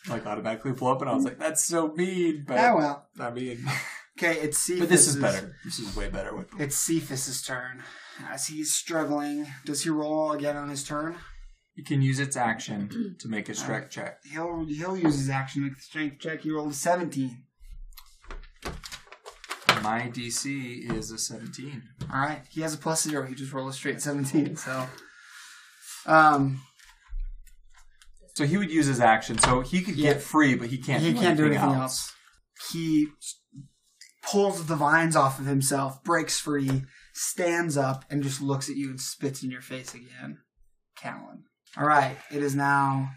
[0.09, 3.07] like automatically blow up, and I was like, "That's so mean." But Oh, well.
[3.19, 3.65] I mean,
[4.17, 4.79] Okay, it's Cephas.
[4.81, 5.55] but this is better.
[5.65, 6.47] This is way better with.
[6.59, 7.83] It's Cephas's turn.
[8.29, 11.15] As he's struggling, does he roll again on his turn?
[11.75, 14.19] You can use its action to make a strength check.
[14.23, 16.41] He'll he'll use his action to make the strength check.
[16.41, 17.45] He rolled a seventeen.
[19.81, 21.81] My DC is a seventeen.
[22.13, 23.25] All right, he has a plus zero.
[23.25, 24.55] He just rolled a straight seventeen.
[24.55, 24.85] So,
[26.05, 26.61] um,
[28.35, 30.13] So he would use his action, so he could Yeah.
[30.13, 31.01] get free, but he can't.
[31.03, 32.11] he do can't do anything anything else.
[32.71, 33.09] He
[34.23, 38.89] pulls the vines off of himself, breaks free, stands up, and just looks at you
[38.89, 40.39] and spits in your face again,
[40.95, 41.43] Callan.
[41.77, 43.11] All right, it is now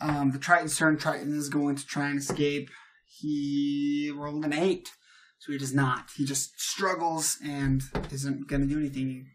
[0.00, 0.96] um, the Triton's turn.
[0.98, 2.70] Triton is going to try and escape.
[3.06, 4.90] He rolled an eight,
[5.38, 6.10] so he does not.
[6.16, 9.26] He just struggles and isn't going to do anything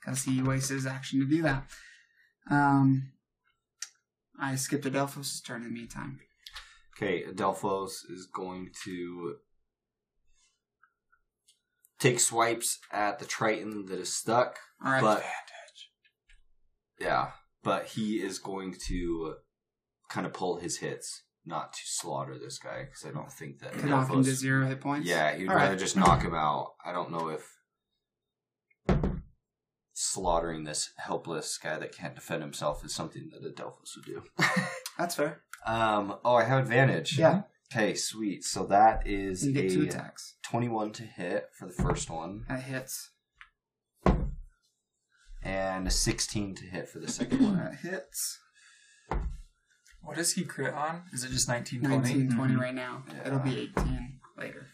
[0.00, 1.64] because he wasted his action to do that.
[2.50, 3.12] Um,
[4.40, 6.20] I skipped Adelphos' turn in the meantime.
[6.96, 9.36] Okay, Adelphos is going to
[11.98, 14.58] take swipes at the Triton that is stuck.
[14.84, 15.02] All right.
[15.02, 15.24] But
[16.98, 17.30] yeah,
[17.62, 19.34] but he is going to
[20.08, 23.78] kind of pull his hits, not to slaughter this guy because I don't think that
[23.78, 25.08] To knock him to zero hit points.
[25.08, 25.78] Yeah, he'd All rather right.
[25.78, 26.72] just knock him out.
[26.84, 27.46] I don't know if
[30.12, 34.22] slaughtering this helpless guy that can't defend himself is something that Adelphos would do.
[34.98, 35.40] That's fair.
[35.66, 36.16] um.
[36.24, 37.18] Oh, I have advantage.
[37.18, 37.42] Yeah.
[37.72, 38.42] Okay, sweet.
[38.44, 40.34] So that is You get two a attacks.
[40.42, 43.10] twenty-one to hit for the first one, That hits.
[45.42, 47.56] and a sixteen to hit for the second one.
[47.56, 48.38] That hits.
[50.02, 51.02] What does he crit on?
[51.12, 51.96] Is it just 19, 20?
[51.96, 52.58] 19, 20 Mhm.
[52.60, 53.04] right now.
[53.06, 53.26] Yeah.
[53.26, 54.66] It'll be 18 later.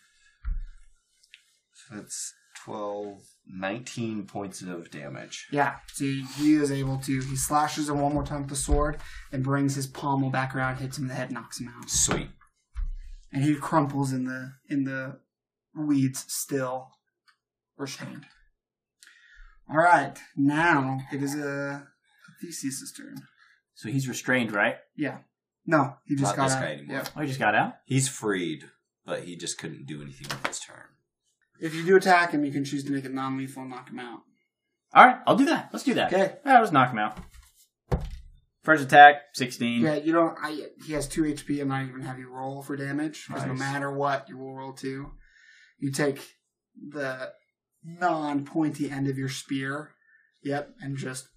[1.74, 2.32] So that's
[2.66, 5.46] 12, 19 points of damage.
[5.52, 7.20] Yeah, so he is able to.
[7.20, 8.98] He slashes him one more time with the sword
[9.30, 11.88] and brings his pommel back around, hits him in the head, knocks him out.
[11.88, 12.28] Sweet.
[13.32, 15.20] And he crumples in the in the
[15.76, 16.90] weeds, still
[17.76, 18.26] restrained.
[19.70, 21.86] All right, now it is uh, a
[22.40, 23.22] Theseus' turn.
[23.76, 24.76] So he's restrained, right?
[24.96, 25.18] Yeah.
[25.66, 26.62] No, he just Not got this out.
[26.62, 26.96] guy anymore.
[26.96, 27.08] Yeah.
[27.16, 27.74] Oh, he just got out.
[27.84, 28.64] He's freed,
[29.04, 30.86] but he just couldn't do anything with his turn.
[31.60, 33.98] If you do attack him, you can choose to make it non-lethal and knock him
[33.98, 34.20] out.
[34.94, 35.70] All right, I'll do that.
[35.72, 36.12] Let's do that.
[36.12, 36.36] Okay.
[36.44, 37.18] Yeah, let's knock him out.
[38.62, 39.82] First attack, sixteen.
[39.82, 40.36] Yeah, you don't.
[40.42, 41.60] I, he has two HP.
[41.60, 44.72] I'm not even have you roll for damage because no matter what, you will roll
[44.72, 45.12] two.
[45.78, 46.20] You take
[46.76, 47.32] the
[47.84, 49.92] non-pointy end of your spear.
[50.42, 51.28] Yep, and just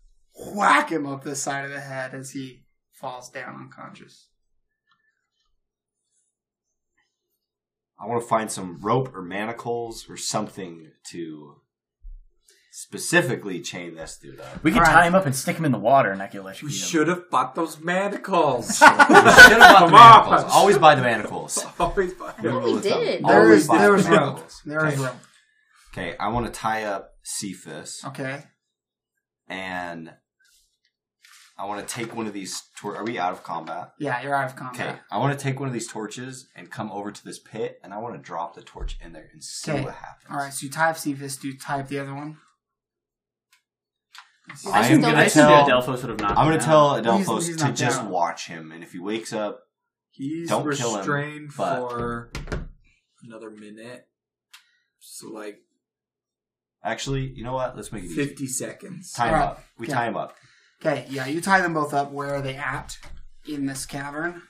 [0.53, 2.63] whack him up the side of the head as he
[2.93, 4.28] falls down unconscious.
[8.01, 11.55] I want to find some rope or manacles or something to
[12.71, 14.63] specifically chain this dude up.
[14.63, 14.93] We could All right.
[14.93, 16.87] tie him up and stick him in the water and not get We electrocuted.
[16.87, 18.77] should have bought those manacles.
[18.77, 20.29] Should have bought the Come on.
[20.29, 20.53] manacles.
[20.53, 21.65] Always buy the manacles.
[21.79, 23.25] Always buy Rule we did.
[23.25, 24.19] There Always is buy there the is rope.
[24.19, 24.61] manacles.
[24.65, 25.03] There is Okay.
[25.03, 25.15] rope.
[25.91, 28.43] Okay, I want to tie up Cephas Okay.
[29.47, 30.13] and
[31.59, 32.63] I want to take one of these.
[32.77, 33.91] Tor- Are we out of combat?
[33.99, 34.87] Yeah, you're out of combat.
[34.89, 34.99] Okay.
[35.11, 37.93] I want to take one of these torches and come over to this pit, and
[37.93, 39.83] I want to drop the torch in there and see Okay.
[39.83, 40.31] what happens.
[40.31, 40.53] All right.
[40.53, 41.35] So you type Cephas.
[41.37, 42.37] Do you type the other one?
[44.65, 45.67] I I am gonna I assumed tell.
[45.69, 47.03] Adelphos would have knocked I'm him gonna out.
[47.03, 48.09] tell Adelphos he's to knocked just out.
[48.09, 49.61] watch him, and if he wakes up,
[50.11, 52.31] He's Don't kill him, restrained but- for
[53.23, 54.07] another minute.
[54.99, 55.59] So like
[56.83, 57.75] actually, you know what?
[57.77, 58.15] Let's make it easy.
[58.25, 59.13] fifty seconds.
[59.13, 59.49] Time him Alright.
[59.51, 59.63] up.
[59.77, 59.93] We Okay.
[59.93, 60.35] tie him up.
[60.83, 61.05] Okay.
[61.09, 62.11] Yeah, you tie them both up.
[62.11, 62.97] Where are they at
[63.47, 64.41] in this cavern?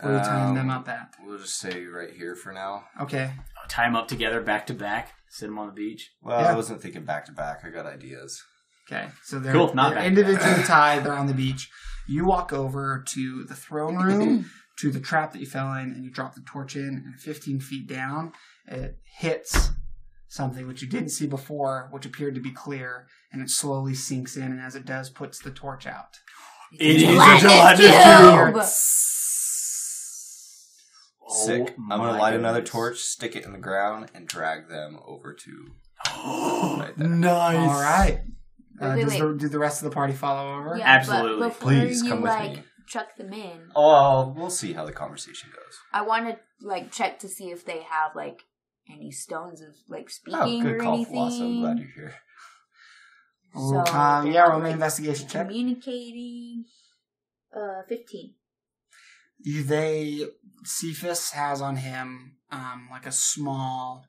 [0.00, 1.14] Where are you tying them Um, up at?
[1.24, 2.84] We'll just say right here for now.
[3.00, 3.32] Okay.
[3.68, 5.14] Tie them up together, back to back.
[5.30, 6.10] Sit them on the beach.
[6.22, 6.52] Well, Yeah.
[6.52, 7.62] I wasn't thinking back to back.
[7.64, 8.42] I got ideas.
[8.88, 10.06] Okay, so they're, Cool, not they're bad.
[10.06, 11.02] individually tied.
[11.02, 11.68] They're on the beach.
[12.06, 14.48] You walk over to the throne room
[14.78, 17.58] to the trap that you fell in, and you drop the torch in, and 15
[17.58, 18.32] feet down,
[18.68, 19.70] it hits
[20.28, 24.36] something which you didn't see before, which appeared to be clear, and it slowly sinks
[24.36, 26.18] in, and as it does, puts the torch out.
[26.78, 28.64] It is a Gelatinous gelatinous cube.
[31.28, 31.74] Sick.
[31.78, 34.98] Oh I'm gonna my light another torch, stick it in the ground, and drag them
[35.06, 35.66] over to.
[36.78, 37.08] Right there.
[37.08, 37.56] nice.
[37.68, 38.20] All right.
[38.80, 39.20] Uh, Wait, does wait.
[39.20, 40.76] The, do the rest of the party follow over?
[40.76, 41.48] Yeah, Absolutely.
[41.48, 42.62] But Please, you come with like me.
[42.86, 45.78] chuck them in, Oh, we'll see how the conversation goes.
[45.92, 48.42] I want to like check to see if they have like
[48.90, 51.14] any stones of like Oh, speaking good or call, anything.
[51.14, 51.44] Philosopher.
[51.44, 52.14] I'm glad you're here.
[53.54, 55.46] So um, yeah, roll an investigation check.
[55.46, 56.66] Communicating.
[57.56, 58.34] Uh, fifteen.
[59.42, 60.26] They
[60.64, 64.04] Cephas has on him um, like a small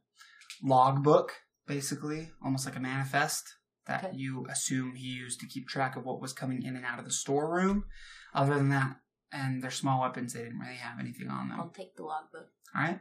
[0.61, 1.33] logbook,
[1.65, 3.55] basically, almost like a manifest
[3.85, 4.17] that Okay.
[4.17, 7.05] you assume he used to keep track of what was coming in and out of
[7.05, 7.85] the storeroom.
[8.33, 8.97] Other than that,
[9.31, 11.59] and their small weapons, they didn't really have anything on them.
[11.59, 12.47] I'll take the logbook.
[12.75, 12.99] All right.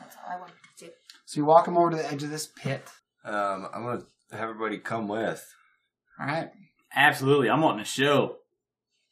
[0.00, 0.90] That's all I wanted to do.
[1.24, 2.88] So you walk him over to the edge of this pit.
[3.24, 5.44] Um, I'm gonna have everybody come with.
[6.20, 6.50] All right.
[6.94, 7.50] Absolutely.
[7.50, 8.36] I'm wanting a show.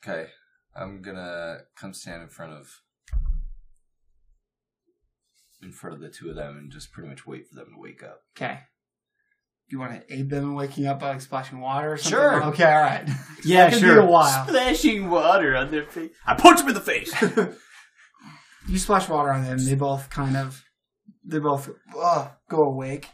[0.07, 0.28] Okay,
[0.76, 2.80] I'm gonna come stand in front of
[5.62, 7.80] in front of the two of them and just pretty much wait for them to
[7.80, 8.20] wake up.
[8.37, 8.61] Okay.
[9.68, 12.18] You want to aid them in waking up by like splashing water or something?
[12.18, 12.45] Sure.
[12.45, 12.64] Okay.
[12.64, 13.09] All right.
[13.45, 14.01] Yeah, That could be sure.
[14.01, 14.47] a while.
[14.47, 16.12] Splashing water on their face.
[16.26, 17.14] I punch them in the face.
[18.66, 19.59] You splash water on them.
[19.62, 20.64] They both kind of,
[21.25, 23.09] they both uh, go awake.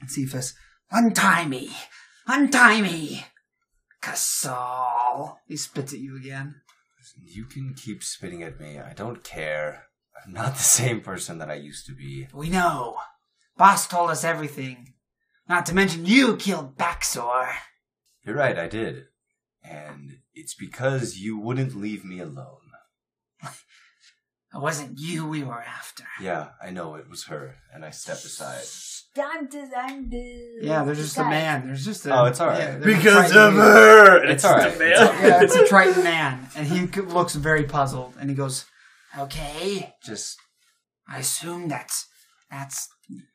[0.00, 0.54] And Cephas,
[0.90, 1.70] untie me,
[2.26, 3.24] untie me,
[4.00, 5.38] Casal.
[5.46, 6.56] He spits at you again.
[7.22, 8.78] You can keep spitting at me.
[8.78, 9.84] I don't care.
[10.24, 12.28] I'm not the same person that I used to be.
[12.32, 12.96] We know.
[13.56, 14.94] Boss told us everything.
[15.48, 17.52] Not to mention you killed Baxor.
[18.24, 19.04] You're right, I did.
[19.62, 22.63] And it's because you wouldn't leave me alone.
[24.54, 26.04] It wasn't you we were after.
[26.20, 28.62] Yeah, I know it was her, and I stepped aside.
[29.16, 31.66] Yeah, there's just a man.
[31.66, 32.16] There's just a.
[32.20, 32.58] Oh, it's all right.
[32.58, 33.62] yeah, there's a because Triton of man.
[33.64, 34.22] her.
[34.22, 34.78] And It's all right.
[34.78, 34.90] man.
[34.92, 35.22] It's all right.
[35.24, 38.64] Yeah, it's a Triton man, and he c- looks very puzzled, and he goes,
[39.18, 40.36] "Okay, Just
[41.08, 42.06] I assume that's
[42.50, 42.88] that's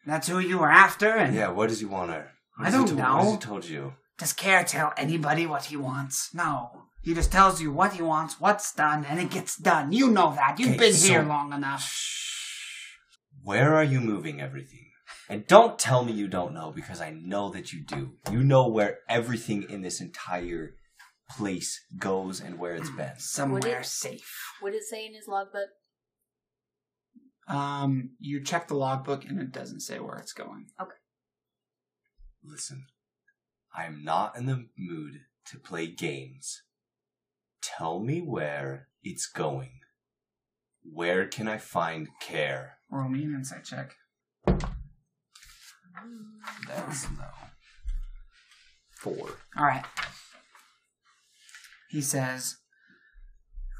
[0.06, 2.32] that's who you were after." And yeah, what does he want her?
[2.58, 3.32] What I has he don't told- What has know.
[3.32, 3.94] he told you?
[4.18, 6.30] does Kair tell anybody what he wants?
[6.34, 9.92] No, he just tells you what he wants, what's done, and it gets done.
[9.92, 10.60] You know that.
[10.60, 12.06] You've Okay, been so- here long enough.
[13.44, 14.86] Where are you moving everything?
[15.30, 18.14] And don't tell me you don't know because I know that you do.
[18.32, 20.76] You know where everything in this entire
[21.30, 23.14] place goes and where it's been.
[23.20, 24.32] Somewhere Would it- safe.
[24.60, 25.70] What did it say in his logbook?
[27.48, 30.68] Um, you check the logbook, and it doesn't say where it's going.
[30.80, 30.92] Okay.
[32.44, 32.86] Listen,
[33.76, 36.62] I am not in the mood to play games.
[37.62, 39.80] Tell me where it's going.
[40.84, 42.72] Where can I find Kair?
[42.92, 43.96] Roll me an insight check.
[46.68, 47.26] That's no.
[48.92, 49.30] Four.
[49.58, 49.86] All right.
[51.90, 52.58] He says,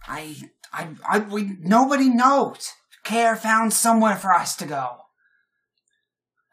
[0.08, 0.36] "I,
[0.72, 2.72] I, I, we nobody knows.
[3.06, 4.98] Kair found somewhere for us to go.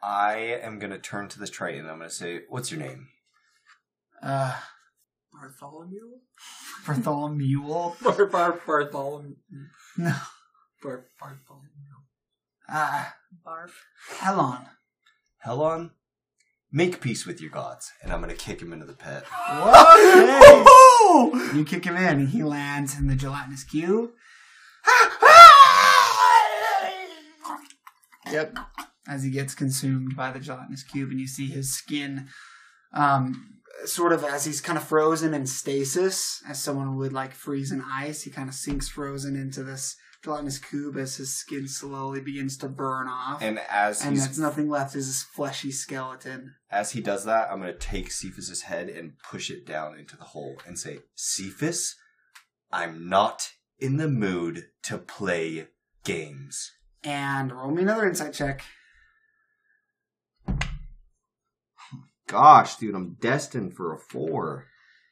[0.01, 3.09] I am gonna turn to the Triton and I'm gonna say, What's your name?
[4.21, 4.55] Uh,
[5.39, 6.19] Bartholomew?
[6.85, 7.61] Bartholomew.
[8.03, 9.35] Bar, bar, Bartholomew.
[9.97, 10.15] No.
[10.81, 11.67] Bar, Bartholomew.
[12.69, 13.05] Uh,
[13.45, 13.71] Barf.
[14.19, 14.65] Helon.
[15.39, 15.91] Helon?
[16.71, 17.91] Make peace with your gods.
[18.03, 19.23] And I'm gonna kick him into the pit.
[19.49, 20.63] Okay.
[21.55, 24.11] you kick him in, and he lands in the gelatinous cube.
[28.31, 28.57] Yep.
[29.07, 32.27] As he gets consumed by the gelatinous cube, and you see his skin,
[32.93, 37.71] um, sort of as he's kind of frozen in stasis, as someone would like freeze
[37.71, 38.23] in ice.
[38.23, 42.67] He kind of sinks frozen into this gelatinous cube as his skin slowly begins to
[42.67, 46.55] burn off, and, as and that's nothing left is his fleshy skeleton.
[46.71, 50.25] as he does that, I'm gonna take Cephas's head and push it down into the
[50.25, 51.95] hole and say, Cephas,
[52.71, 55.67] I'm not in the mood to play
[56.03, 56.71] games.
[57.03, 58.63] And roll me another insight check.
[62.27, 64.67] Gosh, dude, I'm destined for a four.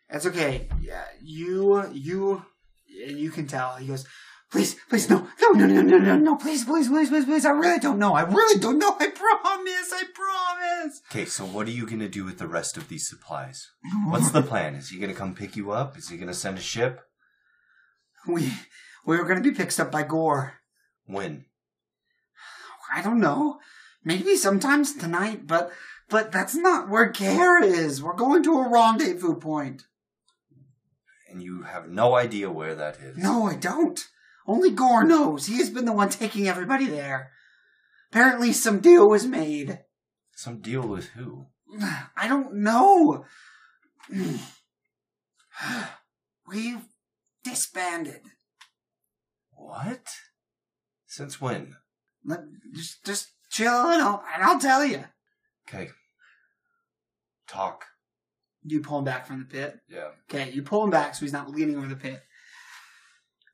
[0.10, 0.70] That's okay.
[0.82, 2.46] Yeah, you, you,
[2.88, 3.76] you can tell.
[3.76, 4.06] He goes,
[4.52, 7.46] please, please, no, no, no, no, no, no, no, please, please, please, please, please.
[7.46, 8.14] I really don't know.
[8.14, 8.96] I really don't know.
[9.00, 9.94] I promise.
[9.94, 11.02] I promise.
[11.10, 13.70] Okay, so what are you gonna do with the rest of these supplies?
[14.08, 14.76] What's the plan?
[14.76, 15.98] Is he gonna come pick you up?
[15.98, 17.02] Is he gonna send a ship?
[18.28, 18.52] We,
[19.06, 20.56] we were going to be picked up by Gore.
[21.06, 21.46] When?
[22.94, 23.60] I don't know.
[24.04, 25.72] Maybe sometimes tonight, but,
[26.10, 28.02] but that's not where Kair is.
[28.02, 29.84] We're going to a rendezvous point.
[31.30, 33.18] and you have no idea where that is.
[33.18, 34.00] No, I don't.
[34.48, 35.48] Only Gore knows.
[35.48, 37.32] He has been the one taking everybody there.
[38.12, 39.80] Apparently, some deal was made.
[40.36, 41.48] Some deal with who?
[42.16, 43.26] I don't know.
[46.48, 46.86] We've
[47.44, 48.22] disbanded.
[49.52, 50.08] What?
[51.08, 51.76] Since when?
[52.74, 55.06] Just, just chill and I'll, and I'll tell you.
[55.68, 55.90] Okay.
[57.48, 57.86] Talk.
[58.64, 59.80] You pull him back from the pit.
[59.88, 60.10] Yeah.
[60.30, 62.22] Okay, you pull him back so he's not leaning over the pit.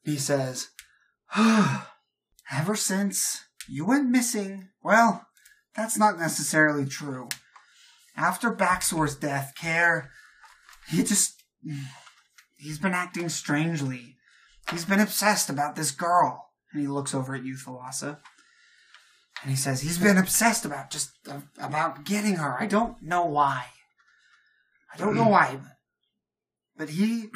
[0.03, 0.70] He says,
[2.51, 5.28] Ever since you went missing, well,
[5.76, 7.30] that's not necessarily true.
[8.16, 10.07] After Baxor's death, Kair,
[10.89, 11.43] he just.
[12.57, 14.18] He's been acting strangely.
[14.70, 16.49] He's been obsessed about this girl.
[16.72, 18.20] And he looks over at you, Thalassa.
[19.41, 22.55] And he says, he's been obsessed about just uh, about getting her.
[22.59, 23.65] I don't know why.
[24.93, 25.57] I don't know why,
[26.77, 27.29] but, he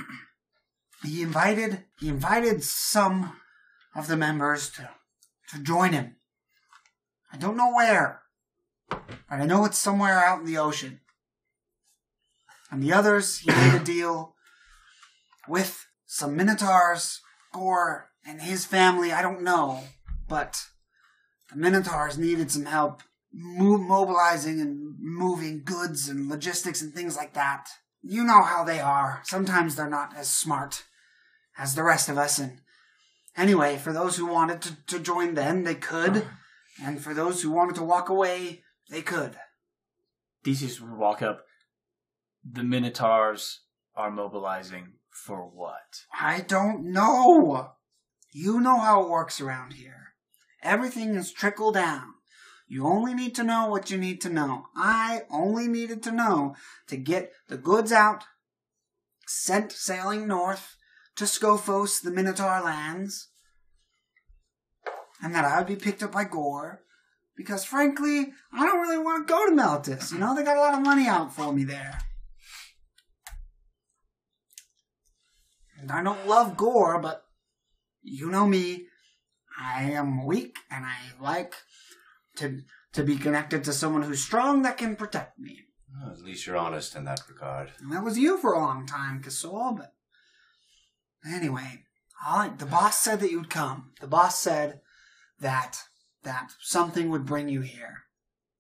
[1.03, 3.37] he invited he invited some
[3.95, 4.89] of the members to
[5.51, 6.17] to join him.
[7.31, 8.23] I don't know where,
[8.89, 10.99] but I know it's somewhere out in the ocean.
[12.71, 14.35] And the others, he made a deal
[15.47, 17.21] with some minotaurs
[17.53, 19.11] or and his family.
[19.13, 19.83] I don't know,
[20.27, 20.65] but
[21.49, 27.33] the minotaurs needed some help move, mobilizing and moving goods and logistics and things like
[27.33, 27.67] that.
[28.01, 29.21] You know how they are.
[29.23, 30.83] Sometimes they're not as smart
[31.57, 32.39] as the rest of us.
[32.39, 32.61] And
[33.35, 36.25] anyway, for those who wanted to, to join them, they could.
[36.83, 39.35] And for those who wanted to walk away, they could.
[40.43, 41.45] Theseus would walk up.
[42.49, 43.61] The Minotaurs
[43.95, 46.03] are mobilizing for what?
[46.13, 47.71] I don't know.
[48.31, 50.04] You know how it works around here.
[50.65, 52.15] Everything is trickle down.
[52.67, 54.65] You only need to know what you need to know.
[54.75, 56.55] I only needed to know
[56.87, 58.23] to get the goods out,
[59.27, 60.75] sent sailing north
[61.17, 63.29] to Scophos, the Minotaur lands,
[65.21, 66.81] and that I would be picked up by Gore.
[67.37, 70.11] Because frankly, I don't really want to go to Meltis.
[70.11, 71.99] You know, they got a lot of money out for me there.
[75.79, 77.25] And I don't love Gore, but
[78.01, 78.87] you know me.
[79.59, 81.55] I am weak and I like
[82.37, 82.61] to
[82.93, 85.65] to be connected to someone who's strong that can protect me.
[85.93, 87.71] Well, at least you're honest in that regard.
[87.79, 89.93] And that was you for a long time, Kasol, but
[91.29, 91.83] anyway,
[92.25, 93.91] right, the boss said that you'd come.
[93.99, 94.79] The boss said
[95.39, 95.77] that
[96.23, 98.03] that something would bring you here.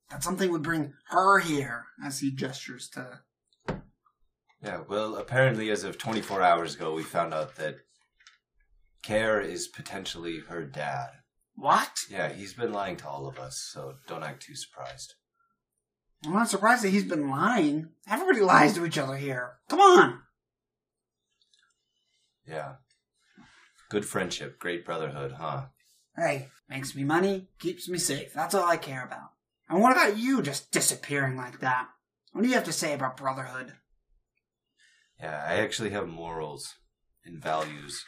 [0.09, 3.21] That something would bring her here, as he gestures to
[4.61, 7.77] Yeah, well, apparently, as of 24 hours ago, we found out that
[9.05, 11.09] Kair is potentially her dad.
[11.55, 11.99] what?
[12.09, 15.13] Yeah, he's been lying to all of us, so don't act too surprised.
[16.25, 17.89] I'm not surprised that he's been lying.
[18.09, 19.57] Everybody lies to each other here.
[19.69, 20.21] Come on.
[22.47, 22.75] Yeah.
[23.89, 25.65] Good friendship, great brotherhood, huh?
[26.17, 28.33] Hey, makes me money, keeps me safe.
[28.33, 29.31] That's all I care about.
[29.69, 31.87] And what about you just disappearing like that?
[32.31, 33.73] What do you have to say about brotherhood?
[35.19, 36.73] Yeah, I actually have morals
[37.23, 38.03] and values.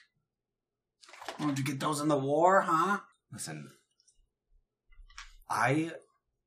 [1.40, 3.00] Won't you get those in the war, huh?
[3.32, 3.72] Listen,
[5.50, 5.92] I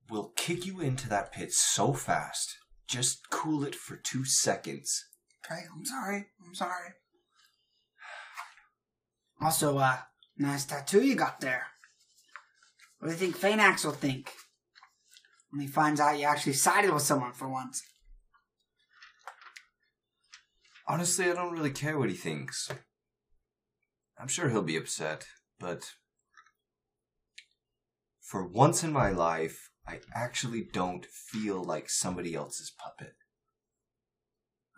[0.09, 2.57] will kick you into that pit so fast.
[2.89, 5.07] Just cool it for two seconds.
[5.45, 6.27] Okay, I'm sorry.
[6.45, 6.91] I'm sorry.
[9.41, 9.99] Also, uh,
[10.37, 11.67] nice tattoo you got there.
[12.99, 14.33] What do you think Phaenax will think
[15.51, 17.83] when he finds out you actually sided with someone for once?
[20.87, 22.71] Honestly, I don't really care what he thinks.
[24.21, 25.27] I'm sure he'll be upset,
[25.59, 25.93] but
[28.21, 33.15] for once in my life, I actually don't feel like somebody else's puppet.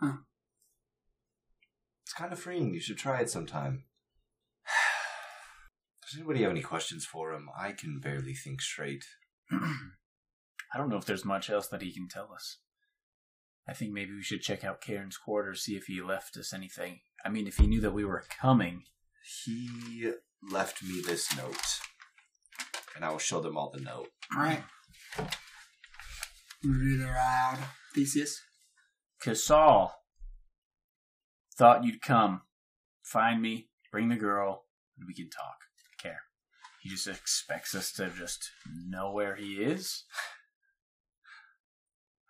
[0.01, 0.19] Huh.
[2.05, 2.73] It's kind of freeing.
[2.73, 3.85] You should try it sometime.
[6.03, 7.49] Does anybody have any questions for him?
[7.59, 9.05] I can barely think straight.
[9.51, 12.59] I don't know if there's much else that he can tell us.
[13.69, 17.01] I think maybe we should check out Karen's quarters, see if he left us anything.
[17.25, 18.85] I mean, if he knew that we were coming.
[19.45, 20.13] He
[20.51, 21.81] left me this note,
[22.97, 24.09] and I will show them all the note.
[24.35, 24.63] Alright.
[26.65, 27.59] Read it aloud.
[27.95, 28.41] Theseus.
[29.21, 29.95] Casal
[31.57, 32.43] thought you'd come,
[33.03, 34.65] find me, bring the girl,
[34.99, 35.57] and we can talk.
[36.03, 36.17] Kair.
[36.83, 40.05] He just expects us to just know where he is.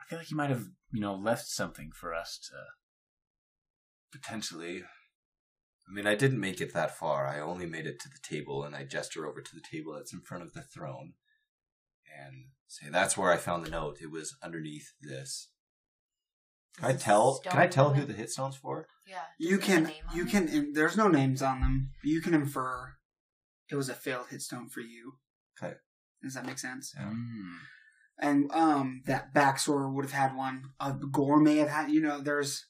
[0.00, 2.56] I feel like he might have, you know, left something for us to.
[4.18, 4.82] Potentially.
[5.88, 7.26] I mean, I didn't make it that far.
[7.26, 10.12] I only made it to the table, and I gesture over to the table that's
[10.12, 11.14] in front of the throne
[12.18, 13.98] and say, That's where I found the note.
[14.00, 15.48] It was underneath this.
[16.78, 17.40] Can I tell?
[17.44, 18.86] Can I tell who the hit stone's for?
[19.06, 19.16] Yeah.
[19.38, 21.60] You Does it have can a name on you can in- there's no names on
[21.60, 21.90] them.
[22.02, 22.94] but You can infer
[23.70, 25.14] it was a failed hitstone for you.
[25.62, 25.74] Okay.
[26.22, 26.94] Does that make sense?
[26.98, 27.56] Mm.
[28.18, 30.70] And um that Baxor would have had one.
[30.80, 31.90] Uh, Gore may have had.
[31.90, 32.66] You know, there's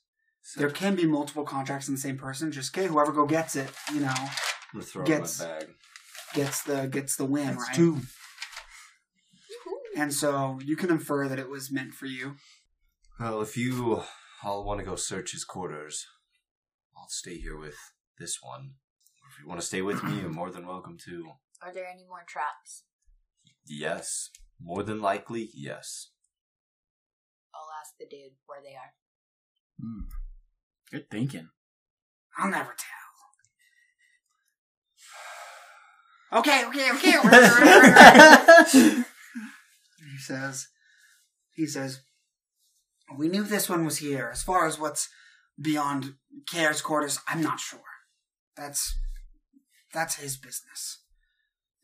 [0.57, 2.51] there can be multiple contracts in the same person.
[2.53, 3.71] Just okay, whoever go gets it.
[3.93, 4.29] You know, I'm
[4.73, 5.69] gonna throw Gets- my bag.
[6.35, 7.75] gets the gets the win, That's right?
[7.77, 8.01] two.
[9.97, 12.37] And so you can infer that it was meant for you.
[13.21, 14.03] Well, if you
[14.43, 16.07] all want to go search his quarters,
[16.97, 17.77] I'll stay here with
[18.19, 18.73] this one.
[19.31, 21.33] If you want to stay with me, you're more than welcome to.
[21.63, 22.85] Are there any more traps?
[23.67, 24.31] Yes.
[24.61, 26.11] More than likely, yes.
[27.55, 28.95] I'll ask the dude where they are.
[29.85, 30.07] Mm.
[30.93, 31.49] Good thinking.
[32.37, 32.89] I'll never tell.
[36.41, 37.13] Okay, okay, okay.
[40.13, 40.69] he says,
[41.55, 42.03] he says,
[43.17, 44.29] we knew this one was here.
[44.33, 45.09] As far as what's
[45.61, 46.15] beyond
[46.47, 47.81] Kair's quarters, I'm not sure.
[48.57, 48.99] That's
[49.95, 51.03] that's his business.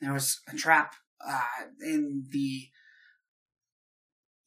[0.00, 0.94] There was a trap
[1.26, 1.42] uh,
[1.82, 2.68] in the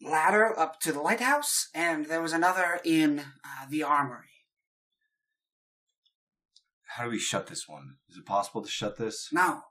[0.01, 4.31] ladder up to the lighthouse, and there was another in uh, the armory.
[6.95, 7.95] How do we shut this one?
[8.09, 9.29] Is it possible to shut this?
[9.31, 9.61] No,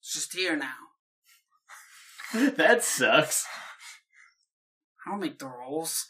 [0.00, 0.74] it's just here now.
[2.56, 3.46] that sucks.
[5.06, 6.06] I don't make the rolls.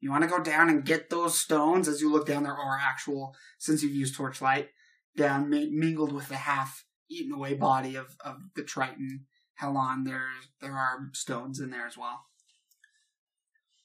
[0.00, 1.88] You want to go down and get those stones?
[1.88, 4.68] As you look down, there are actual, since you've used torchlight,
[5.16, 10.04] down mi- mingled with the half eaten away body of, of the Triton Helon.
[10.04, 10.28] There,
[10.60, 12.26] there are stones in there as well.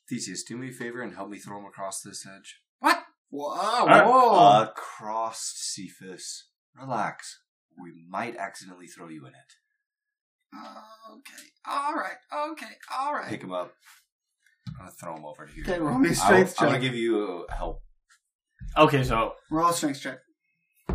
[0.07, 2.59] Theseus, do me a favor and help me throw them across this edge.
[3.32, 3.57] What?
[3.57, 3.86] Whoa!
[3.88, 4.05] right.
[4.05, 4.61] whoa.
[4.63, 6.49] Across, Cephas.
[6.79, 7.39] Relax.
[7.82, 10.59] We might accidentally throw you in it.
[11.11, 11.43] okay.
[11.65, 12.17] All right.
[12.51, 12.73] Okay.
[12.97, 13.29] All right.
[13.29, 13.71] Pick him up.
[14.67, 15.63] I'm gonna throw him over here.
[15.67, 16.61] Okay, roll me a I'll- strength check.
[16.61, 16.91] I'm gonna check.
[16.91, 17.82] give you help,
[18.77, 20.19] Okay, so Roll a strength check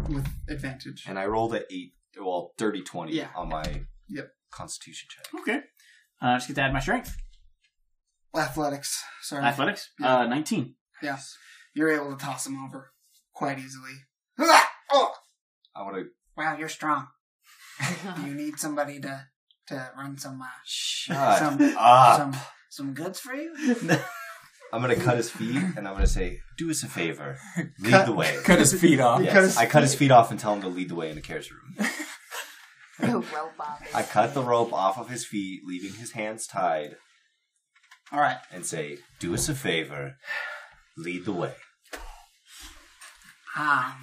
[0.08, 1.04] with advantage.
[1.08, 3.28] and I rolled a eight, well, dirty twenty Yeah.
[3.34, 4.30] on my Yep.
[4.50, 5.40] Constitution check.
[5.40, 5.60] okay,
[6.22, 7.16] uh, just get to add my strength.
[8.34, 9.02] Athletics.
[9.22, 9.44] Sorry.
[9.44, 10.18] Athletics, Yeah.
[10.18, 10.76] uh, nineteen.
[11.02, 11.18] Yeah.
[11.76, 12.90] You're able to toss him over
[13.34, 13.92] quite easily.
[14.88, 15.12] Oh!
[15.74, 16.04] I want to
[16.36, 17.08] Wow, you're strong.
[18.24, 19.26] you need somebody to
[19.68, 22.16] to run some uh, shut some up.
[22.16, 22.36] some
[22.70, 23.52] some goods for you.
[24.72, 27.38] I'm gonna cut his feet, and I'm gonna say, "Do us a favor,
[27.80, 29.22] lead Cut- the way." Cut his feet off.
[29.22, 29.98] Yes, cut his I cut his feet.
[30.06, 31.74] feet off and tell him to lead the way in the Kair's room.
[33.00, 36.96] The rope off I cut the rope off of his feet, leaving his hands tied,
[38.12, 38.38] All right.
[38.52, 40.16] and say, "Do us a favor,
[40.96, 41.54] lead the way."
[43.58, 43.94] Um,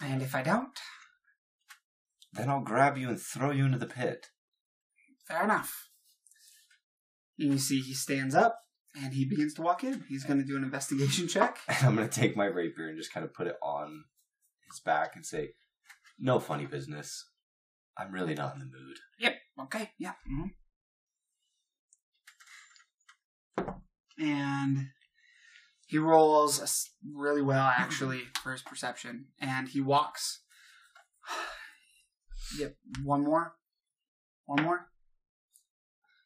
[0.00, 0.78] and if I don't,
[2.32, 4.28] Then I'll grab you and throw you into the pit.
[5.26, 5.88] fair enough.
[7.38, 8.58] And you see, he stands up
[9.00, 10.04] and he begins to walk in.
[10.08, 11.58] He's going to do an investigation check.
[11.68, 14.04] And I'm gonna take my rapier and just kind of put it on
[14.70, 15.50] his back and say,
[16.18, 17.28] "No funny business.
[17.96, 19.34] I'm really not in the mood." Yep.
[19.64, 19.90] Okay.
[19.98, 20.14] Yeah.
[20.30, 20.50] mhm.
[24.18, 24.88] And
[25.88, 29.28] he rolls really well, actually, for his perception.
[29.40, 30.42] And he walks.
[32.58, 32.76] Yep.
[33.04, 33.56] One more.
[34.46, 34.88] One more.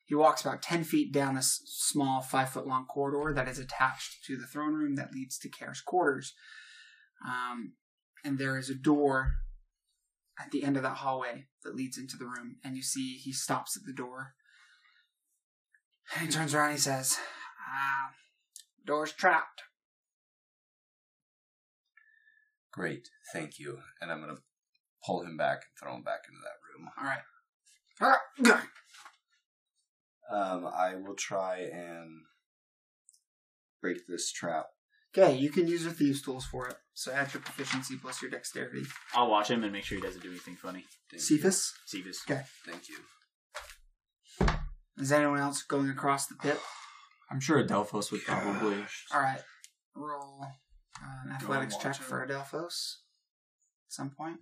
[0.05, 4.25] He walks about 10 feet down this small, five foot long corridor that is attached
[4.27, 6.33] to the throne room that leads to Kair's quarters.
[7.27, 7.73] Um,
[8.25, 9.33] and there is a door
[10.39, 13.33] at the end of that hallway that leads into the room, and you see he
[13.33, 14.35] stops at the door.
[16.15, 17.19] And he turns around and he says,
[17.69, 18.13] ah,
[18.87, 19.63] door's trapped.
[22.73, 23.79] Great, thank you.
[24.01, 24.39] And I'm gonna
[25.05, 26.91] pull him back and throw him back into that room.
[26.99, 27.23] All right.
[28.01, 28.19] All right.
[28.43, 28.69] Good.
[30.31, 32.23] Um, I will try and
[33.83, 34.67] break this trap.
[35.15, 36.77] Okay, you can use your thieves' tools for it.
[36.95, 38.85] So add your proficiency plus your dexterity.
[39.15, 40.85] I'll watch him and make sure he doesn't do anything funny.
[41.11, 41.37] Thank you.
[41.39, 42.23] Cephas, Cephas.
[42.31, 42.43] Okay.
[42.67, 44.47] Thank you.
[44.99, 46.59] is anyone else going across the pit?
[47.33, 48.77] I'm sure Adelphos would probably.
[49.15, 49.41] All right.
[49.97, 52.05] Roll uh, an athletics check him.
[52.05, 52.97] for Adelphos
[53.87, 54.39] at some point.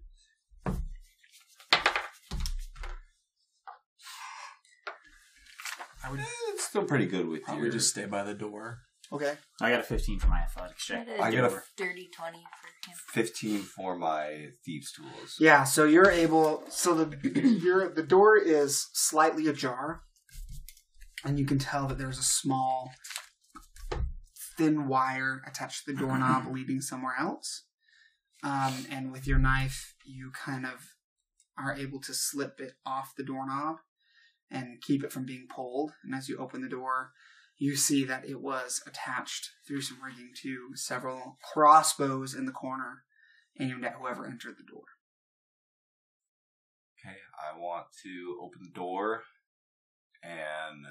[6.03, 7.73] I would Eh, It's still pretty good with probably your.
[7.73, 8.81] just stay by the door.
[9.13, 9.35] Okay.
[9.61, 11.07] I got a 15 for my athletics check.
[11.07, 12.97] That is I got a a dirty 20 for him.
[13.13, 15.37] 15 for my thieves' tools.
[15.41, 16.63] Yeah, so you're able.
[16.69, 20.03] So the your the door is slightly ajar,
[21.25, 22.93] and you can tell that there's a small,
[24.57, 27.65] thin wire attached to the doorknob leading somewhere else.
[28.43, 30.95] Um, and with your knife, you kind of
[31.59, 33.77] are able to slip it off the doorknob
[34.51, 35.93] and keep it from being pulled.
[36.03, 37.13] And as you open the door,
[37.59, 43.05] you see that it was attached through some rigging to several crossbows in the corner,
[43.61, 44.85] aimed at whoever entered the door.
[46.99, 49.23] Okay, I want to open the door
[50.23, 50.87] and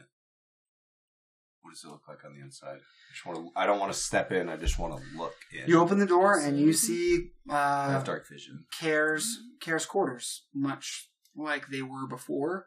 [1.61, 2.77] what does it look like on the inside?
[2.77, 3.52] I just want to.
[3.56, 4.49] I don't want to step in.
[4.49, 5.69] I just want to look in.
[5.69, 8.65] You open the door and you see I uh, have dark vision.
[8.80, 12.65] Kair's Kair's quarters, much like they were before.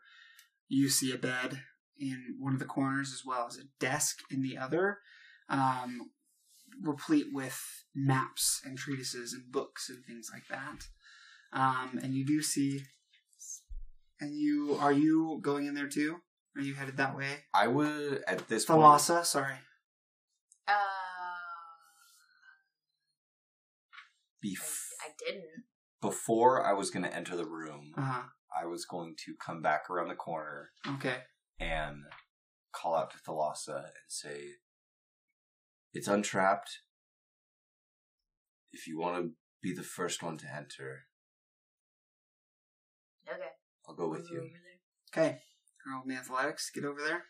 [0.68, 1.62] You see a bed
[1.98, 4.98] in one of the corners as well as a desk in the other,
[5.48, 6.10] um,
[6.82, 7.60] replete with
[7.94, 10.86] maps and treatises and books and things like that.
[11.52, 12.82] Um, and you do see.
[14.20, 16.18] And you are you going in there too?
[16.56, 17.28] Are you headed that way?
[17.54, 18.80] I would at this point.
[18.80, 19.54] Thalassa, sorry.
[20.68, 20.72] Uh,
[24.44, 25.64] Bef- I, I didn't.
[26.00, 28.22] before I was going to enter the room, uh-huh.
[28.60, 30.70] I was going to come back around the corner.
[30.86, 31.16] Okay.
[31.58, 32.02] and
[32.72, 34.40] call out to Thalassa and say,
[35.94, 36.80] "It's untrapped.
[38.72, 39.30] If you want to
[39.62, 41.02] be the first one to enter,
[43.28, 43.40] Okay.
[43.88, 44.50] I'll go with We'll go you."
[45.16, 45.38] Okay.
[45.86, 46.70] Roll me athletics.
[46.70, 47.24] Get over there.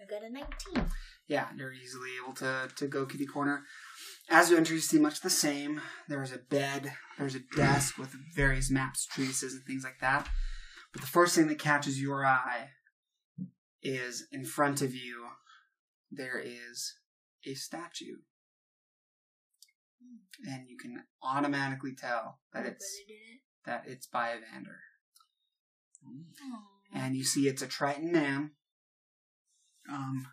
[0.00, 0.90] I got a 19.
[1.28, 3.62] Yeah, you're easily able to, to go kitty corner.
[4.28, 5.80] As you enter, you see much the same.
[6.08, 10.28] There's a bed, there's a desk with various maps, treatises, and things like that.
[10.92, 12.70] But the first thing that catches your eye
[13.82, 15.26] is in front of you,
[16.10, 16.94] there is
[17.46, 18.16] a statue.
[20.48, 23.00] And you can automatically tell that it's
[23.66, 24.80] that it's by Evander.
[26.94, 28.52] and you see it's a Triton man.
[29.90, 30.28] Um,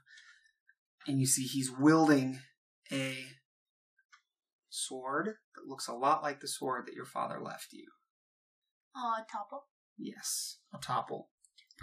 [1.07, 2.39] and you see he's wielding
[2.91, 3.17] a
[4.69, 7.87] sword that looks a lot like the sword that your father left you.
[8.95, 9.65] Oh, Topple.
[9.97, 11.29] Yes, a topple.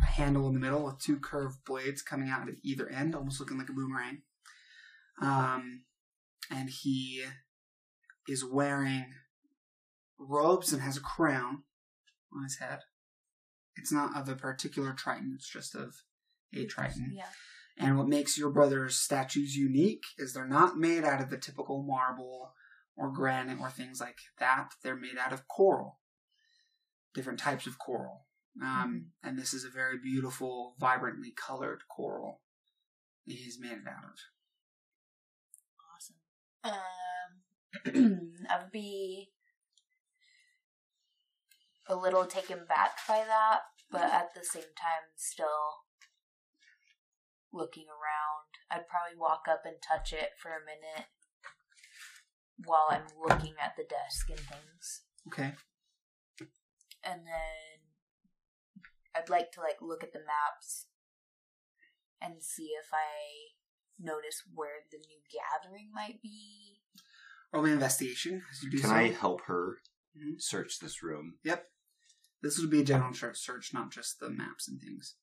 [0.00, 3.40] A handle in the middle with two curved blades coming out at either end, almost
[3.40, 4.22] looking like a boomerang.
[5.20, 5.84] Um,
[6.50, 7.24] and he
[8.28, 9.06] is wearing
[10.18, 11.64] robes and has a crown
[12.34, 12.80] on his head.
[13.76, 15.94] It's not of a particular Triton, it's just of
[16.54, 17.12] a Triton.
[17.14, 17.26] Yeah.
[17.76, 21.82] And what makes your brother's statues unique is they're not made out of the typical
[21.82, 22.52] marble
[22.96, 24.70] or granite or things like that.
[24.82, 25.98] They're made out of coral,
[27.14, 28.26] different types of coral.
[28.62, 32.42] Um, And this is a very beautiful, vibrantly colored coral
[33.26, 34.18] that he's made it out of.
[35.96, 36.16] Awesome.
[36.62, 36.78] Um,
[37.86, 39.30] I would be
[41.88, 43.60] a little taken back by that,
[43.90, 45.84] but at the same time, still
[47.52, 48.50] looking around.
[48.70, 51.08] I'd probably walk up and touch it for a minute
[52.64, 55.52] while I'm looking at the desk and things, Okay.
[57.02, 57.78] and then
[59.14, 60.86] I'd like to like look at the maps
[62.20, 63.52] and see if I
[63.98, 66.73] notice where the new gathering might be.
[67.54, 68.96] Roll an investigation as you do Can so.
[68.96, 69.78] I help her
[70.16, 70.40] Mhm.
[70.42, 71.38] search this room?
[71.44, 71.70] Yep.
[72.42, 75.16] This would be a general search, search, not just the maps and things.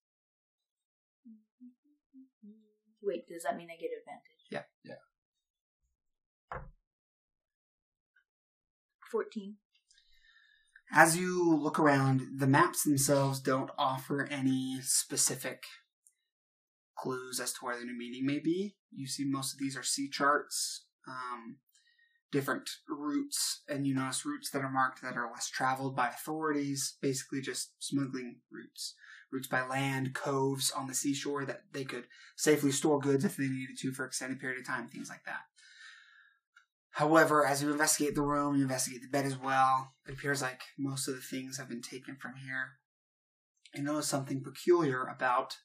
[3.01, 4.47] Wait, does that mean I get advantage?
[4.49, 4.65] Yeah.
[4.83, 6.63] Yeah.
[9.11, 9.57] 14.
[10.93, 15.65] As you look around, the maps themselves don't offer any specific
[16.95, 18.77] clues as to where the new meeting may be.
[18.91, 21.59] You see, most of these are sea charts, um,
[22.31, 26.95] different routes, and you notice routes that are marked that are less traveled by authorities,
[27.01, 28.95] basically just smuggling routes.
[29.31, 32.05] Routes by land, coves on the seashore that they could
[32.35, 35.41] safely store goods if they needed to for extended period of time, things like that.
[36.91, 39.93] However, as you investigate the room, you investigate the bed as well.
[40.05, 42.79] It appears like most of the things have been taken from here.
[43.73, 45.57] You notice something peculiar about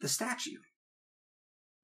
[0.00, 0.58] the statue.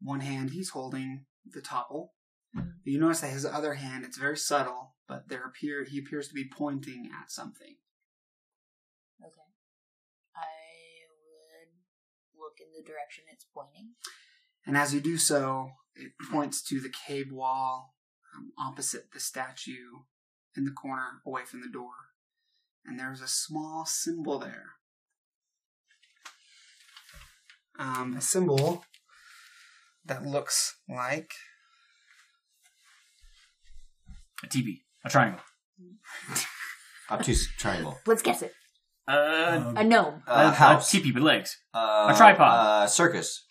[0.01, 2.15] One hand he's holding the topple.
[2.55, 2.81] Mhm.
[2.85, 6.35] You notice that his other hand, it's very subtle, but there appear he appears to
[6.35, 7.77] be pointing at something.
[9.23, 9.49] Okay.
[10.35, 11.73] I would
[12.39, 13.95] look in the direction it's pointing.
[14.67, 17.95] And as you do so, it points to the cave wall
[18.35, 20.05] um, opposite the statue
[20.57, 21.93] in the corner away from the door.
[22.85, 24.77] And there's a small symbol there.
[27.79, 28.85] Um, a symbol
[30.05, 31.33] that looks like.
[34.43, 34.81] A TV.
[35.05, 35.41] A triangle.
[37.11, 37.99] Obtuse triangle.
[38.07, 38.53] Let's guess it.
[39.09, 40.23] Uh, A gnome.
[40.27, 40.91] a, Uh, a house.
[40.91, 41.57] teepee with legs.
[41.75, 42.41] Uh, A tripod.
[42.67, 43.45] Uh, circus.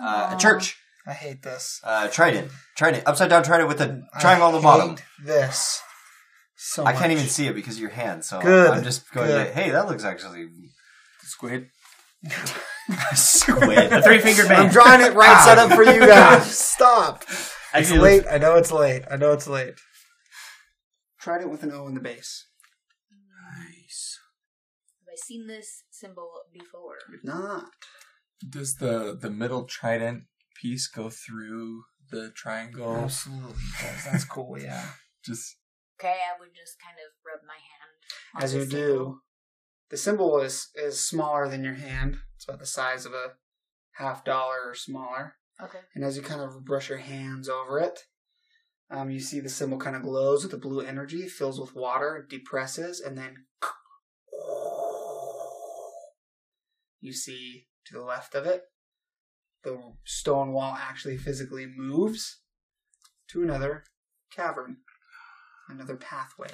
[0.00, 0.76] Uh, a church.
[1.06, 1.80] I hate this.
[1.84, 2.50] Uh, trident.
[2.76, 3.04] Trident.
[3.06, 4.90] Upside down trident with a triangle on the bottom.
[4.90, 5.80] hate this
[6.56, 7.10] So I can't much.
[7.12, 8.24] even see it because of your hand.
[8.24, 9.28] So Good, I'm just going.
[9.28, 9.46] good.
[9.46, 10.48] To, hey, that looks actually
[11.22, 11.68] Squid.
[13.14, 13.92] squid.
[13.92, 14.66] A three fingered man.
[14.66, 16.58] I'm drawing it right set up for you guys.
[16.58, 17.22] Stop.
[17.28, 18.24] It's Actually, late.
[18.30, 19.02] I know it's late.
[19.10, 19.74] I know it's late.
[21.20, 22.46] Tried it with an O in the base.
[23.58, 24.18] nice.
[24.98, 26.96] Have I seen this symbol before?
[27.10, 27.64] Did not.
[28.48, 30.24] Does the the middle trident
[30.60, 32.96] piece go through the triangle?
[32.96, 34.04] Absolutely does.
[34.04, 34.58] That's cool.
[34.58, 34.84] Yeah.
[35.24, 35.56] Just
[36.00, 37.92] Okay, I would just kind of rub my hand.
[38.34, 38.78] on As you symbol.
[38.78, 39.20] do,
[39.90, 42.16] the symbol is is smaller than your hand.
[42.36, 43.32] It's about the size of a
[43.92, 45.34] half dollar or smaller.
[45.62, 45.80] Okay.
[45.94, 48.06] And as you kind of brush your hands over it,
[48.90, 52.26] um, you see the symbol kind of glows with the blue energy, fills with water,
[52.28, 53.44] depresses, and then
[57.00, 58.64] you see to the left of it,
[59.62, 62.40] the stone wall actually physically moves
[63.28, 63.84] to another
[64.34, 64.78] cavern,
[65.68, 66.50] another pathway.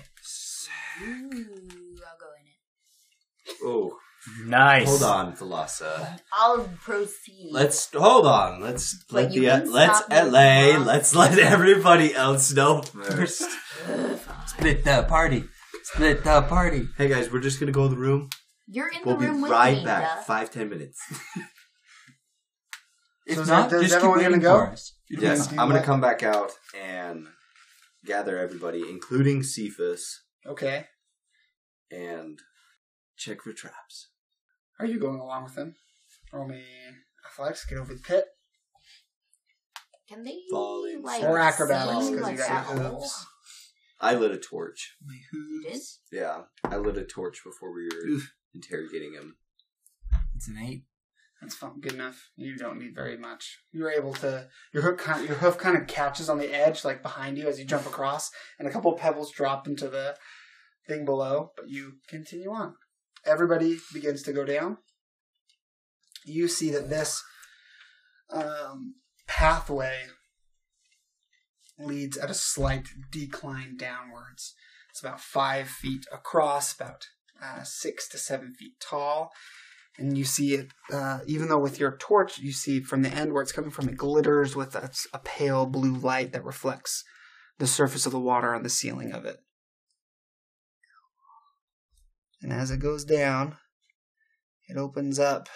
[1.03, 3.57] Ooh, I'll go in it.
[3.63, 3.99] Oh,
[4.45, 4.89] nice.
[4.89, 6.19] hold on, Thalassa.
[6.33, 7.51] I'll proceed.
[7.53, 8.61] Let's hold on.
[8.61, 10.79] Let's But let the can let's LA.
[10.85, 13.45] Let's let everybody else know first.
[14.47, 15.45] Split the party.
[15.85, 16.89] Split the party.
[16.99, 18.29] hey guys, we're just gonna go in the room.
[18.69, 20.03] You're in We'll the be room with right me, back.
[20.19, 20.23] duh.
[20.23, 21.01] Five ten minutes.
[23.27, 24.75] if So not, there- does just keep everyone waiting gonna go?
[25.11, 25.85] yes, I'm gonna what?
[25.85, 27.27] come back out and
[28.05, 30.87] gather everybody, including Cephas, Okay.
[31.91, 32.39] and
[33.17, 34.09] check for traps.
[34.79, 35.75] Are you going along with them?
[36.33, 36.63] Roll me
[37.25, 38.27] athletics, get over the pit.
[40.09, 43.01] Can they Falling like Or acrobatics, because like, you got that your hole?
[43.01, 43.27] hooves.
[44.01, 44.97] I lit a torch.
[45.33, 45.81] You did?
[46.13, 48.21] Yeah, I lit a torch before we were
[48.55, 49.37] interrogating him.
[50.37, 50.85] It's an eight.
[51.41, 52.31] That's fine, good enough.
[52.37, 53.59] You don't need very much.
[53.73, 57.03] You're able to your hook kind your hoof kind of catches on the edge, like
[57.03, 60.17] behind you as you jump across, and a couple of pebbles drop into the
[60.87, 61.53] thing below.
[61.57, 62.75] But you continue on.
[63.27, 64.79] Everybody begins to go down.
[66.25, 67.23] You see that this
[68.31, 68.95] um,
[69.27, 70.07] pathway
[71.79, 74.55] leads at a slight decline downwards.
[74.91, 77.07] It's about five feet across, about
[77.43, 79.31] uh, six to seven feet tall
[79.99, 83.33] and you see it uh, even though with your torch you see from the end
[83.33, 87.05] where it's coming from it glitters with a, a pale blue light that reflects
[87.59, 89.39] the surface of the water on the ceiling of it
[92.47, 93.57] and as it goes down
[94.69, 95.49] it opens up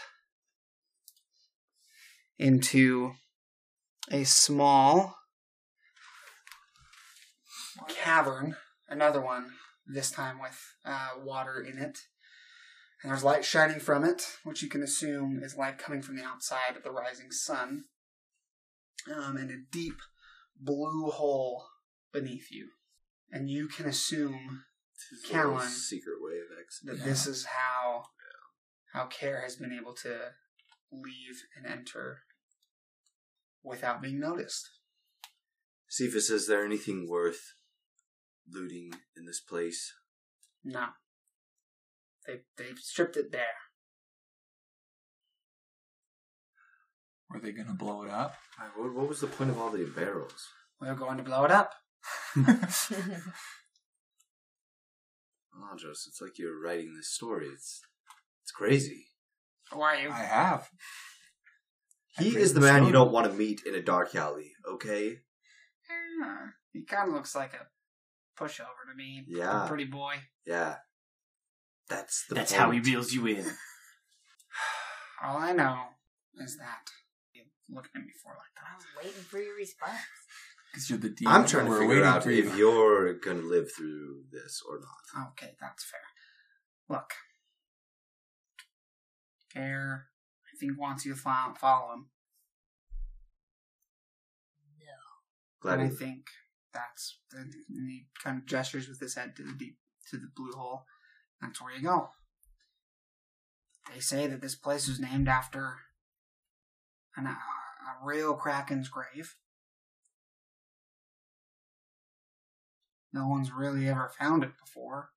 [2.36, 3.12] into
[4.10, 5.14] a small
[7.88, 8.56] cavern
[8.88, 9.52] another one
[9.86, 11.98] this time with uh, water in it
[13.02, 16.24] and there's light shining from it, which you can assume is light coming from the
[16.24, 17.84] outside of the rising sun,
[19.10, 19.96] um, and a deep
[20.60, 21.64] blue hole
[22.12, 22.68] beneath you.
[23.32, 24.64] And you can assume
[25.28, 26.86] Callan, secret way of exit.
[26.86, 28.04] that this is how
[28.92, 30.32] how Kair has been able to
[30.92, 32.22] leave and enter
[33.62, 34.68] without being noticed.
[35.88, 37.54] Cephas, is there anything worth
[38.48, 39.92] looting in this place?
[40.64, 40.86] No,
[42.26, 43.42] they they've stripped it bare.
[47.28, 48.34] Were they gonna blow it up?
[48.76, 50.48] What, what was the point of all the barrels?
[50.80, 51.74] We're going to blow it up.
[55.70, 57.48] Andros, it's like you're writing this story.
[57.52, 57.82] It's
[58.42, 59.06] it's crazy.
[59.72, 60.10] Who are you?
[60.10, 60.68] I have.
[62.18, 64.52] He read is the the man you don't want to meet in a dark alley,
[64.68, 65.18] okay?
[65.88, 67.66] Yeah, he kind of looks like a
[68.40, 69.24] pushover to me.
[69.26, 69.64] Yeah.
[69.64, 70.14] A pretty boy.
[70.46, 70.76] Yeah.
[71.88, 72.62] That's the That's point.
[72.62, 73.44] how he reels you in.
[75.24, 75.82] All I know
[76.38, 76.88] is that
[77.32, 78.72] you're looking at me for like that.
[78.72, 79.98] I was waiting for your response.
[80.72, 82.56] Because you're the I'm trying to We're figure out for if you.
[82.56, 85.28] you're gonna live through this or not.
[85.32, 86.00] Okay, that's fair.
[86.88, 87.12] Look,
[89.54, 90.02] Kair,
[90.46, 92.06] I think wants you to follow, follow him,
[94.78, 94.86] No.
[95.60, 96.26] Glad and I think
[96.72, 99.78] that's and he kind of gestures with his head to the deep
[100.10, 100.84] to the blue hole.
[101.40, 102.10] That's where you go.
[103.92, 105.78] They say that this place was named after
[107.16, 109.34] an, a, a real kraken's grave.
[113.12, 115.10] No one's really ever found it before.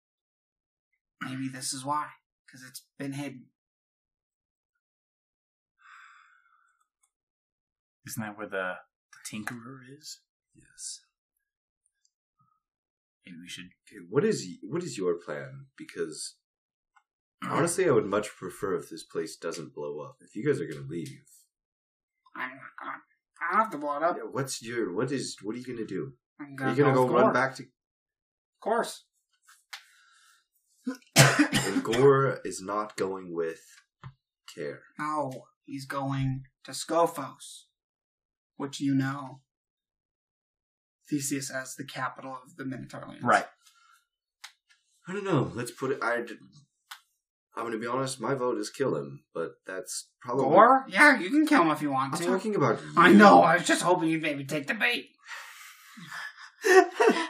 [1.22, 2.08] Maybe this is why,
[2.46, 3.46] because it's been hidden.
[8.06, 8.74] Isn't that where the,
[9.12, 10.20] the Tinkerer is?
[10.56, 11.02] yes.
[13.26, 13.70] Maybe we should.
[13.88, 15.68] Okay, what is what is your plan?
[15.78, 16.36] Because
[17.42, 20.18] honestly, I would much prefer if this place doesn't blow up.
[20.20, 21.24] If you guys are gonna leave,
[22.36, 22.98] I'm not gonna.
[23.42, 24.18] I don't have to blow it up.
[24.18, 26.14] yeah, what's your what is what are you gonna do?
[26.40, 27.64] I'm Are you gonna go run back to?
[28.64, 29.04] Of course.
[30.86, 33.60] And Gore is not going with
[34.56, 34.78] Kair.
[34.98, 37.66] No, he's going to Scophos,
[38.56, 39.42] which you know
[41.10, 43.22] Theseus as the capital of the Minotaurians.
[43.22, 43.46] Right.
[45.10, 45.52] I don't know.
[45.54, 46.00] Let's put it.
[46.02, 46.24] I.
[47.56, 48.22] I'm going to be honest.
[48.22, 50.46] My vote is kill him, but that's probably.
[50.46, 50.86] Gore?
[50.88, 52.20] Yeah, you can kill him if you want to.
[52.20, 52.32] I'm to.
[52.32, 52.80] talking about.
[52.96, 53.42] I know.
[53.42, 55.10] I was just hoping you'd maybe take the bait.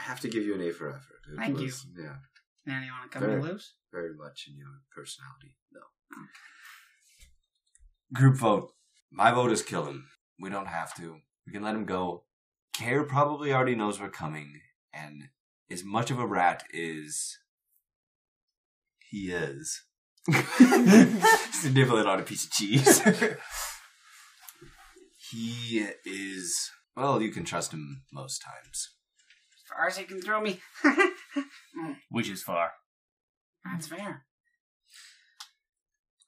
[0.00, 1.20] I have to give you an A for effort.
[1.30, 1.66] It Thank you.
[1.66, 2.16] was- Yeah,
[2.64, 3.38] Man, you want to come Fair.
[3.40, 3.74] to lose?
[3.92, 5.58] very much in your personality.
[5.72, 5.80] No.
[8.14, 8.72] Group vote.
[9.10, 10.08] My vote is kill him.
[10.38, 11.20] We don't have to.
[11.46, 12.24] We can let him go.
[12.74, 14.60] Kair probably already knows we're coming,
[14.94, 15.28] and
[15.70, 17.36] as much of a rat is
[19.10, 19.82] he is.
[20.30, 23.00] Just to nibble it on a piece of cheese.
[25.30, 26.70] he is.
[26.96, 28.90] Well, you can trust him most times.
[29.70, 30.60] As far as he can throw me.
[32.10, 32.72] Which is far.
[33.64, 34.24] That's fair.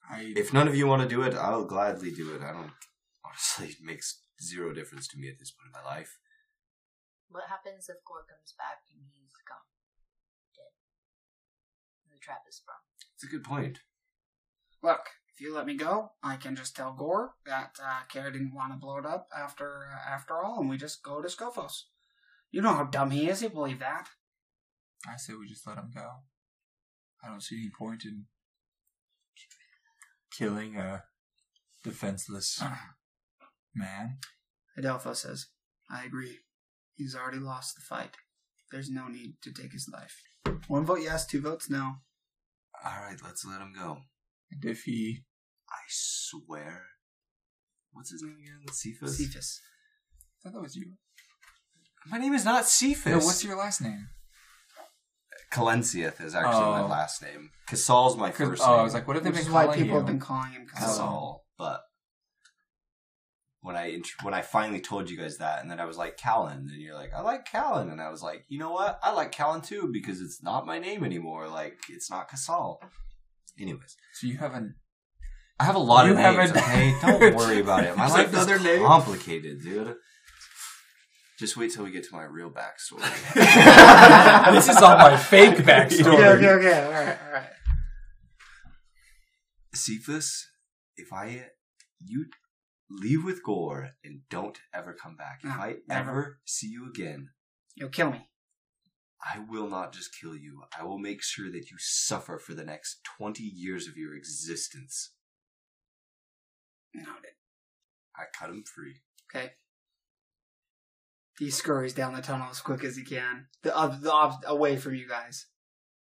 [0.09, 2.41] I If none of you want to do it, I'll gladly do it.
[2.41, 2.71] I don't.
[3.25, 6.17] Honestly, it makes zero difference to me at this point in my life.
[7.29, 9.65] What happens if Gore comes back and he's gone?
[10.55, 10.71] Dead.
[12.05, 12.77] And the trap is sprung.
[13.15, 13.79] It's a good point.
[14.83, 18.53] Look, if you let me go, I can just tell Gore that uh, Kara didn't
[18.53, 21.83] want to blow it up after uh, after all, and we just go to Scophos.
[22.53, 23.39] You know how dumb he is.
[23.39, 24.07] He'll believe that.
[25.07, 26.07] I say we just let him go.
[27.23, 28.25] I don't see any point in
[30.37, 31.03] killing a
[31.83, 32.75] defenseless uh.
[33.73, 34.19] man.
[34.77, 35.47] Adelpho says,
[35.89, 36.37] I agree.
[36.95, 38.17] He's already lost the fight.
[38.71, 40.21] There's no need to take his life.
[40.67, 41.95] One vote yes, two votes no.
[42.85, 43.97] All right, let's let him go.
[44.51, 45.23] And if he
[45.73, 46.83] I swear.
[47.91, 48.61] What's his name again?
[48.71, 49.17] Cephas.
[49.17, 49.59] Cephas.
[50.45, 50.93] I thought that was you.
[52.09, 53.05] My name is not Cephas.
[53.11, 54.09] No, what's your last name?
[55.51, 56.87] Calenciath is actually my Oh.
[56.87, 57.51] last name.
[57.67, 58.79] Casal's my 'Cause- first oh, name.
[58.79, 59.97] I was like, what have they Which been is why calling people you?
[59.99, 60.87] have been calling him Casal.
[60.87, 61.81] Casal, but
[63.61, 66.17] when I int- when I finally told you guys that, and then I was like
[66.17, 68.99] Callan, and you're like, I like Callan, and I was like, you know what?
[69.03, 71.47] I like Callan too because it's not my name anymore.
[71.47, 72.81] Like it's not Casal.
[73.59, 74.75] Anyways, So you haven't.
[75.59, 76.49] I have a lot You of names.
[76.49, 77.95] haven't- Okay, don't worry about it.
[77.95, 78.85] My There's life like is other names?
[78.85, 79.95] complicated, dude.
[81.39, 83.01] Just wait till we get to my real backstory.
[84.53, 86.13] this is all my fake backstory.
[86.13, 86.83] Okay, okay, okay.
[86.83, 87.49] All right, all right.
[89.73, 90.47] Cephas,
[90.95, 91.47] if I
[91.99, 92.25] you
[92.89, 95.39] leave with Gore and don't ever come back.
[95.43, 96.09] If I never.
[96.09, 97.29] ever see you again,
[97.75, 98.27] You'll kill me.
[99.23, 100.63] I will not just kill you.
[100.77, 105.13] I will make sure that you suffer for the next 20 years of your existence.
[106.93, 107.33] Noted.
[108.15, 109.01] I cut him free.
[109.33, 109.53] Okay.
[111.39, 114.77] He scurries down the tunnel as quick as he can, the, uh, the op- away
[114.77, 115.47] from you guys.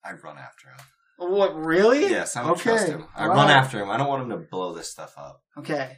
[0.05, 0.79] I run after him.
[1.19, 1.57] What?
[1.57, 2.03] Really?
[2.03, 2.63] Yes, I don't okay.
[2.63, 3.07] trust him.
[3.17, 3.57] I all run right.
[3.57, 3.91] after him.
[3.91, 5.43] I don't want him to blow this stuff up.
[5.59, 5.97] Okay.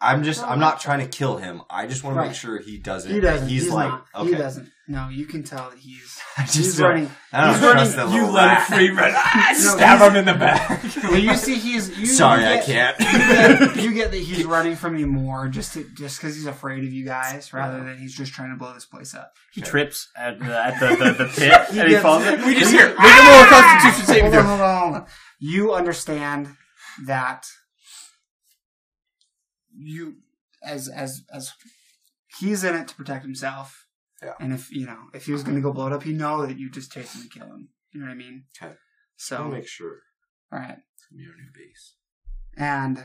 [0.00, 1.62] I'm just, I'm not trying to kill him.
[1.70, 2.26] I just want to Right.
[2.28, 3.10] make sure he doesn't.
[3.10, 3.48] He doesn't.
[3.48, 4.04] He's, He's, like, not.
[4.14, 4.30] okay.
[4.30, 4.70] He doesn't.
[4.90, 7.10] No, you can tell that he's just he's running.
[7.30, 7.60] I don't he's
[7.92, 8.70] trust running- You little let rat.
[8.70, 9.12] it free run.
[9.14, 10.84] Ah, No, stab he's- him in the back.
[11.04, 11.98] Well, you see, he's.
[11.98, 13.00] You, Sorry, you I get- can't.
[13.00, 13.06] You
[13.66, 16.84] get, you get that he's running from you more just to, just because he's afraid
[16.84, 19.32] of you guys, rather than he's just trying to blow this place up.
[19.52, 22.44] He trips at the, at the, the, the pit and he gets- falls in.
[22.46, 24.56] we just hear, make a roll of Constitution saving Hold on, throw.
[24.56, 25.06] hold on, hold on.
[25.38, 26.48] You understand
[27.04, 27.46] that
[29.76, 30.16] you,
[30.64, 31.52] as as as
[32.40, 33.84] he's in it to protect himself.
[34.22, 34.32] Yeah.
[34.40, 36.44] And if you know if he was going to go blow it up, you know
[36.46, 37.68] that you just chase him and kill him.
[37.92, 38.44] You know what I mean?
[38.60, 38.74] Okay.
[39.16, 40.02] So, I'll make sure.
[40.52, 40.78] All right.
[40.94, 41.94] It's gonna be our new base.
[42.56, 43.04] And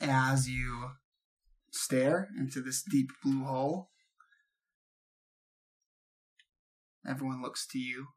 [0.00, 0.90] as you
[1.70, 3.90] stare into this deep blue hole,
[7.08, 8.08] everyone looks to you,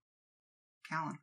[0.88, 1.20] Callan.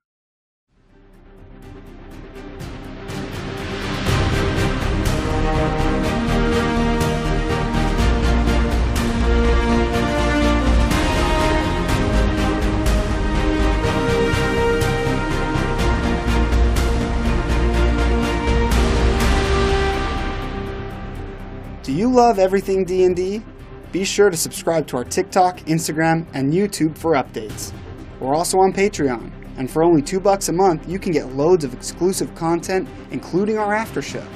[21.87, 23.43] Do you love everything D&D?
[23.93, 27.73] Be sure to subscribe to our TikTok, Instagram, and YouTube for updates.
[28.19, 31.63] We're also on Patreon, and for only 2 bucks a month, you can get loads
[31.63, 34.27] of exclusive content including our after show.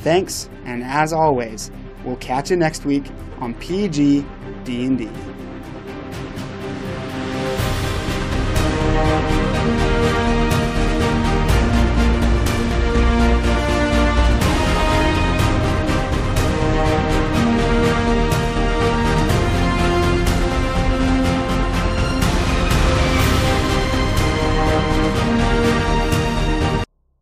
[0.00, 1.70] Thanks, and as always,
[2.04, 3.06] we'll catch you next week
[3.38, 4.26] on PG
[4.64, 5.08] D&D.